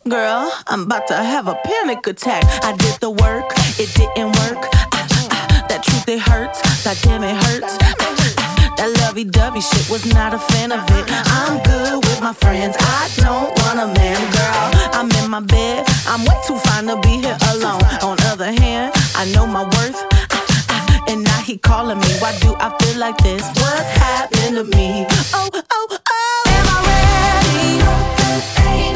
Girl, 0.09 0.53
I'm 0.69 0.83
about 0.83 1.07
to 1.09 1.15
have 1.17 1.49
a 1.49 1.55
panic 1.65 2.07
attack. 2.07 2.45
I 2.65 2.73
did 2.77 3.01
the 3.01 3.11
work, 3.11 3.47
it 3.79 3.93
didn't 3.95 4.33
work. 4.43 4.65
Ah, 4.73 4.89
ah, 4.95 5.67
that 5.69 5.83
truth, 5.83 6.09
it 6.09 6.21
hurts. 6.21 6.61
That 6.85 6.99
damn, 7.03 7.25
it 7.25 7.35
hurts. 7.35 7.77
Ah, 7.83 7.95
ah, 8.01 8.75
that 8.77 8.91
lovey 9.03 9.25
dovey 9.25 9.61
shit 9.61 9.89
was 9.91 10.05
not 10.15 10.33
a 10.35 10.39
fan 10.39 10.71
of 10.73 10.85
it. 10.91 11.05
I'm 11.11 11.61
good 11.65 12.05
with 12.05 12.21
my 12.21 12.33
friends. 12.33 12.77
I 12.79 13.11
don't 13.17 13.51
want 13.63 13.81
a 13.81 13.87
man, 13.99 14.21
girl. 14.31 14.71
I'm 14.95 15.11
in 15.23 15.31
my 15.31 15.41
bed. 15.41 15.85
I'm 16.07 16.25
way 16.25 16.39
too 16.47 16.57
fine 16.59 16.87
to 16.87 16.97
be 17.01 17.19
here 17.27 17.37
alone. 17.51 17.83
On 18.03 18.17
other 18.31 18.53
hand, 18.53 18.93
I 19.17 19.25
know 19.35 19.47
my 19.47 19.65
worth. 19.65 19.99
Ah, 20.31 20.47
ah, 20.71 21.05
And 21.09 21.25
now 21.25 21.41
he 21.43 21.59
calling 21.59 21.99
me. 21.99 22.09
Why 22.23 22.39
do 22.39 22.55
I 22.61 22.71
feel 22.79 22.99
like 23.01 23.19
this? 23.19 23.43
What's 23.59 23.91
happening 23.99 24.55
to 24.55 24.65
me? 24.77 25.07
Oh, 25.35 25.51
oh, 25.53 25.89
oh. 25.91 26.43
Am 26.47 26.67
I 26.71 26.79
ready? 26.87 28.96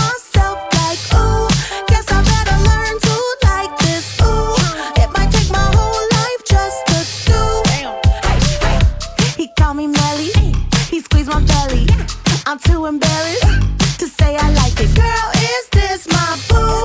I'm 12.51 12.59
too 12.59 12.85
embarrassed 12.85 13.97
to 14.01 14.07
say 14.07 14.35
I 14.35 14.51
like 14.51 14.75
it. 14.75 14.93
Girl, 14.93 15.27
is 15.39 15.69
this 15.71 16.05
my 16.11 16.35
boo? 16.51 16.83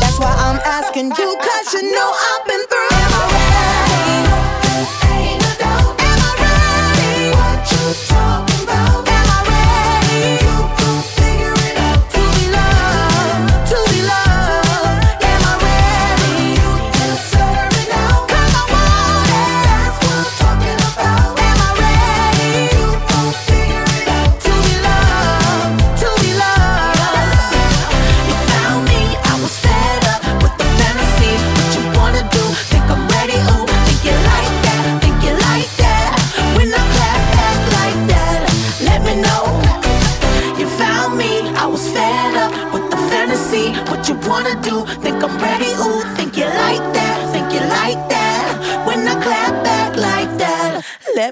That's 0.00 0.18
why 0.18 0.32
I'm 0.32 0.56
asking 0.64 1.12
you, 1.12 1.36
cause 1.36 1.74
you 1.74 1.92
know 1.92 2.08
I've 2.08 2.46
been 2.46 2.64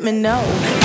me 0.07 0.13
know. 0.13 0.76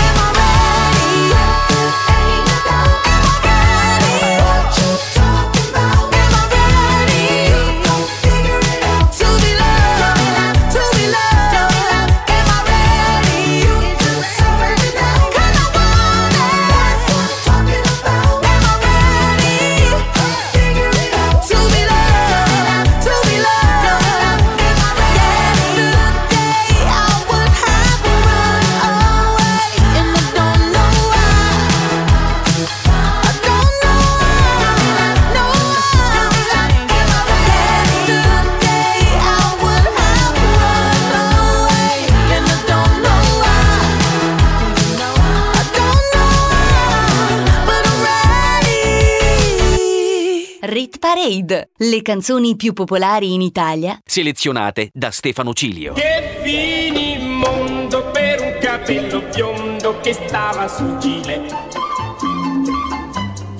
Le 51.77 52.01
canzoni 52.01 52.55
più 52.55 52.71
popolari 52.71 53.33
in 53.33 53.41
Italia. 53.41 53.99
Selezionate 54.05 54.89
da 54.93 55.11
Stefano 55.11 55.53
Cilio. 55.53 55.93
Che 55.93 56.39
finimondo 56.43 58.09
per 58.11 58.41
un 58.41 58.57
capello 58.61 59.21
biondo 59.33 59.99
che 59.99 60.13
stava 60.13 60.67
sul 60.69 60.97
gile. 60.99 61.41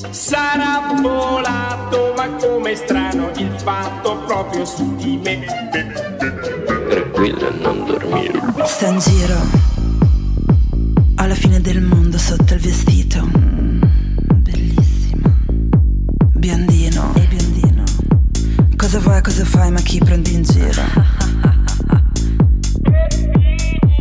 Sarà 0.09 0.93
volato, 1.01 2.13
ma 2.15 2.29
come 2.35 2.75
strano 2.75 3.31
il 3.35 3.51
fatto 3.61 4.19
proprio 4.25 4.63
su 4.65 4.95
di 4.95 5.19
me. 5.21 5.45
Tranquilla, 6.89 7.49
non 7.49 7.85
dormire. 7.85 8.39
Sta 8.65 8.87
in 8.87 8.99
giro 8.99 9.35
alla 11.15 11.35
fine 11.35 11.59
del 11.61 11.81
mondo 11.81 12.17
sotto 12.17 12.53
il 12.53 12.59
vestito. 12.59 13.23
Mm, 13.25 13.81
Bellissima. 14.37 15.37
Biondino. 16.33 16.80
Cosa 18.91 19.03
vuoi, 19.03 19.21
cosa 19.21 19.45
fai, 19.45 19.71
ma 19.71 19.79
chi 19.79 19.99
prendi 19.99 20.33
in 20.33 20.43
giro? 20.43 20.83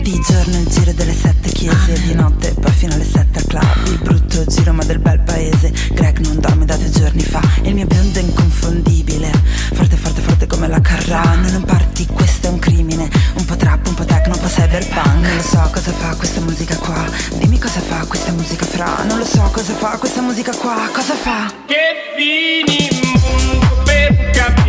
Di 0.02 0.20
giorno 0.26 0.58
il 0.58 0.66
giro 0.66 0.92
delle 0.94 1.14
sette 1.14 1.48
chiese, 1.50 1.92
di 2.02 2.12
notte 2.12 2.52
poi 2.60 2.72
fino 2.72 2.94
alle 2.94 3.04
sette 3.04 3.38
al 3.38 3.46
club. 3.46 3.86
Il 3.86 3.98
brutto 4.02 4.44
giro 4.46 4.72
ma 4.72 4.82
del 4.82 4.98
bel 4.98 5.20
paese, 5.20 5.72
Greg 5.92 6.18
non 6.26 6.40
dorme 6.40 6.64
da 6.64 6.74
due 6.74 6.90
giorni 6.90 7.22
fa. 7.22 7.40
E 7.62 7.68
il 7.68 7.76
mio 7.76 7.86
biondo 7.86 8.18
è 8.18 8.22
inconfondibile, 8.22 9.30
forte 9.74 9.94
forte 9.94 10.22
forte 10.22 10.46
come 10.48 10.66
la 10.66 10.80
Carrà. 10.80 11.36
Non 11.36 11.62
parti, 11.62 12.06
questo 12.06 12.48
è 12.48 12.50
un 12.50 12.58
crimine, 12.58 13.08
un 13.34 13.44
po' 13.44 13.54
trap, 13.54 13.86
un 13.86 13.94
po' 13.94 14.04
techno, 14.04 14.34
un 14.34 14.40
po' 14.40 14.48
cyberpunk. 14.48 15.22
Non 15.22 15.36
lo 15.36 15.42
so 15.42 15.70
cosa 15.72 15.92
fa 15.92 16.16
questa 16.16 16.40
musica 16.40 16.74
qua, 16.74 17.06
dimmi 17.38 17.60
cosa 17.60 17.78
fa 17.78 18.04
questa 18.06 18.32
musica 18.32 18.66
fra. 18.66 19.04
Non 19.04 19.18
lo 19.18 19.24
so 19.24 19.48
cosa 19.52 19.72
fa 19.72 19.98
questa 19.98 20.20
musica 20.20 20.52
qua, 20.52 20.90
cosa 20.92 21.14
fa? 21.14 21.48
Che 21.64 21.76
fini 22.16 22.88
mondo 23.22 23.82
per 23.84 24.30
capire. 24.32 24.59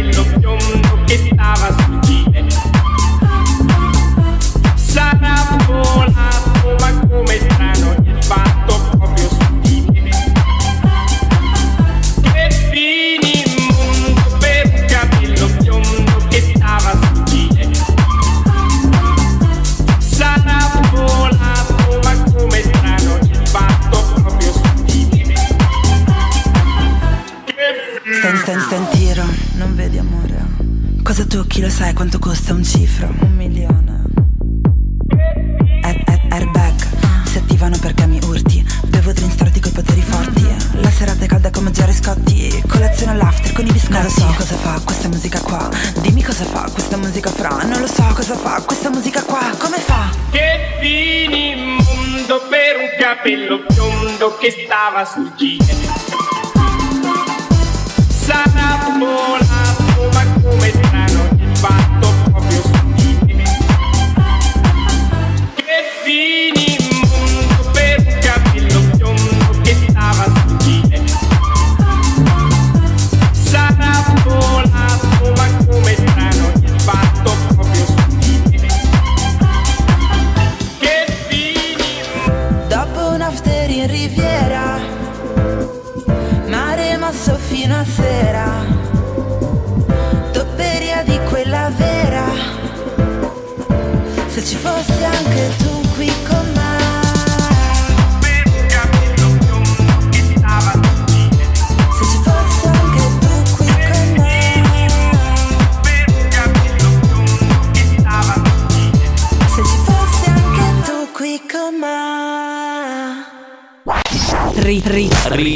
Sarà 4.76 5.58
volato, 5.68 6.76
ma 6.80 7.08
come 7.10 7.40
strano 7.40 8.01
Tocchi 31.52 31.64
lo 31.66 31.70
sai 31.70 31.94
quanto 31.94 32.18
costa 32.18 32.54
un 32.54 32.64
cifro? 32.64 33.14
Un 33.20 33.36
milione. 33.36 34.04
Air- 35.82 36.02
air- 36.08 36.34
airbag, 36.34 36.74
si 37.26 37.40
attivano 37.40 37.78
perché 37.78 38.08
mi 38.08 38.20
urti. 38.24 38.66
Bevo 38.86 39.12
drink 39.12 39.34
storti 39.34 39.60
coi 39.60 39.74
poteri 39.74 40.02
forti. 40.02 40.48
La 40.76 40.90
serata 40.90 41.26
è 41.26 41.28
calda 41.28 41.50
come 41.52 41.72
Jerry 41.72 41.92
Scotti. 41.92 42.64
Colazione 42.66 43.12
all'after 43.12 43.52
con 43.52 43.68
i 43.68 43.72
biscotti. 43.72 43.92
Non 43.92 44.04
lo 44.04 44.10
so 44.10 44.34
cosa 44.38 44.56
fa 44.56 44.80
questa 44.82 45.10
musica 45.10 45.42
qua. 45.42 45.70
Dimmi 46.00 46.24
cosa 46.24 46.46
fa 46.46 46.70
questa 46.72 46.96
musica 46.96 47.30
fra. 47.30 47.50
Non 47.64 47.82
lo 47.82 47.88
so 47.88 48.04
cosa 48.14 48.38
fa 48.38 48.62
questa 48.66 48.90
musica 48.90 49.22
qua. 49.22 49.54
Come 49.58 49.80
fa? 49.80 50.10
Che 50.30 50.78
finimondo 50.80 52.48
per 52.50 52.78
un 52.80 52.96
capello 52.98 53.66
biondo 53.68 54.38
che 54.38 54.56
stava 54.64 55.04
sul 55.04 55.30
gile. 55.36 55.76
Sarà 58.08 58.88
volato, 58.98 59.51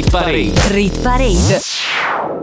rit, 0.06 0.10
Parade. 0.10 0.52
rit 0.68 1.00
parade. 1.00 1.60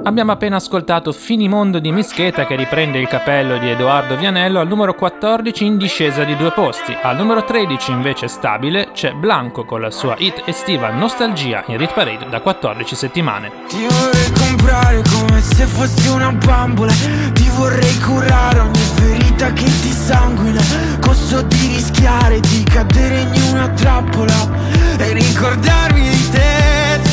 Abbiamo 0.05 0.33
appena 0.33 0.57
ascoltato 0.57 1.13
Finimondo 1.13 1.79
di 1.79 1.91
Mischeta 1.91 2.45
che 2.45 2.57
riprende 2.57 2.99
il 2.99 3.07
capello 3.07 3.57
di 3.57 3.69
Edoardo 3.69 4.17
Vianello 4.17 4.59
al 4.59 4.67
numero 4.67 4.95
14 4.95 5.65
in 5.65 5.77
discesa 5.77 6.25
di 6.25 6.35
due 6.35 6.51
posti. 6.51 6.95
Al 7.01 7.15
numero 7.15 7.45
13 7.45 7.91
invece 7.91 8.27
stabile 8.27 8.89
c'è 8.91 9.13
Blanco 9.13 9.63
con 9.63 9.79
la 9.79 9.91
sua 9.91 10.15
hit 10.17 10.43
estiva 10.45 10.89
Nostalgia 10.89 11.63
in 11.67 11.77
Rit 11.77 11.93
Parade 11.93 12.27
da 12.29 12.41
14 12.41 12.95
settimane. 12.95 13.51
Ti 13.67 13.87
vorrei 13.87 14.31
comprare 14.33 15.01
come 15.09 15.41
se 15.41 15.65
fossi 15.65 16.07
una 16.09 16.31
bambola 16.31 16.91
Ti 17.33 17.49
vorrei 17.55 17.99
curare 17.99 18.59
ogni 18.59 18.79
ferita 18.95 19.53
che 19.53 19.63
ti 19.63 19.91
sanguina 19.91 20.61
Costo 20.99 21.41
di 21.43 21.67
rischiare 21.67 22.39
di 22.39 22.63
cadere 22.63 23.21
in 23.21 23.41
una 23.51 23.69
trappola 23.69 24.49
E 24.97 25.13
ricordarmi 25.13 26.09
di 26.09 26.29
te 26.31 26.62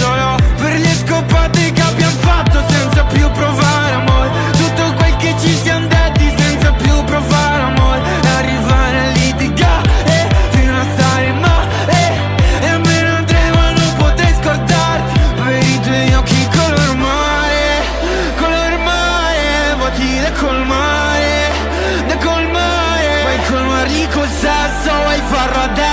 solo 0.01 0.34
per 0.57 0.78
le 0.78 0.94
scopate 0.94 1.72
che 1.72 1.82
abbiamo 1.82 2.16
fatto 2.20 2.62
senza 2.68 3.05
più 3.05 3.30
provare 3.30 3.94
amore. 3.94 4.30
Tutto 4.53 4.94
quel 4.94 5.16
che 5.16 5.34
ci 5.38 5.53
siamo 5.62 5.86
detti 5.86 6.32
senza 6.36 6.72
più 6.72 7.05
provare 7.05 7.62
amore. 7.62 8.01
Arrivare 8.38 8.98
a 8.98 9.11
litigare 9.11 10.18
fino 10.53 10.74
a 10.74 10.84
stare 10.94 11.32
male 11.32 12.05
E 12.61 12.78
me 12.78 13.03
ne 13.03 13.11
andrei 13.20 13.51
ma 13.53 13.70
non 13.72 13.92
potrei 13.98 14.32
scordarti. 14.40 15.20
Per 15.44 15.62
i 15.74 15.80
tuoi 15.80 16.14
occhi 16.14 16.48
color 16.57 16.94
mare 16.96 17.62
Color 18.40 18.78
mare 18.78 19.74
Vuoti 19.76 20.20
da 20.22 20.32
colmare 20.32 21.51
Da 22.07 22.16
colmare. 22.16 23.11
Vuoi 23.24 23.40
colmarli 23.51 24.09
col 24.14 24.28
sesso 24.28 24.90
Vuoi 25.05 25.22
farlo 25.28 25.61
adesso 25.62 25.78
a 25.78 25.80
non 25.80 25.89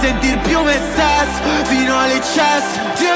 sentir 0.00 0.38
più 0.38 0.60
me 0.60 0.78
stesso 0.92 1.64
Fino 1.64 1.98
all'eccesso 1.98 2.80
Ti 2.94 3.06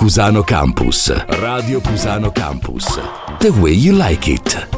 Cusano 0.00 0.40
Campus. 0.40 1.14
Radio 1.26 1.78
Cusano 1.82 2.32
Campus. 2.32 2.98
The 3.36 3.50
way 3.50 3.74
you 3.74 3.94
like 3.94 4.30
it. 4.30 4.68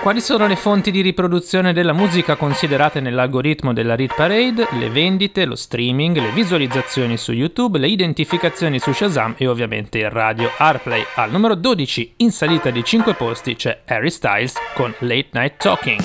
Quali 0.00 0.22
sono 0.22 0.46
le 0.46 0.56
fonti 0.56 0.90
di 0.90 1.02
riproduzione 1.02 1.74
della 1.74 1.92
musica 1.92 2.36
considerate 2.36 3.00
nell'algoritmo 3.00 3.74
della 3.74 3.94
Read 3.94 4.14
Parade? 4.14 4.68
Le 4.70 4.88
vendite, 4.88 5.44
lo 5.44 5.54
streaming, 5.54 6.16
le 6.16 6.30
visualizzazioni 6.30 7.18
su 7.18 7.32
YouTube, 7.32 7.78
le 7.78 7.88
identificazioni 7.88 8.78
su 8.78 8.90
Shazam 8.90 9.34
e 9.36 9.46
ovviamente 9.46 9.98
il 9.98 10.08
radio 10.08 10.50
Airplay. 10.56 11.04
Al 11.16 11.30
numero 11.30 11.54
12, 11.54 12.14
in 12.16 12.32
salita 12.32 12.70
di 12.70 12.82
5 12.82 13.12
posti, 13.12 13.54
c'è 13.54 13.82
Harry 13.84 14.10
Styles 14.10 14.54
con 14.72 14.94
Late 15.00 15.28
Night 15.32 15.56
Talking. 15.58 16.00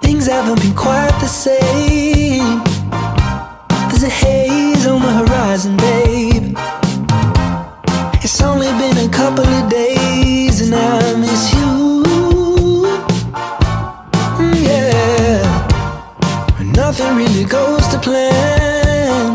Things 0.00 0.28
haven't 0.28 0.60
been 0.60 0.74
quite 0.74 1.14
the 1.18 1.26
same. 1.26 2.60
There's 3.88 4.02
a 4.02 4.10
haze 4.10 4.49
couple 9.10 9.44
of 9.44 9.68
days 9.70 10.60
and 10.60 10.74
I 10.74 11.14
miss 11.16 11.52
you. 11.54 12.02
Mm, 14.38 14.54
Yeah. 14.68 15.42
Nothing 16.80 17.16
really 17.16 17.44
goes 17.44 17.86
to 17.88 17.98
plan. 17.98 19.34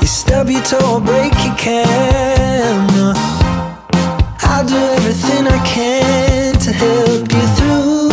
You 0.00 0.06
stub 0.06 0.48
your 0.50 0.62
toe 0.62 0.94
or 0.94 1.00
break 1.00 1.32
your 1.44 1.56
can. 1.56 3.14
I'll 4.42 4.64
do 4.66 4.76
everything 4.96 5.46
I 5.46 5.58
can 5.74 6.54
to 6.64 6.72
help 6.72 7.32
you 7.32 7.46
through. 7.56 8.10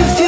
If 0.00 0.20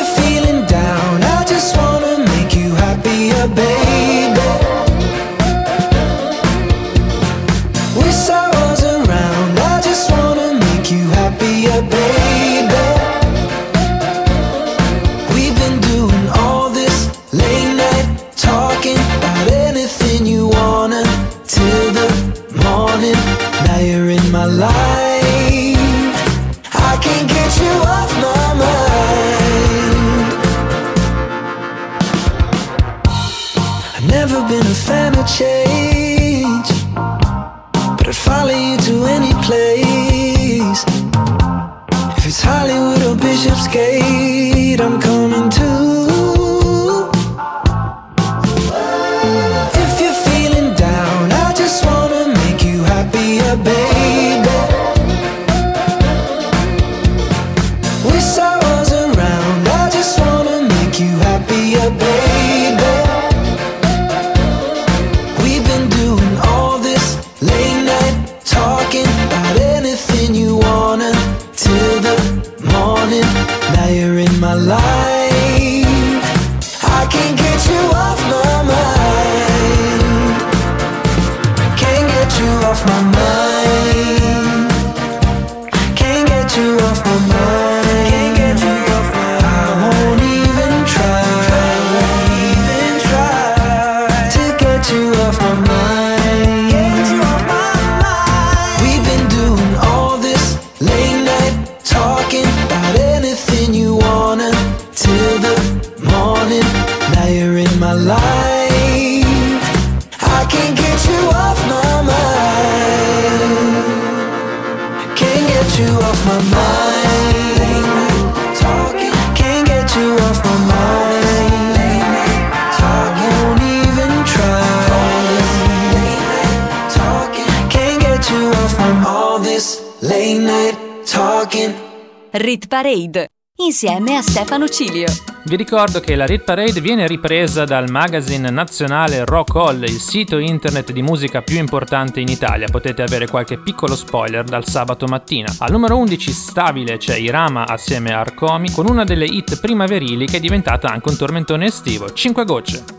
Parade 132.86 133.30
insieme 133.56 134.16
a 134.16 134.22
Stefano 134.22 134.68
Cilio. 134.68 135.08
Vi 135.46 135.56
ricordo 135.56 135.98
che 135.98 136.14
la 136.14 136.24
Rit 136.24 136.44
Parade 136.44 136.80
viene 136.80 137.08
ripresa 137.08 137.64
dal 137.64 137.90
magazine 137.90 138.48
nazionale 138.48 139.24
Rock 139.24 139.56
Hall, 139.56 139.82
il 139.82 139.98
sito 139.98 140.38
internet 140.38 140.92
di 140.92 141.02
musica 141.02 141.42
più 141.42 141.56
importante 141.56 142.20
in 142.20 142.28
Italia. 142.28 142.68
Potete 142.70 143.02
avere 143.02 143.26
qualche 143.26 143.58
piccolo 143.58 143.96
spoiler 143.96 144.44
dal 144.44 144.68
sabato 144.68 145.06
mattina. 145.06 145.52
Al 145.58 145.72
numero 145.72 145.96
11 145.96 146.30
stabile 146.30 146.96
c'è 146.96 147.16
Irama 147.16 147.66
assieme 147.66 148.12
a 148.12 148.20
Arcomi 148.20 148.70
con 148.70 148.88
una 148.88 149.02
delle 149.02 149.26
hit 149.26 149.58
primaverili 149.58 150.26
che 150.26 150.36
è 150.36 150.40
diventata 150.40 150.88
anche 150.88 151.08
un 151.08 151.16
tormentone 151.16 151.66
estivo, 151.66 152.12
5 152.12 152.44
gocce. 152.44 152.95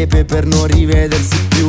Crepe 0.00 0.24
per 0.24 0.46
non 0.46 0.66
rivedersi 0.66 1.36
più. 1.48 1.68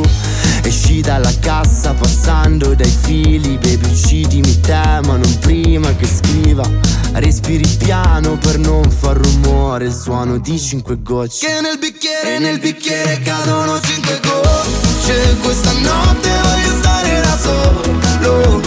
Esci 0.62 1.00
dalla 1.00 1.32
cassa 1.40 1.92
passando 1.92 2.74
dai 2.74 2.90
fili. 3.02 3.58
Baby 3.58 3.90
uccidimi 3.90 4.60
te 4.60 5.00
ma 5.04 5.16
non 5.16 5.38
prima 5.40 5.94
che 5.96 6.06
scriva. 6.06 6.68
Respiri 7.12 7.66
piano 7.78 8.38
per 8.38 8.58
non 8.58 8.88
far 8.90 9.16
rumore. 9.16 9.86
Il 9.86 9.92
suono 9.92 10.38
di 10.38 10.58
cinque 10.58 11.02
gocce. 11.02 11.46
Che 11.46 11.60
nel 11.60 11.78
bicchiere, 11.78 12.38
nel 12.38 12.58
bicchiere 12.58 13.20
cadono 13.22 13.78
cinque 13.80 14.18
gocce. 14.22 15.36
Questa 15.42 15.72
notte 15.72 16.30
voglio 16.42 16.78
stare 16.78 17.20
da 17.20 17.38
solo. 17.38 18.60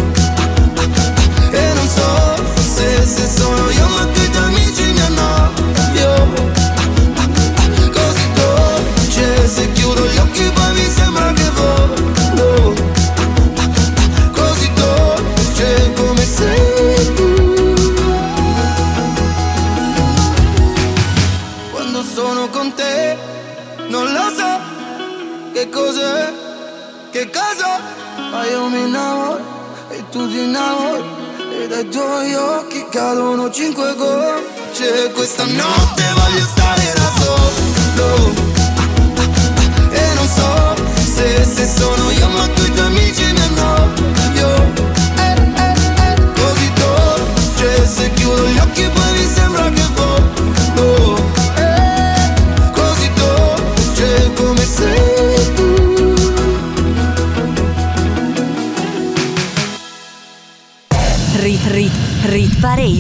E 1.52 1.74
non 1.74 1.88
so 1.88 2.44
se, 2.76 3.06
se 3.06 3.28
sono 3.36 3.70
io 3.72 3.88
ma 3.88 4.08
che 4.12 4.25
tuoi 32.16 32.34
occhi 32.34 32.86
cadono 32.90 33.50
cinque 33.52 33.94
gocce. 33.96 35.12
Questa 35.14 35.44
notte 35.44 36.04
voglio 36.14 36.46
stare 36.46 36.94
da 36.96 37.12
solo. 37.20 38.34
Ah, 39.16 39.22
ah, 39.22 39.22
ah, 39.22 39.96
E 39.96 40.14
non 40.14 40.28
so 40.28 40.76
se, 41.14 41.44
se 41.44 41.68
sono 41.68 42.12
io 42.12 42.30
ma 42.30 42.48
tu 42.48 42.75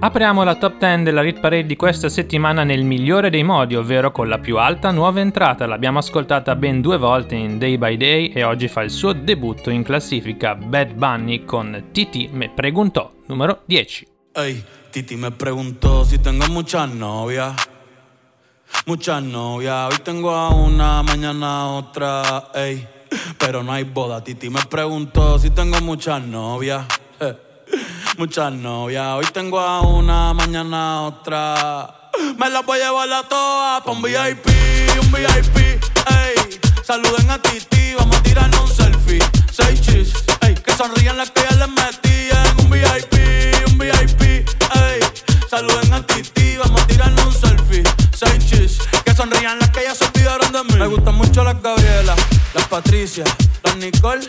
Apriamo 0.00 0.42
la 0.42 0.56
top 0.56 0.78
10 0.78 1.04
della 1.04 1.20
Rit 1.20 1.38
Parade 1.38 1.64
di 1.64 1.76
questa 1.76 2.08
settimana 2.08 2.64
nel 2.64 2.82
migliore 2.82 3.30
dei 3.30 3.44
modi, 3.44 3.76
ovvero 3.76 4.10
con 4.10 4.28
la 4.28 4.38
più 4.38 4.58
alta 4.58 4.90
nuova 4.90 5.20
entrata. 5.20 5.64
L'abbiamo 5.64 5.98
ascoltata 6.00 6.56
ben 6.56 6.80
due 6.80 6.96
volte 6.96 7.36
in 7.36 7.56
Day 7.58 7.78
by 7.78 7.96
Day 7.96 8.32
e 8.32 8.42
oggi 8.42 8.66
fa 8.66 8.82
il 8.82 8.90
suo 8.90 9.12
debutto 9.12 9.70
in 9.70 9.84
classifica 9.84 10.56
Bad 10.56 10.94
Bunny 10.94 11.44
con 11.44 11.90
Titi 11.92 12.28
me 12.32 12.50
preguntò, 12.50 13.12
numero 13.26 13.62
10. 13.66 14.06
Ey, 14.32 14.64
Titi 14.90 15.14
me 15.16 15.30
preguntó 15.30 16.04
si 16.04 16.18
tengo 16.18 16.46
muchas 16.48 16.92
novias. 16.92 17.54
Muchas 18.86 19.22
novias. 19.22 19.92
Hoy 19.92 19.98
tengo 20.02 20.30
a 20.34 20.48
una, 20.48 21.02
mañana 21.02 21.60
a 21.60 21.66
otra. 21.68 22.50
Ey, 22.54 22.86
pero 23.38 23.62
no 23.62 23.72
hay 23.72 23.84
boda. 23.84 24.24
Titi 24.24 24.50
me 24.50 24.62
preguntó 24.68 25.38
si 25.38 25.50
tengo 25.50 25.80
muchas 25.80 26.22
novias. 26.22 26.86
Muchas 28.18 28.52
novias. 28.52 29.06
Hoy 29.14 29.26
tengo 29.32 29.58
a 29.60 29.80
una, 29.80 30.32
mañana 30.34 30.96
a 30.96 31.02
otra. 31.02 31.94
Me 32.38 32.50
las 32.50 32.64
voy 32.64 32.78
a 32.80 32.84
llevar 32.84 33.12
a 33.12 33.22
todas 33.28 33.82
pa' 33.82 33.90
un 33.90 34.02
VIP, 34.02 34.46
un 35.00 35.10
VIP. 35.12 35.56
Ey, 35.56 36.60
saluden 36.84 37.30
a 37.30 37.40
Titi, 37.40 37.94
vamos 37.94 38.16
a 38.16 38.22
tirarnos 38.22 38.60
un 38.60 38.76
selfie. 38.76 39.18
Seis 39.50 39.80
chis, 39.80 40.12
ey, 40.42 40.54
que 40.54 40.72
sonrían 40.74 41.16
las 41.16 41.30
que 41.30 41.42
ya 41.42 41.56
les 41.56 41.68
metí 41.68 42.28
en 42.30 42.64
un 42.64 42.70
VIP, 42.70 43.68
un 43.68 43.78
VIP. 43.78 44.22
Ey, 44.22 45.00
saluden 45.50 45.92
a 45.92 46.06
Titi, 46.06 46.56
vamos 46.58 46.82
a 46.82 46.86
tirarnos 46.86 47.26
un 47.26 47.32
selfie. 47.34 47.82
Seis 48.14 48.46
chis, 48.46 48.78
que 49.04 49.14
sonrían 49.14 49.58
las 49.58 49.70
que 49.70 49.82
ya 49.84 49.94
se 49.94 50.04
olvidaron 50.04 50.52
de 50.52 50.64
mí. 50.64 50.74
Me 50.78 50.86
gustan 50.86 51.14
mucho 51.14 51.42
las 51.42 51.60
Gabriela, 51.62 52.14
las 52.54 52.68
Patricia, 52.68 53.24
las 53.64 53.76
Nicole, 53.76 54.28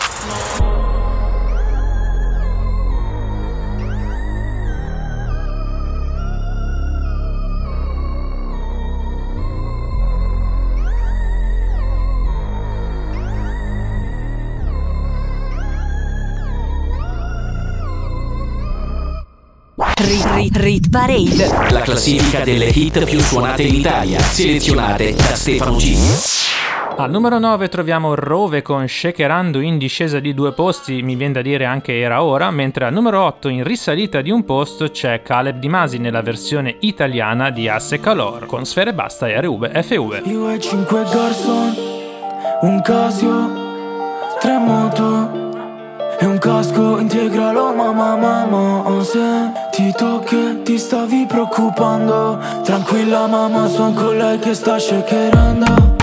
Rit 20.03 20.25
Rit, 20.33 20.57
Rit 20.57 20.89
Parade. 20.89 21.69
La 21.69 21.81
classifica 21.81 22.43
delle 22.43 22.65
hit 22.65 23.03
più 23.05 23.19
suonate 23.19 23.61
in 23.61 23.75
Italia, 23.75 24.19
selezionate 24.19 25.13
da 25.13 25.35
Stefano 25.35 25.77
Cilio. 25.77 26.17
Al 26.97 27.11
numero 27.11 27.37
9 27.37 27.69
troviamo 27.69 28.15
Rove 28.15 28.63
con 28.63 28.87
Shakerando 28.87 29.59
in 29.59 29.77
discesa 29.77 30.19
di 30.19 30.33
due 30.33 30.53
posti, 30.53 31.03
mi 31.03 31.15
viene 31.15 31.33
da 31.33 31.43
dire 31.43 31.65
anche 31.65 31.99
era 31.99 32.23
ora, 32.23 32.49
mentre 32.49 32.85
al 32.85 32.93
numero 32.93 33.21
8 33.25 33.47
in 33.49 33.63
risalita 33.63 34.21
di 34.21 34.31
un 34.31 34.43
posto 34.43 34.89
c'è 34.89 35.21
Caleb 35.21 35.59
Di 35.59 35.69
Masi 35.69 35.99
nella 35.99 36.23
versione 36.23 36.77
italiana 36.79 37.51
di 37.51 37.67
Asse 37.67 37.99
Calor 37.99 38.47
con 38.47 38.65
Sfere 38.65 38.95
Basta 38.95 39.27
e 39.27 39.39
RV 39.39 39.81
FV. 39.83 40.21
Io 40.25 40.49
e 40.49 40.59
cinque 40.59 41.03
garçon, 41.03 41.75
un 42.61 42.81
Casio, 42.81 43.51
tre 44.39 44.57
moto 44.57 45.49
e 46.21 46.25
un 46.25 46.37
casco 46.37 46.99
integralo 46.99 47.73
mamma 47.73 48.15
mamma 48.15 49.03
Se 49.03 49.70
ti 49.81 49.91
tocchi 49.93 50.61
ti 50.63 50.77
stavi 50.77 51.25
preoccupando. 51.25 52.37
Tranquilla 52.63 53.25
mamma 53.25 53.67
son 53.67 53.95
con 53.95 54.15
lei 54.15 54.37
che 54.37 54.53
sta 54.53 54.77
Shakerando, 54.77 55.95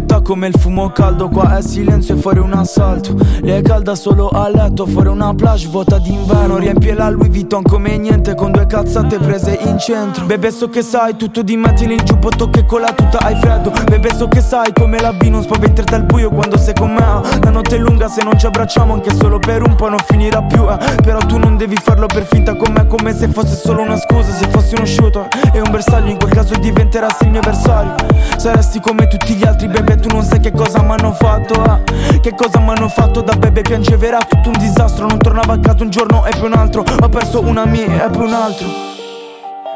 Bebe 0.00 0.06
scotta 0.06 0.19
come 0.30 0.46
il 0.46 0.54
fumo 0.56 0.90
caldo 0.90 1.28
Qua 1.28 1.56
è 1.56 1.60
silenzio 1.60 2.14
e 2.14 2.18
fuori 2.18 2.38
un 2.38 2.52
assalto. 2.52 3.16
Lei 3.40 3.58
è 3.58 3.62
calda 3.62 3.96
solo 3.96 4.28
a 4.28 4.48
letto 4.48 4.86
Fuori 4.86 5.08
una 5.08 5.34
plage 5.34 5.66
vuota 5.66 5.98
d'inverno. 5.98 6.56
Riempie 6.56 6.94
la 6.94 7.10
Louis 7.10 7.28
Vuitton 7.28 7.62
come 7.62 7.96
niente 7.98 8.36
Con 8.36 8.52
due 8.52 8.64
cazzate 8.64 9.18
prese 9.18 9.58
in 9.60 9.76
centro. 9.80 10.26
Bebe 10.26 10.52
so 10.52 10.68
che 10.68 10.82
sai 10.82 11.16
tutto 11.16 11.42
di 11.42 11.56
me 11.56 11.72
Tieni 11.72 11.94
il 11.94 12.04
giubbotto 12.04 12.48
che 12.48 12.64
con 12.64 12.80
la 12.80 12.92
tuta 12.92 13.18
hai 13.18 13.34
freddo. 13.40 13.72
Bebe 13.88 14.14
so 14.14 14.28
che 14.28 14.40
sai 14.40 14.72
come 14.72 15.00
la 15.00 15.12
B 15.12 15.22
Non 15.22 15.42
spaventerti 15.42 15.94
al 15.94 16.04
buio 16.04 16.30
quando 16.30 16.56
sei 16.58 16.74
con 16.74 16.92
me. 16.92 17.00
La 17.42 17.50
notte 17.50 17.74
è 17.74 17.78
lunga 17.80 18.06
se 18.06 18.22
non 18.22 18.38
ci 18.38 18.46
abbracciamo 18.46 18.92
Anche 18.92 19.12
solo 19.12 19.40
per 19.40 19.62
un 19.62 19.74
po' 19.74 19.88
non 19.88 19.98
finirà 20.06 20.42
più 20.42 20.62
eh. 20.70 20.78
Però 21.02 21.18
tu 21.18 21.38
non 21.38 21.56
devi 21.56 21.74
farlo 21.74 22.06
per 22.06 22.22
finta 22.24 22.54
con 22.54 22.72
me 22.72 22.86
Come 22.86 23.12
se 23.12 23.26
fosse 23.26 23.56
solo 23.56 23.82
una 23.82 23.96
scusa. 23.96 24.32
Se 24.32 24.46
fossi 24.48 24.76
uno 24.76 24.86
shooter 24.86 25.26
e 25.52 25.58
un 25.60 25.72
bersaglio 25.72 26.10
In 26.10 26.18
quel 26.18 26.30
caso 26.30 26.54
diventerassi 26.54 27.24
il 27.24 27.30
mio 27.30 27.40
avversario. 27.40 27.94
Saresti 28.36 28.78
come 28.78 29.08
tutti 29.08 29.34
gli 29.34 29.44
altri 29.44 29.66
bebe 29.66 29.96
Tu 29.96 30.08
non 30.08 30.18
sai 30.22 30.40
che 30.40 30.52
cosa 30.52 30.82
m'hanno 30.82 31.12
fatto 31.12 31.62
eh. 31.64 32.20
Che 32.20 32.34
cosa 32.34 32.58
m'hanno 32.58 32.88
fatto 32.88 33.20
da 33.20 33.34
bebe 33.34 33.62
Piangeva 33.62 34.06
era 34.06 34.18
tutto 34.18 34.48
un 34.50 34.58
disastro. 34.58 35.06
Non 35.06 35.18
tornavo 35.18 35.52
a 35.52 35.58
casa 35.58 35.82
un 35.82 35.90
giorno 35.90 36.26
e 36.26 36.30
poi 36.30 36.46
un 36.46 36.54
altro. 36.54 36.84
Ho 37.00 37.08
perso 37.08 37.40
una 37.40 37.64
mia 37.64 38.06
e 38.06 38.10
poi 38.10 38.26
un 38.26 38.32
altro. 38.32 38.66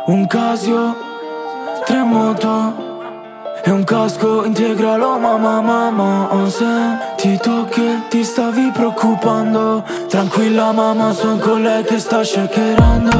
Un 0.06 0.26
Casio, 0.26 0.96
tre 1.84 2.02
moto 2.02 2.92
e 3.66 3.70
un 3.70 3.82
casco 3.82 4.44
integralo 4.44 5.18
mamma 5.18 5.62
mamma 5.62 6.28
Se 6.50 6.64
ti 7.16 7.38
tocchi 7.38 8.02
ti 8.10 8.22
stavi 8.22 8.70
preoccupando. 8.72 9.82
Tranquilla 10.08 10.70
mamma 10.72 11.14
son 11.14 11.38
con 11.38 11.62
lei 11.62 11.82
che 11.82 11.98
sta 11.98 12.22
Shakerando, 12.22 13.18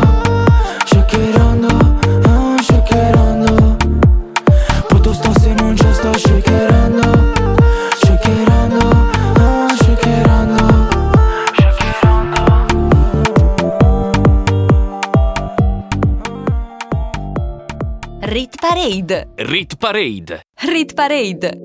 Rit 19.05 19.05
Parade. 19.05 19.27
Rit 19.37 19.77
Parade. 19.77 20.43
Rit 20.67 20.95
Parade. 20.95 21.59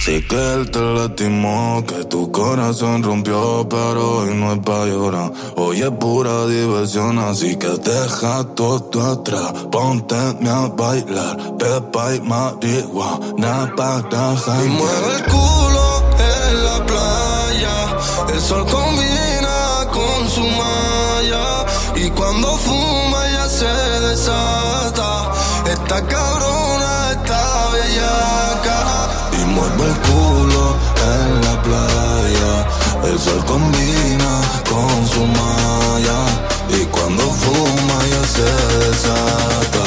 Sé 0.00 0.22
que 0.26 0.36
él 0.36 0.70
te 0.70 0.80
lastimó, 0.80 1.82
que 1.86 2.04
tu 2.04 2.30
corazón 2.30 3.02
rompió, 3.02 3.66
pero 3.70 4.18
hoy 4.18 4.34
no 4.34 4.52
es 4.52 4.58
pa' 4.58 4.84
llorar. 4.84 5.32
Hoy 5.56 5.80
es 5.80 5.90
pura 5.92 6.46
diversión, 6.46 7.18
así 7.18 7.56
que 7.56 7.68
deja 7.68 8.44
todo 8.54 9.12
atrás. 9.12 9.52
Ponte 9.72 10.14
a 10.14 10.68
bailar, 10.76 11.56
pepa 11.56 12.14
y 12.16 12.20
marihuana 12.20 13.72
para 13.76 14.34
Y 14.62 14.68
mueve 14.68 15.16
el 15.16 15.24
culo 15.24 16.02
en 16.18 16.64
la 16.64 16.86
playa. 16.86 17.96
El 18.34 18.40
sol 18.40 18.66
combina 18.66 18.83
cuando 22.24 22.56
fuma 22.56 23.20
ya 23.28 23.48
se 23.48 23.66
desata. 24.08 25.30
Esta 25.66 26.06
cabrona 26.06 27.12
está 27.12 27.68
bellaca. 27.74 28.78
Y 29.38 29.44
mueve 29.54 29.84
el 29.90 29.96
culo 30.08 30.64
en 31.12 31.30
la 31.46 31.62
playa. 31.62 32.52
El 33.04 33.18
sol 33.18 33.44
combina 33.44 34.32
con 34.70 35.08
su 35.12 35.26
malla. 35.38 36.18
Y 36.70 36.86
cuando 36.86 37.24
fuma 37.24 37.98
ya 38.12 38.24
se 38.36 38.50
desata. 38.84 39.84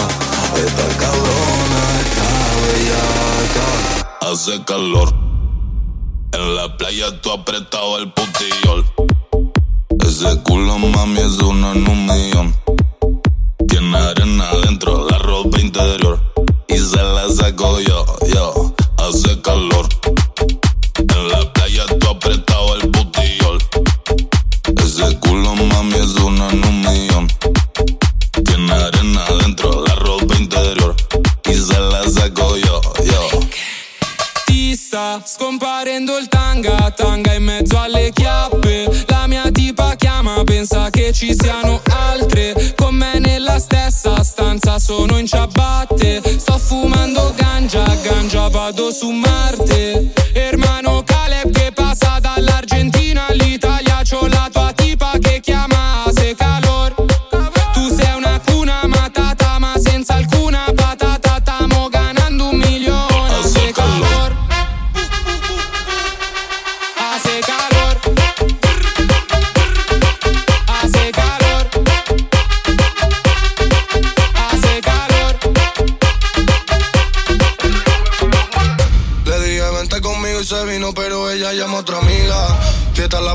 Esta 0.66 0.88
cabrona 1.02 1.82
está 2.04 2.30
bellaca. 2.66 3.68
Hace 4.32 4.64
calor. 4.64 5.10
En 6.34 6.56
la 6.56 6.78
playa 6.78 7.20
tú 7.22 7.32
apretado 7.32 7.98
el 7.98 8.12
putillol. 8.14 8.86
Ese 10.20 10.36
culo 10.42 10.80
mami 10.80 11.20
es 11.20 11.38
uno 11.44 11.74
en 11.74 11.88
un 11.88 12.08
millón. 12.08 12.52
Tiene 13.68 13.98
arena 14.00 14.50
dentro 14.66 15.08
la 15.08 15.20
ropa 15.20 15.60
interior. 15.60 16.20
Y 16.68 16.76
se 16.80 16.98
la 16.98 17.30
saco 17.30 17.80
yo, 17.82 18.04
yo. 18.04 18.17
Sono 44.80 45.18
in 45.18 45.26
ciabatte. 45.26 46.22
Sto 46.38 46.58
fumando 46.58 47.34
ganja, 47.36 47.84
ganja 48.04 48.48
vado 48.50 48.92
su 48.92 49.10
Marte. 49.10 50.14
Hermano 50.34 50.57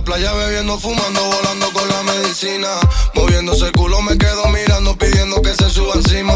la 0.03 0.05
playa, 0.05 0.33
bebiendo, 0.33 0.79
fumando, 0.79 1.23
volando 1.25 1.71
con 1.73 1.89
la 1.89 2.03
medicina. 2.03 2.69
Moviéndose 3.15 3.71
culo, 3.73 4.03
me 4.03 4.17
quedo 4.19 4.47
mirando, 4.49 4.97
pidiendo 4.97 5.41
que 5.43 5.55
se 5.55 5.71
suba 5.71 5.95
encima. 5.95 6.35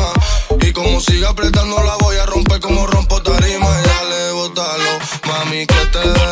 Y 0.61 0.73
como 0.73 1.01
siga 1.01 1.31
apretando, 1.31 1.83
la 1.83 1.97
voy 1.97 2.17
a 2.17 2.27
romper 2.27 2.61
como 2.61 2.87
rompo 2.87 3.21
tarima. 3.23 3.69
Dale, 3.69 4.33
bótalo, 4.33 4.99
mami, 5.27 5.67
que 5.67 5.87
te 5.87 6.26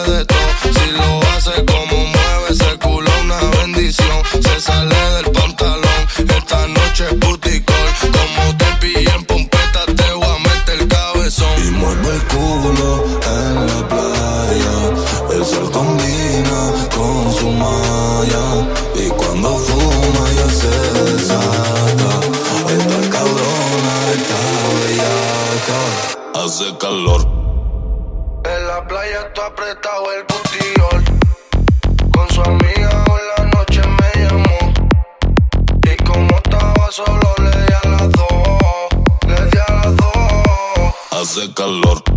En 29.14 29.20
la 29.20 29.26
playa 29.26 29.28
está 29.28 29.46
apretado 29.46 30.12
el 30.12 30.24
butiol. 30.24 31.04
Con 32.12 32.28
su 32.30 32.42
amiga 32.42 33.04
hoy 33.10 33.20
la 33.36 33.44
noche 33.46 33.80
me 33.86 34.24
llamó. 34.24 34.72
Y 35.82 36.02
como 36.02 36.36
estaba 36.36 36.90
solo 36.90 37.34
le 37.38 37.50
di 37.50 37.72
a 37.72 37.88
las 37.90 38.10
dos. 38.10 38.88
Le 39.28 39.46
di 39.50 39.58
a 39.68 39.72
las 39.72 39.96
dos. 39.96 40.94
Hace 41.12 41.54
calor. 41.54 42.13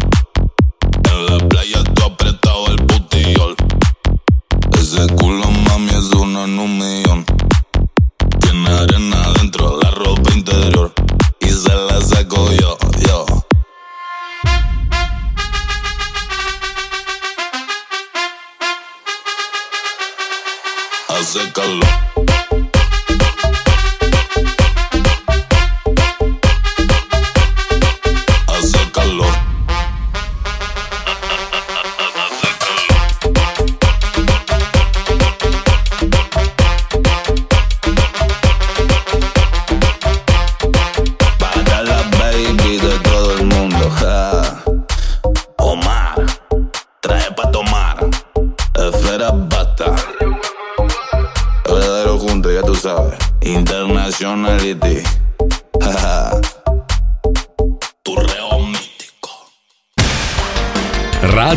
As 21.09 21.37
a 21.37 21.39
Azıkalı 21.39 21.79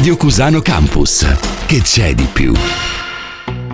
Radio 0.01 0.17
Cusano 0.17 0.61
Campus. 0.61 1.67
Che 1.67 1.83
c'è 1.83 2.15
di 2.15 2.27
più? 2.33 2.55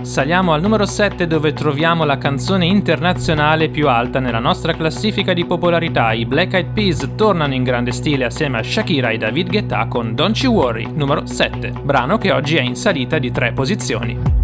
Saliamo 0.01 0.51
al 0.51 0.59
numero 0.59 0.85
7 0.85 1.25
dove 1.25 1.53
troviamo 1.53 2.03
la 2.03 2.17
canzone 2.17 2.65
internazionale 2.65 3.69
più 3.69 3.87
alta 3.87 4.19
nella 4.19 4.39
nostra 4.39 4.73
classifica 4.73 5.31
di 5.31 5.45
popolarità. 5.45 6.11
I 6.11 6.25
Black 6.25 6.55
Eyed 6.55 6.73
Peas 6.73 7.11
tornano 7.15 7.53
in 7.53 7.63
grande 7.63 7.93
stile 7.93 8.25
assieme 8.25 8.57
a 8.57 8.63
Shakira 8.63 9.11
e 9.11 9.17
David 9.17 9.47
Guetta 9.47 9.87
con 9.87 10.15
Don't 10.15 10.37
You 10.41 10.53
Worry, 10.53 10.89
numero 10.93 11.25
7, 11.25 11.71
brano 11.81 12.17
che 12.17 12.33
oggi 12.33 12.57
è 12.57 12.61
in 12.61 12.75
salita 12.75 13.19
di 13.19 13.31
3 13.31 13.53
posizioni. 13.53 14.36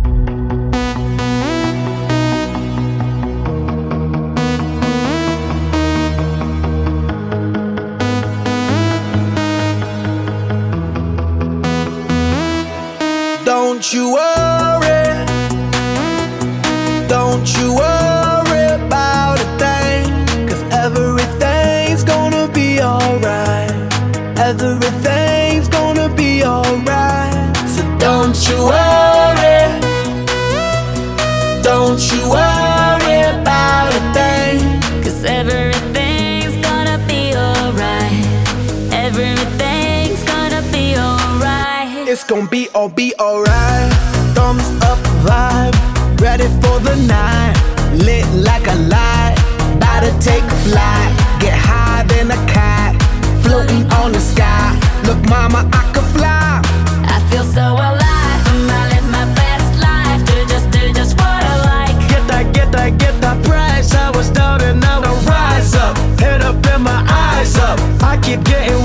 Be 43.14 43.23
alright. 43.23 43.91
Thumbs 44.35 44.68
up 44.84 44.99
vibe, 45.26 45.76
ready 46.19 46.48
for 46.61 46.80
the 46.80 46.95
night. 47.07 47.53
Lit 47.94 48.26
like 48.34 48.68
a 48.68 48.76
light, 48.76 49.35
about 49.76 50.02
to 50.02 50.11
take 50.19 50.44
flight. 50.65 51.11
Get 51.40 51.53
higher 51.53 52.06
than 52.07 52.31
a 52.31 52.40
cat, 52.48 52.95
floating 53.44 53.84
on 53.94 54.11
the 54.11 54.19
sky. 54.19 54.80
Look, 55.06 55.19
mama, 55.30 55.69
I 55.73 55.91
could 55.94 56.10
fly. 56.15 56.61
I 57.06 57.19
feel 57.30 57.44
so 57.44 57.61
alive. 57.61 58.41
I'm 58.52 58.68
gonna 58.68 58.94
live 58.94 59.07
my 59.11 59.26
best 59.35 59.69
life. 59.81 60.19
Do 60.26 60.35
just, 60.45 60.69
do 60.72 60.94
just 60.94 61.18
what 61.18 61.44
I 61.44 61.56
like. 61.72 62.10
Get 62.10 62.27
that, 62.27 62.53
get 62.53 62.72
that, 62.72 62.98
get 62.98 63.19
that 63.22 63.44
price. 63.45 63.94
I 63.94 64.10
was 64.11 64.30
down 64.30 64.61
and 64.61 64.80
now 64.80 65.02
I 65.02 65.14
rise 65.26 65.76
up. 65.76 65.98
Head 66.19 66.41
up 66.41 66.65
and 66.68 66.84
my 66.84 67.02
eyes 67.10 67.57
up. 67.57 67.80
I 68.02 68.18
keep 68.18 68.44
getting 68.44 68.82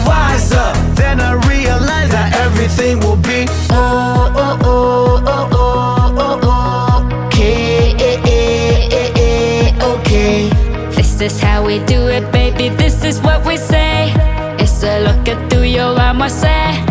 This 11.18 11.32
is 11.32 11.40
how 11.40 11.66
we 11.66 11.80
do 11.80 12.06
it, 12.06 12.30
baby. 12.30 12.68
This 12.68 13.02
is 13.02 13.20
what 13.20 13.44
we 13.44 13.56
say. 13.56 14.12
It's 14.60 14.84
a 14.84 15.00
look 15.00 15.28
at 15.28 15.50
tuyo, 15.50 15.96
vamos 15.96 16.44
a 16.44 16.46
hacer. 16.46 16.78
Don't 16.78 16.87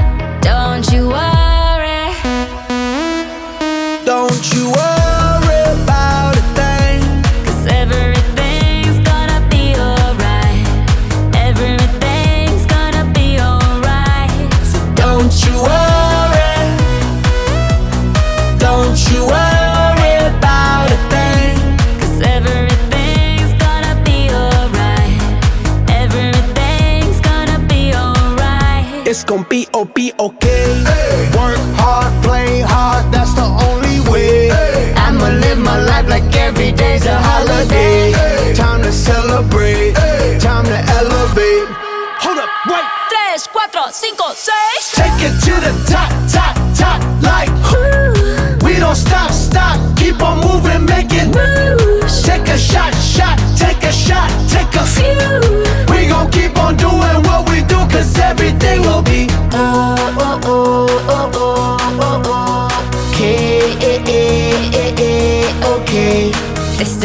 gonna 29.43 29.49
be 29.93 30.11
okay. 30.19 30.83
Work 31.37 31.59
hard, 31.77 32.23
play 32.23 32.61
hard, 32.61 33.11
that's 33.13 33.33
the 33.33 33.45
only 33.67 33.99
way. 34.09 34.49
I'ma 34.95 35.29
live 35.29 35.59
my 35.59 35.79
life 35.81 36.07
like 36.07 36.35
every 36.35 36.71
day's 36.71 37.05
a 37.05 37.17
holiday. 37.19 38.13
Time 38.55 38.81
to 38.81 38.91
celebrate, 38.91 39.96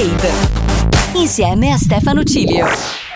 Parade 0.00 0.32
insieme 1.12 1.72
a 1.72 1.76
Stefano 1.76 2.22
Cilio. 2.22 2.66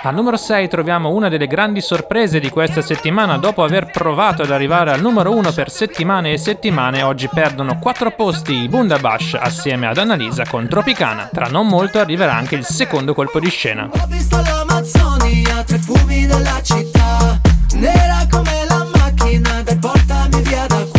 Al 0.02 0.12
numero 0.12 0.36
6 0.36 0.68
troviamo 0.68 1.08
una 1.08 1.30
delle 1.30 1.46
grandi 1.46 1.80
sorprese 1.80 2.40
di 2.40 2.50
questa 2.50 2.82
settimana. 2.82 3.38
Dopo 3.38 3.64
aver 3.64 3.90
provato 3.90 4.42
ad 4.42 4.50
arrivare 4.50 4.90
al 4.90 5.00
numero 5.00 5.34
1 5.34 5.52
per 5.52 5.70
settimane 5.70 6.32
e 6.32 6.36
settimane, 6.36 7.02
oggi 7.02 7.30
perdono 7.32 7.78
4 7.78 8.10
posti 8.10 8.52
i 8.64 8.68
Bundabash 8.68 9.38
assieme 9.40 9.86
ad 9.86 9.96
Annalisa 9.96 10.44
con 10.46 10.68
Tropicana. 10.68 11.30
Tra 11.32 11.46
non 11.46 11.68
molto 11.68 12.00
arriverà 12.00 12.34
anche 12.34 12.56
il 12.56 12.66
secondo 12.66 13.14
colpo 13.14 13.40
di 13.40 13.48
scena. 13.48 13.88
Ho 13.90 14.06
visto 14.06 14.38
l'Amazzonia 14.42 15.62
tra 15.62 15.76
i 15.76 15.80
fumi 15.80 16.26
della 16.26 16.60
città 16.60 17.40
Nera 17.76 18.26
come 18.30 18.66
la 18.68 18.86
macchina 18.94 19.62
del 19.62 19.78
portami 19.78 20.42
via 20.42 20.66
da 20.66 20.84
qua 20.90 20.93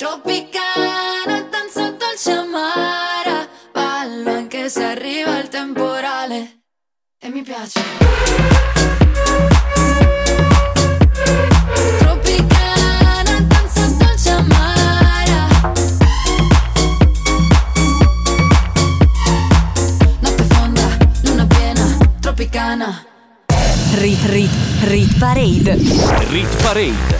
tropicana, 0.00 1.42
danza 1.50 1.90
dolce 1.90 2.32
amara. 2.32 3.46
Ballo 3.70 4.30
anche 4.30 4.70
se 4.70 4.82
arriva 4.82 5.38
il 5.38 5.48
temporale. 5.48 6.62
E 7.20 7.28
mi 7.28 7.42
piace. 7.42 7.82
Tropicana, 11.98 13.40
danza 13.42 13.86
dolce 13.98 14.30
amara. 14.30 15.48
Notte 20.20 20.44
fonda, 20.44 20.96
luna 21.24 21.46
piena, 21.46 21.98
tropicana. 22.20 23.04
Rit 23.96 24.24
Rit 24.30 24.50
Rit 24.84 25.18
Parade. 25.18 25.74
Rit 26.30 26.62
Parade. 26.62 27.19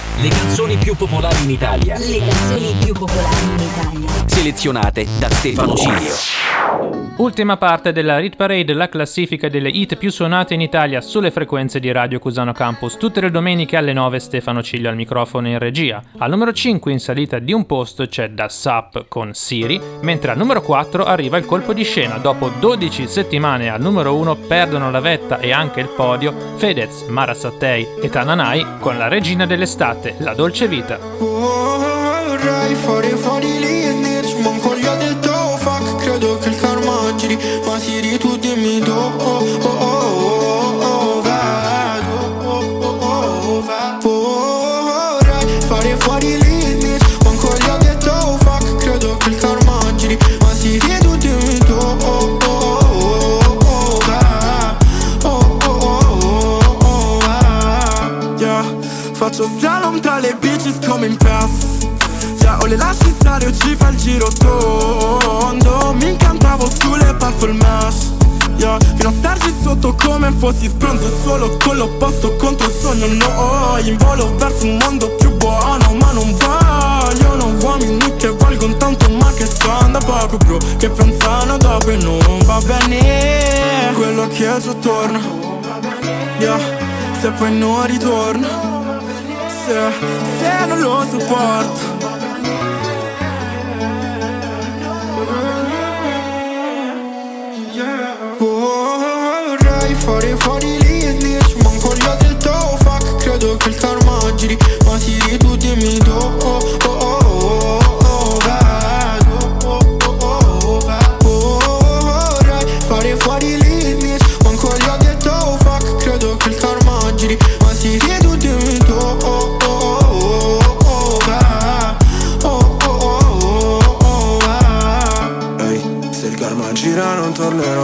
Le 0.21 0.29
canzoni 0.29 0.77
più 0.77 0.95
popolari 0.95 1.43
in 1.45 1.49
Italia. 1.49 1.97
Le 1.97 2.19
canzoni 2.19 2.75
più 2.83 2.93
popolari 2.93 3.43
in 3.43 3.59
Italia. 3.59 4.27
Selezionate 4.27 5.07
da 5.17 5.27
Stefano 5.31 5.73
Cilio. 5.73 6.13
Ultima 7.17 7.57
parte 7.57 7.91
della 7.91 8.17
Rit 8.17 8.35
Parade, 8.35 8.73
la 8.73 8.89
classifica 8.89 9.47
delle 9.47 9.69
hit 9.69 9.95
più 9.95 10.09
suonate 10.09 10.55
in 10.55 10.61
Italia 10.61 11.01
sulle 11.01 11.29
frequenze 11.29 11.79
di 11.79 11.91
Radio 11.91 12.17
Cusano 12.17 12.51
Campus. 12.51 12.97
Tutte 12.97 13.21
le 13.21 13.29
domeniche 13.29 13.77
alle 13.77 13.93
9 13.93 14.19
Stefano 14.19 14.63
Ciglio 14.63 14.89
al 14.89 14.95
microfono 14.95 15.47
in 15.47 15.59
regia. 15.59 16.01
Al 16.17 16.31
numero 16.31 16.51
5 16.51 16.91
in 16.91 16.99
salita 16.99 17.37
di 17.37 17.53
un 17.53 17.67
posto 17.67 18.07
c'è 18.07 18.29
Da 18.29 18.49
Sap 18.49 19.05
con 19.07 19.33
Siri, 19.33 19.79
mentre 20.01 20.31
al 20.31 20.37
numero 20.37 20.63
4 20.63 21.03
arriva 21.03 21.37
il 21.37 21.45
colpo 21.45 21.73
di 21.73 21.83
scena. 21.83 22.17
Dopo 22.17 22.49
12 22.59 23.07
settimane 23.07 23.69
al 23.69 23.81
numero 23.81 24.15
1 24.15 24.35
perdono 24.47 24.89
la 24.89 24.99
vetta 24.99 25.37
e 25.37 25.51
anche 25.51 25.81
il 25.81 25.89
podio 25.95 26.33
Fedez, 26.55 27.03
Mara 27.07 27.35
Sattei 27.35 27.85
e 28.01 28.09
Tananai 28.09 28.65
con 28.79 28.97
la 28.97 29.07
regina 29.07 29.45
dell'estate, 29.45 30.10
La 30.17 30.33
Dolce 30.33 30.67
Vita. 30.67 30.97
Vorrei 31.17 32.75
fare 32.75 33.09
fuori 33.15 33.57
e 33.57 33.93
dirci 34.01 34.35
Ma 34.41 34.49
ancora 34.49 34.95
detto 34.95 35.31
oh, 35.31 35.57
fuck 35.57 35.95
Credo 35.97 36.37
che 36.37 36.49
il 36.49 36.55
karma 36.59 37.11
Ma 37.65 37.79
Siri 37.79 38.17
tu 38.17 38.37
dimmi 38.37 38.79
do 38.79 38.93
oh, 38.93 39.11
oh, 39.17 39.67
oh, 39.67 40.79
oh, 40.81 41.21
oh, 42.43 42.59
oh, 43.01 43.63
oh, 44.03 44.09
oh, 44.09 45.19
fare 45.67 45.95
fuori 45.97 46.33
e 46.33 46.77
dirci 46.77 47.17
Ma 47.23 47.29
ancora 47.29 47.77
detto 47.77 48.11
oh, 48.11 48.37
fuck 48.37 48.75
Credo 48.77 49.17
che 49.17 49.29
il 49.29 49.35
karma 49.35 49.79
Ma 50.41 50.53
Siri 50.53 50.97
tu 50.99 51.15
dimmi 51.17 51.57
do 51.59 51.77
oh, 51.77 51.97
oh, 52.03 52.37
oh, 52.45 53.59
oh, 53.65 53.99
oh, 55.23 55.23
oh, 55.23 55.57
oh, 55.63 55.79
oh, 55.83 56.59
oh, 56.81 57.19
oh, 58.43 58.79
Faccio 59.13 59.47
slalom 59.59 59.80
tra 59.99 60.19
le 60.19 60.35
bitches 60.39 60.79
come 60.87 61.07
in 61.07 61.17
pass 61.17 61.89
Già 62.41 62.57
o 62.59 62.65
le 62.65 62.75
lasci 62.75 63.13
stare 63.19 63.45
o 63.45 63.51
ci 63.51 63.75
fa 63.75 63.89
il 63.89 63.97
giro 63.97 64.27
tondo. 64.39 65.93
Mi 65.93 66.09
incantavo 66.09 66.67
sulle 66.79 67.13
puffle 67.15 67.53
mash. 67.53 68.13
Yeah, 68.57 68.77
fino 68.95 69.09
a 69.09 69.11
starci 69.11 69.53
sotto 69.61 69.95
come 69.95 70.31
fossi 70.37 70.67
spronzo 70.67 71.09
Solo 71.23 71.57
con 71.63 71.77
l'opposto 71.77 72.35
contro 72.35 72.67
il 72.67 72.73
sogno. 72.73 73.07
No, 73.07 73.77
in 73.83 73.95
volo 73.97 74.35
verso 74.35 74.65
un 74.65 74.77
mondo 74.77 75.09
più 75.15 75.35
buono 75.37 75.93
Ma 75.93 76.11
non 76.11 76.35
voglio, 76.35 77.35
non 77.35 77.57
uomini 77.61 78.15
che 78.17 78.29
valgono 78.29 78.75
tanto 78.77 79.09
ma 79.09 79.31
che 79.33 79.45
stanno 79.45 79.99
poco 79.99 80.37
bro 80.37 80.57
Che 80.77 80.89
pensano 80.89 81.57
dopo 81.57 81.89
e 81.89 81.95
non 81.97 82.39
va 82.45 82.59
bene. 82.65 83.93
Quello 83.93 84.27
che 84.27 84.55
è 84.55 84.79
torna 84.79 85.19
yeah. 86.39 86.59
Se 87.19 87.29
poi 87.31 87.57
non 87.57 87.85
ritorna 87.85 88.80
Se, 89.71 89.77
se 90.41 90.65
non 90.65 90.81
lo 90.81 91.05
sopporto. 91.09 91.79
Vorrei 98.37 99.95
fare 99.95 100.35
fuori 100.39 100.77
lì 100.81 100.99
snitch 100.99 101.55
Manco 101.63 101.93
gli 101.95 102.03
ho 102.03 102.15
detto 102.19 102.49
oh, 102.49 102.75
fuck 102.75 103.15
Credo 103.23 103.55
che 103.55 103.69
il 103.69 103.75
karma 103.75 104.35
giri 104.35 104.57
Ma 104.83 104.97
sì 104.99 105.37
tu 105.37 105.55
dimmi 105.55 105.99
oh, 106.09 106.11
oh, 106.11 106.35
oh, 106.43 106.57
oh, 106.57 106.80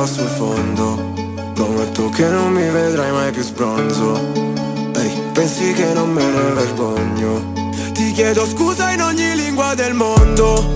sul 0.08 0.28
fondo. 0.28 1.14
Prometto 1.54 2.10
che 2.10 2.28
non 2.28 2.54
mi 2.54 2.68
vedrai 2.70 3.12
mai 3.12 3.32
più 3.32 3.44
sbronzo. 3.44 4.16
Ehi, 4.96 5.22
pensi 5.34 5.74
che 5.74 5.94
non 5.94 6.10
me 6.12 6.24
ne 6.24 6.54
vergogno? 6.54 7.54
Ti 7.92 8.12
chiedo 8.14 8.46
scusa 8.46 8.92
in 8.92 9.02
ogni 9.02 9.36
lingua 9.36 9.74
del 9.76 9.94
mondo 9.94 10.74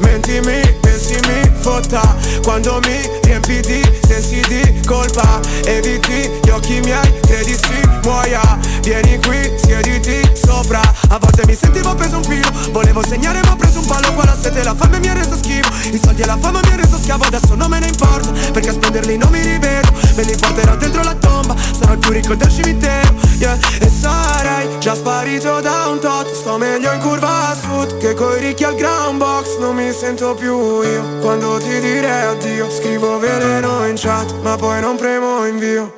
Mentimi 0.00 0.60
e 0.60 0.98
si 0.98 1.18
mi 1.26 1.50
fotta. 1.60 2.16
Quando 2.42 2.80
mi 2.84 3.08
riempi 3.22 3.60
di 3.60 3.82
sensi 4.06 4.40
di 4.48 4.80
colpa 4.86 5.40
Eviti 5.64 6.30
gli 6.42 6.50
occhi 6.50 6.80
miei, 6.80 7.20
credi 7.20 7.54
si 7.54 7.88
muoia. 8.02 8.40
Vieni 8.82 9.18
qui, 9.24 9.52
siediti 9.56 10.20
sopra. 10.34 10.80
A 11.08 11.18
volte 11.18 11.44
mi 11.46 11.54
sentivo 11.54 11.90
appeso 11.90 12.16
un 12.16 12.24
filo 12.24 12.48
Volevo 12.70 13.02
segnare 13.06 13.40
ma 13.44 13.52
ho 13.52 13.56
preso 13.56 13.80
un 13.80 13.86
palo. 13.86 14.12
Qua 14.14 14.24
la 14.24 14.36
sete 14.40 14.62
la 14.62 14.74
fame 14.74 14.98
mi 14.98 15.08
ha 15.08 15.14
reso 15.14 15.36
schifo 15.36 15.70
I 15.92 16.00
soldi 16.02 16.22
e 16.22 16.26
la 16.26 16.36
fama 16.38 16.60
mi 16.64 16.72
ha 16.72 16.76
reso 16.76 16.98
schiavo 16.98 17.24
Adesso 17.24 17.54
non 17.54 17.70
me 17.70 17.78
ne 17.78 17.86
importa. 17.88 18.30
Perché 18.52 18.70
a 18.70 18.72
spenderli 18.72 19.16
non 19.16 19.30
mi 19.30 19.40
rivedo 19.40 19.88
Me 20.16 20.22
li 20.22 20.36
porterò 20.36 20.76
dentro 20.76 21.02
la 21.02 21.14
tomba. 21.14 21.54
Sarò 21.78 21.92
il 21.92 21.98
più 21.98 22.10
ricco 22.10 22.34
del 22.34 22.50
cimitero 22.50 23.14
yeah. 23.38 23.58
E 23.80 23.88
sarai 23.88 24.68
già 24.78 24.94
sparito 24.94 25.60
da 25.60 25.86
un 25.88 25.98
tot. 26.00 26.32
Sto 26.32 26.58
meglio 26.58 26.92
in 26.92 27.00
curva 27.00 27.50
a 27.50 27.54
sud 27.54 27.98
Che 27.98 28.14
coi 28.14 28.40
ricchi 28.40 28.64
al 28.64 28.74
ground 28.74 29.18
box 29.18 29.58
Non 29.58 29.74
mi 29.76 29.83
sento 29.92 30.34
più 30.34 30.82
io. 30.82 31.18
Quando 31.20 31.58
ti 31.58 31.80
direi 31.80 32.26
addio 32.26 32.70
Scrivo 32.70 33.18
veleno 33.18 33.86
in 33.86 33.96
chat 33.96 34.32
Ma 34.42 34.56
poi 34.56 34.80
non 34.80 34.96
premo 34.96 35.46
invio. 35.46 35.94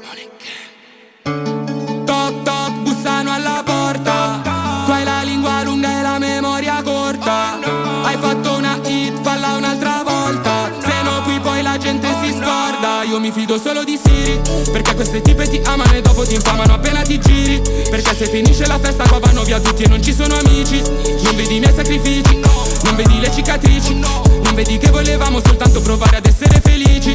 Toc 1.22 2.42
toc, 2.42 2.70
bussano 2.82 3.32
alla 3.32 3.62
porta. 3.64 4.40
Tu 4.84 4.90
hai 4.90 5.04
la 5.04 5.22
lingua 5.22 5.62
lunga 5.62 5.98
e 5.98 6.02
la 6.02 6.18
memoria 6.18 6.82
corta. 6.82 7.58
Hai 8.02 8.16
fatto 8.18 8.52
una 8.54 8.78
hit, 8.84 9.20
falla 9.22 9.54
un'altra 9.56 10.02
volta. 10.04 10.70
Se 10.78 11.02
no 11.02 11.22
qui 11.24 11.38
poi 11.40 11.62
la 11.62 11.76
gente 11.76 12.08
si 12.22 12.30
scorda. 12.30 13.02
Io 13.02 13.20
mi 13.20 13.30
fido 13.30 13.58
solo 13.58 13.84
di 13.84 13.98
Siri 14.02 14.40
Perché 14.72 14.94
queste 14.94 15.20
tipe 15.20 15.48
ti 15.48 15.60
amano 15.64 15.92
e 15.92 16.02
dopo 16.02 16.24
ti 16.24 16.34
infamano 16.34 16.74
appena 16.74 17.02
ti 17.02 17.18
giri. 17.18 17.60
Perché 17.90 18.14
se 18.14 18.26
finisce 18.26 18.66
la 18.66 18.78
festa 18.78 19.06
qua 19.08 19.18
vanno 19.18 19.42
via 19.42 19.60
tutti 19.60 19.82
e 19.82 19.88
non 19.88 20.02
ci 20.02 20.12
sono 20.12 20.36
amici. 20.36 20.80
Non 20.80 21.36
vedi 21.36 21.56
i 21.56 21.58
miei 21.60 21.74
sacrifici 21.74 22.40
Non 22.86 22.94
vedi 22.94 23.18
le 23.20 23.30
cicatrici? 23.30 23.94
Non 23.94 24.54
vedi 24.54 24.78
che 24.78 24.90
volevamo 24.90 25.40
soltanto 25.44 25.80
provare 25.82 26.18
ad 26.18 26.26
essere 26.26 26.60
felici? 26.60 27.14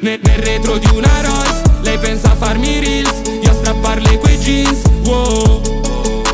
Nel, 0.00 0.18
nel 0.22 0.38
retro 0.38 0.76
di 0.78 0.88
una 0.92 1.08
Rolls 1.22 1.62
Lei 1.82 1.96
pensa 1.98 2.32
a 2.32 2.34
farmi 2.34 2.80
reels 2.80 3.22
Io 3.42 3.50
a 3.50 3.54
strapparle 3.54 4.18
quei 4.18 4.36
jeans. 4.38 4.82
Wow 5.04 5.62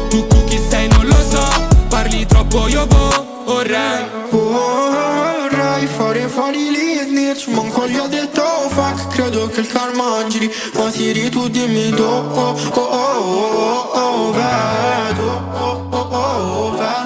Tu, 0.08 0.26
tu 0.26 0.44
chi 0.46 0.58
sei 0.68 0.88
non 0.88 1.06
lo 1.06 1.14
so 1.30 1.46
Parli 1.88 2.26
troppo 2.26 2.66
io 2.66 2.86
vorrei. 3.44 4.04
Vorrei 4.30 5.86
fare 5.86 6.26
fuori 6.28 6.70
lì 6.70 6.98
snitch 7.06 7.48
Manco 7.48 7.86
gli 7.86 7.98
ho 7.98 8.08
detto 8.08 8.42
oh, 8.42 8.68
fuck 8.70 9.08
Credo 9.14 9.48
che 9.48 9.60
il 9.60 9.66
karma 9.66 10.26
giri 10.28 10.50
Ma 10.74 10.90
Siri 10.90 11.28
tu 11.28 11.46
dimmi 11.48 11.90
do 11.90 12.04
oh, 12.08 12.56
oh, 12.74 12.80
oh, 12.80 13.90
oh, 13.90 13.90
oh, 13.92 14.32
vedo 14.32 15.22
oh, 15.52 15.88
oh, 15.90 15.98
oh, 15.98 16.16
oh, 16.16 16.70
vedo 16.72 17.01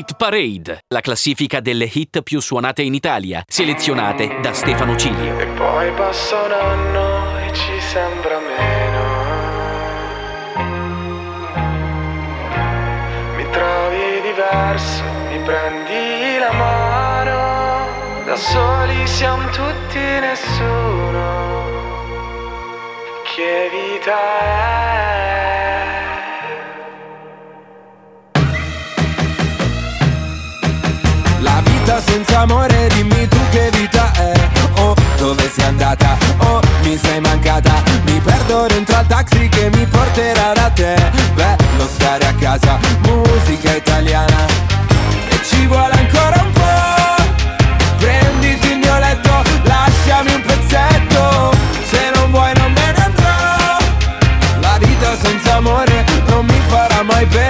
Rit 0.00 0.16
Parade, 0.16 0.84
la 0.88 1.02
classifica 1.02 1.60
delle 1.60 1.84
hit 1.84 2.22
più 2.22 2.40
suonate 2.40 2.80
in 2.80 2.94
Italia, 2.94 3.42
selezionate 3.46 4.38
da 4.40 4.54
Stefano 4.54 4.96
Cilio. 4.96 5.38
E 5.38 5.44
poi 5.44 5.92
passa 5.92 6.40
un 6.40 6.52
anno 6.52 7.38
e 7.40 7.52
ci 7.52 7.78
sembra 7.80 8.38
meno. 8.38 9.02
Mi 13.36 13.50
trovi 13.50 14.22
diverso, 14.22 15.02
mi 15.28 15.38
prendi 15.44 16.38
la 16.38 16.52
mano. 16.52 18.24
Da 18.24 18.36
soli 18.36 19.06
siamo 19.06 19.50
tutti 19.50 19.98
nessuno. 19.98 21.68
Che 23.34 23.70
vita 23.70 24.16
è? 24.16 25.19
Vita 31.90 32.00
senza 32.00 32.40
amore, 32.40 32.88
dimmi 32.94 33.26
tu 33.26 33.38
che 33.50 33.70
vita 33.72 34.12
è. 34.12 34.32
Oh, 34.74 34.94
dove 35.18 35.50
sei 35.50 35.64
andata? 35.64 36.16
Oh, 36.38 36.60
mi 36.82 36.96
sei 36.96 37.20
mancata. 37.20 37.82
Mi 38.04 38.20
perdo 38.20 38.66
dentro 38.68 38.96
al 38.96 39.06
taxi 39.06 39.48
che 39.48 39.70
mi 39.72 39.84
porterà 39.86 40.52
da 40.52 40.70
te. 40.70 40.94
Bello 41.34 41.88
stare 41.92 42.26
a 42.26 42.34
casa, 42.34 42.78
musica 43.02 43.74
italiana. 43.74 44.46
E 45.30 45.40
ci 45.44 45.66
vuole 45.66 45.92
ancora 45.92 46.42
un 46.42 46.52
po' 46.52 47.98
Prenditi 47.98 48.70
il 48.70 48.78
mio 48.78 48.98
letto, 48.98 49.42
lasciami 49.64 50.34
un 50.34 50.42
pezzetto. 50.42 51.52
Se 51.90 52.10
non 52.14 52.30
vuoi 52.30 52.52
non 52.54 52.72
me 52.72 52.92
ne 52.96 53.04
andrò. 53.04 54.60
La 54.60 54.78
vita 54.78 55.16
senza 55.20 55.56
amore 55.56 56.04
non 56.28 56.44
mi 56.46 56.60
farà 56.68 57.02
mai 57.02 57.26
bene 57.26 57.49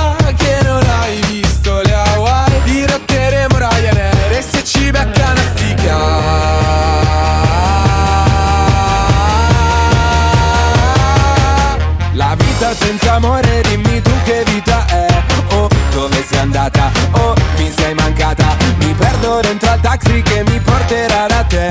che 20.91 21.07
mi 21.07 21.70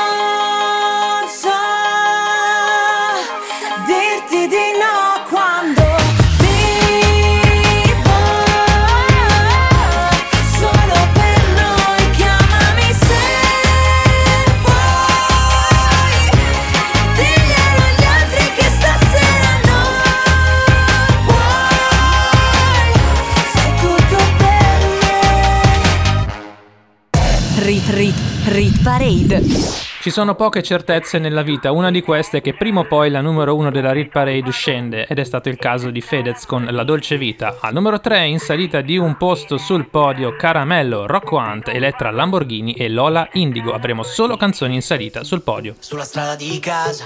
Parade. 28.83 29.41
Ci 30.01 30.09
sono 30.09 30.33
poche 30.33 30.63
certezze 30.63 31.19
nella 31.19 31.43
vita, 31.43 31.71
una 31.71 31.91
di 31.91 32.01
queste 32.01 32.39
è 32.39 32.41
che 32.41 32.55
prima 32.55 32.79
o 32.79 32.85
poi 32.85 33.11
la 33.11 33.21
numero 33.21 33.55
uno 33.55 33.69
della 33.69 33.91
Rit 33.91 34.09
Parade 34.09 34.49
scende 34.49 35.05
ed 35.05 35.19
è 35.19 35.23
stato 35.23 35.49
il 35.49 35.57
caso 35.57 35.91
di 35.91 36.01
Fedez 36.01 36.45
con 36.45 36.65
La 36.65 36.83
Dolce 36.83 37.17
Vita. 37.17 37.57
Al 37.59 37.73
numero 37.73 37.99
3 37.99 38.25
in 38.25 38.39
salita 38.39 38.81
di 38.81 38.97
un 38.97 39.17
posto 39.17 39.57
sul 39.57 39.87
podio 39.87 40.35
Caramello, 40.35 41.05
Rocco 41.05 41.37
Hunt, 41.37 41.67
Elettra 41.67 42.09
Lamborghini 42.09 42.73
e 42.73 42.89
Lola 42.89 43.29
Indigo. 43.33 43.73
Avremo 43.73 44.01
solo 44.01 44.35
canzoni 44.37 44.73
in 44.73 44.81
salita 44.81 45.23
sul 45.23 45.43
podio. 45.43 45.75
Sulla 45.77 46.03
strada 46.03 46.35
di 46.35 46.57
casa 46.59 47.05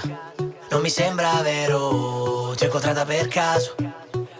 non 0.70 0.80
mi 0.80 0.88
sembra 0.88 1.30
vero, 1.42 2.54
ti 2.56 2.62
ho 2.62 2.66
incontrata 2.66 3.04
per 3.04 3.28
caso, 3.28 3.74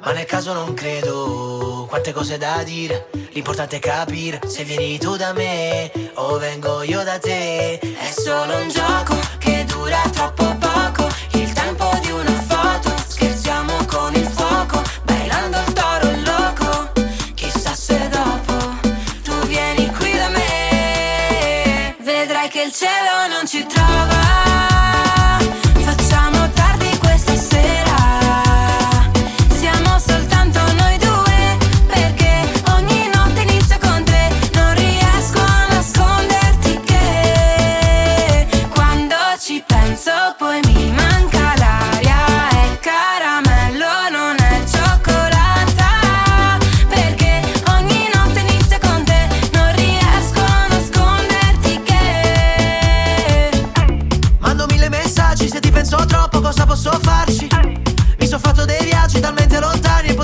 ma 0.07 0.12
nel 0.12 0.24
caso 0.24 0.53
non 0.53 0.73
credo. 0.73 1.85
Quante 1.89 2.12
cose 2.12 2.39
da 2.39 2.62
dire, 2.62 3.09
l'importante 3.33 3.77
è 3.77 3.81
capire 3.81 4.41
se 4.47 4.62
vieni 4.62 4.99
tu 4.99 5.16
da 5.16 5.33
me 5.33 5.91
o 6.15 6.39
vengo 6.39 6.83
io 6.83 7.03
da 7.03 7.19
te. 7.19 7.78
È 7.78 8.11
solo 8.12 8.57
un 8.57 8.69
gioco 8.69 9.19
che 9.39 9.65
dura 9.65 10.01
troppo 10.12 10.55
poco, 10.61 10.76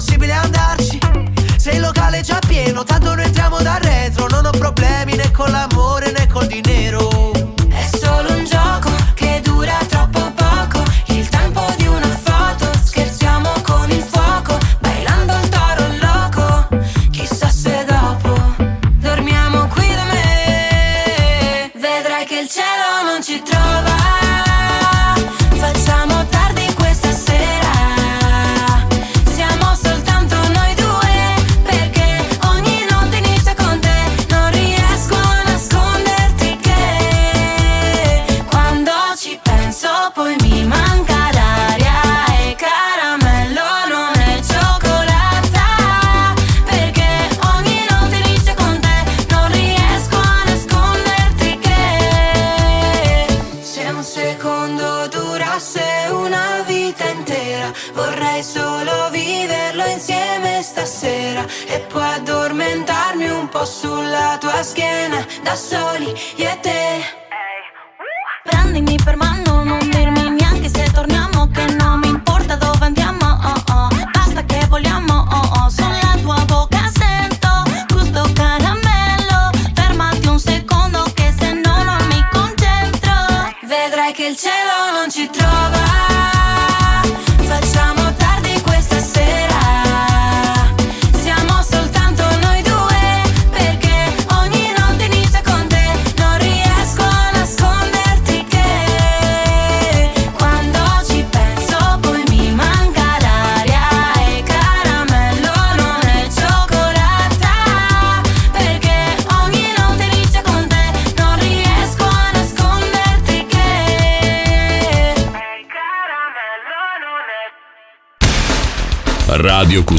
possibile 0.03 0.33
andarci. 0.33 0.99
Se 1.57 1.70
il 1.70 1.81
locale 1.81 2.19
è 2.19 2.23
già 2.23 2.41
pieno, 2.45 2.83
tanto 2.83 3.15
noi 3.15 3.24
entriamo 3.24 3.62
da 3.62 3.79
retro. 3.79 4.27
Non 4.27 4.47
ho 4.47 4.51
problemi 4.51 5.15
né 5.15 5.31
con 5.31 5.49
l'amore 5.49 6.11
né 6.11 6.27
col 6.27 6.47
dinero. 6.47 6.72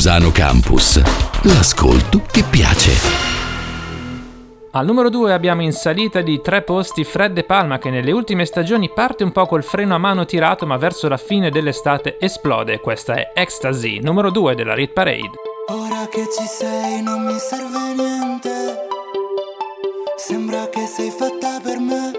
Cusano 0.04 0.32
Campus. 0.32 1.02
L'ascolto 1.44 2.24
che 2.30 2.44
piace. 2.44 2.92
Al 4.72 4.86
numero 4.86 5.10
2 5.10 5.32
abbiamo 5.32 5.62
in 5.62 5.72
salita 5.72 6.20
di 6.20 6.42
tre 6.42 6.62
posti 6.62 7.06
Fred 7.06 7.32
De 7.32 7.46
Palma 7.46 7.78
che 7.78 7.90
nelle 7.90 8.12
ultime 8.12 8.44
stagioni 8.44 8.92
parte 8.94 9.24
un 9.24 9.32
po' 9.32 9.46
col 9.46 9.64
freno 9.64 9.96
a 9.96 9.98
mano 9.98 10.26
tirato 10.26 10.66
ma 10.66 10.76
verso 10.76 11.08
la 11.08 11.16
fine 11.16 11.50
dell'estate 11.52 12.18
esplode. 12.20 12.82
Questa 12.82 13.14
è 13.14 13.32
Ecstasy, 13.34 14.02
numero 14.02 14.30
2 14.30 14.56
della 14.56 14.74
Rit 14.74 14.92
Parade. 14.92 15.32
Ora 15.70 16.06
che 16.12 16.28
ci 16.38 16.46
sei 16.48 17.02
non 17.02 17.24
mi 17.24 17.40
serve 17.40 17.94
niente. 17.96 18.88
Sembra 20.18 20.68
che 20.68 20.86
sei 20.86 21.12
fatta 21.12 21.62
per 21.64 21.80
me. 21.80 22.12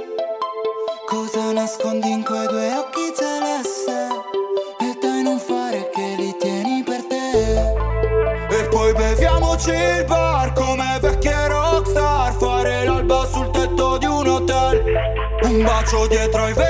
Cosa 1.06 1.52
nascondi 1.52 2.10
in 2.10 2.24
quei 2.24 2.46
due 2.46 2.74
occhi 2.78 3.12
celeste? 3.14 4.03
Un 15.94 16.08
bacio 16.08 16.63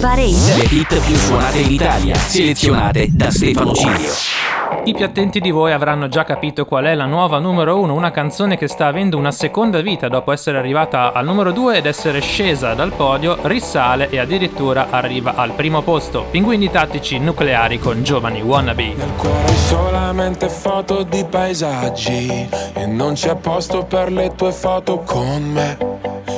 Parade. 0.00 0.56
Le 0.56 0.64
hit 0.70 1.00
più 1.00 1.16
suonate 1.16 1.58
in 1.58 1.72
Italia, 1.72 2.14
selezionate 2.14 3.08
da 3.10 3.30
Stefano 3.30 3.72
Cilio. 3.72 4.12
I 4.84 4.94
più 4.94 5.04
attenti 5.04 5.40
di 5.40 5.50
voi 5.50 5.72
avranno 5.72 6.08
già 6.08 6.24
capito 6.24 6.64
qual 6.64 6.84
è 6.84 6.94
la 6.94 7.06
nuova 7.06 7.38
numero 7.40 7.78
1, 7.80 7.92
una 7.92 8.12
canzone 8.12 8.56
che 8.56 8.68
sta 8.68 8.86
avendo 8.86 9.16
una 9.16 9.32
seconda 9.32 9.80
vita 9.80 10.08
dopo 10.08 10.30
essere 10.30 10.56
arrivata 10.56 11.12
al 11.12 11.24
numero 11.24 11.50
2 11.50 11.78
ed 11.78 11.86
essere 11.86 12.20
scesa 12.20 12.74
dal 12.74 12.92
podio, 12.92 13.38
risale 13.42 14.08
e 14.08 14.18
addirittura 14.18 14.86
arriva 14.90 15.34
al 15.34 15.50
primo 15.50 15.82
posto. 15.82 16.26
Pinguini 16.30 16.70
tattici 16.70 17.18
nucleari 17.18 17.78
con 17.78 18.02
giovani 18.04 18.40
wannabe. 18.40 18.94
Hai 18.94 19.56
solamente 19.56 20.48
foto 20.48 21.02
di 21.02 21.24
paesaggi 21.28 22.48
e 22.72 22.86
non 22.86 23.14
c'è 23.14 23.34
posto 23.34 23.84
per 23.84 24.12
le 24.12 24.32
tue 24.36 24.52
foto 24.52 24.98
con 25.00 25.42
me. 25.52 26.07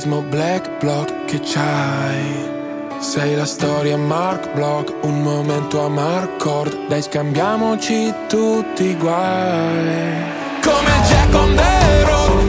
Teppismo 0.00 0.22
black 0.22 0.78
block 0.78 1.24
Che 1.26 1.40
c'hai 1.40 2.58
sei 3.00 3.34
la 3.34 3.44
storia 3.44 3.96
Mark 3.96 4.52
Block, 4.52 4.94
un 5.04 5.22
momento 5.22 5.82
a 5.82 5.88
Marcord, 5.88 6.86
dai 6.86 7.00
scambiamoci 7.00 8.12
tutti 8.28 8.84
i 8.84 8.96
guai. 8.96 10.22
Come 10.62 10.90
Jack 11.08 11.34
on 11.34 11.54
the 11.54 12.04
road, 12.04 12.39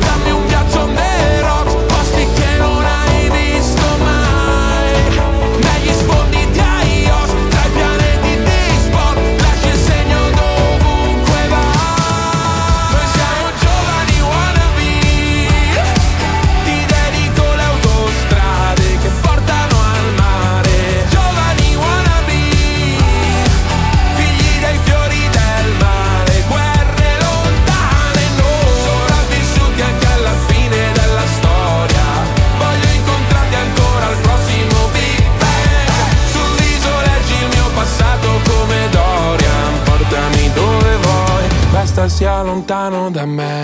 lontano 42.62 43.10
da 43.10 43.26
me. 43.26 43.61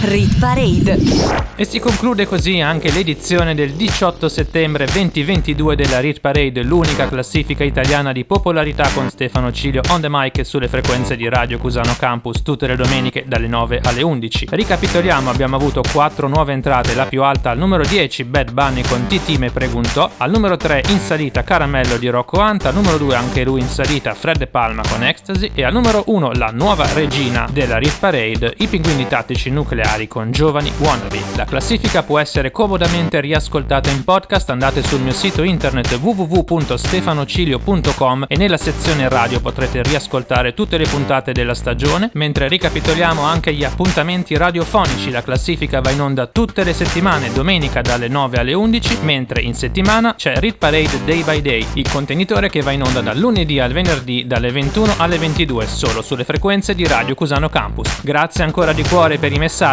Rit, 0.00 0.38
Parade. 0.38 0.96
E 1.56 1.64
si 1.64 1.80
conclude 1.80 2.24
così 2.24 2.60
anche 2.60 2.92
l'edizione 2.92 3.56
del 3.56 3.72
18 3.72 4.28
settembre 4.28 4.86
2022 4.86 5.74
della 5.74 5.98
Rit 5.98 6.20
Parade, 6.20 6.62
l'unica 6.62 7.08
classifica 7.08 7.64
italiana 7.64 8.12
di 8.12 8.24
popolarità 8.24 8.88
con 8.94 9.10
Stefano 9.10 9.50
Cilio 9.50 9.80
on 9.90 10.00
the 10.00 10.06
mic 10.08 10.46
sulle 10.46 10.68
frequenze 10.68 11.16
di 11.16 11.28
Radio 11.28 11.58
Cusano 11.58 11.96
Campus 11.98 12.42
tutte 12.42 12.68
le 12.68 12.76
domeniche 12.76 13.24
dalle 13.26 13.48
9 13.48 13.80
alle 13.82 14.02
11. 14.02 14.46
Ricapitoliamo, 14.50 15.30
abbiamo 15.30 15.56
avuto 15.56 15.82
4 15.92 16.28
nuove 16.28 16.52
entrate, 16.52 16.94
la 16.94 17.06
più 17.06 17.24
alta 17.24 17.50
al 17.50 17.58
numero 17.58 17.82
10 17.82 18.22
Bad 18.22 18.52
Bunny 18.52 18.82
con 18.82 19.08
Titi 19.08 19.36
me 19.36 19.50
preguntò, 19.50 20.08
al 20.18 20.30
numero 20.30 20.56
3 20.56 20.84
in 20.90 21.00
salita 21.00 21.42
Caramello 21.42 21.96
di 21.96 22.08
Rocco 22.08 22.38
Anta, 22.38 22.68
al 22.68 22.74
numero 22.74 22.98
2 22.98 23.16
anche 23.16 23.42
lui 23.42 23.60
in 23.60 23.68
salita 23.68 24.14
Fred 24.14 24.46
Palma 24.46 24.82
con 24.88 25.02
Ecstasy 25.02 25.50
e 25.54 25.64
al 25.64 25.72
numero 25.72 26.04
1 26.06 26.32
la 26.34 26.50
nuova 26.52 26.86
regina 26.94 27.48
della 27.50 27.78
Rit 27.78 27.98
Parade, 27.98 28.54
i 28.58 28.68
pinguini 28.68 29.08
tattici 29.08 29.50
nucleari 29.50 29.86
con 30.06 30.30
Giovani 30.30 30.70
Wannabe. 30.78 31.20
La 31.34 31.44
classifica 31.44 32.02
può 32.02 32.18
essere 32.18 32.50
comodamente 32.50 33.20
riascoltata 33.20 33.90
in 33.90 34.04
podcast, 34.04 34.48
andate 34.50 34.82
sul 34.82 35.00
mio 35.00 35.12
sito 35.12 35.42
internet 35.42 35.98
www.stefanocilio.com 36.00 38.26
e 38.28 38.36
nella 38.36 38.58
sezione 38.58 39.08
radio 39.08 39.40
potrete 39.40 39.82
riascoltare 39.82 40.52
tutte 40.54 40.76
le 40.76 40.86
puntate 40.86 41.32
della 41.32 41.54
stagione, 41.54 42.10
mentre 42.12 42.46
ricapitoliamo 42.48 43.22
anche 43.22 43.54
gli 43.54 43.64
appuntamenti 43.64 44.36
radiofonici, 44.36 45.10
la 45.10 45.22
classifica 45.22 45.80
va 45.80 45.90
in 45.90 46.02
onda 46.02 46.26
tutte 46.26 46.64
le 46.64 46.74
settimane, 46.74 47.32
domenica 47.32 47.80
dalle 47.80 48.08
9 48.08 48.38
alle 48.38 48.52
11, 48.52 48.98
mentre 49.02 49.40
in 49.40 49.54
settimana 49.54 50.14
c'è 50.14 50.36
Rit 50.36 50.58
Parade 50.58 51.04
Day 51.04 51.24
by 51.24 51.42
Day, 51.42 51.66
il 51.72 51.90
contenitore 51.90 52.50
che 52.50 52.60
va 52.60 52.72
in 52.72 52.82
onda 52.82 53.00
dal 53.00 53.18
lunedì 53.18 53.58
al 53.58 53.72
venerdì 53.72 54.26
dalle 54.26 54.52
21 54.52 54.94
alle 54.98 55.16
22 55.18 55.66
solo 55.66 56.02
sulle 56.02 56.24
frequenze 56.24 56.74
di 56.74 56.86
Radio 56.86 57.14
Cusano 57.16 57.48
Campus. 57.48 58.02
Grazie 58.02 58.44
ancora 58.44 58.72
di 58.72 58.82
cuore 58.82 59.18
per 59.18 59.32
i 59.32 59.38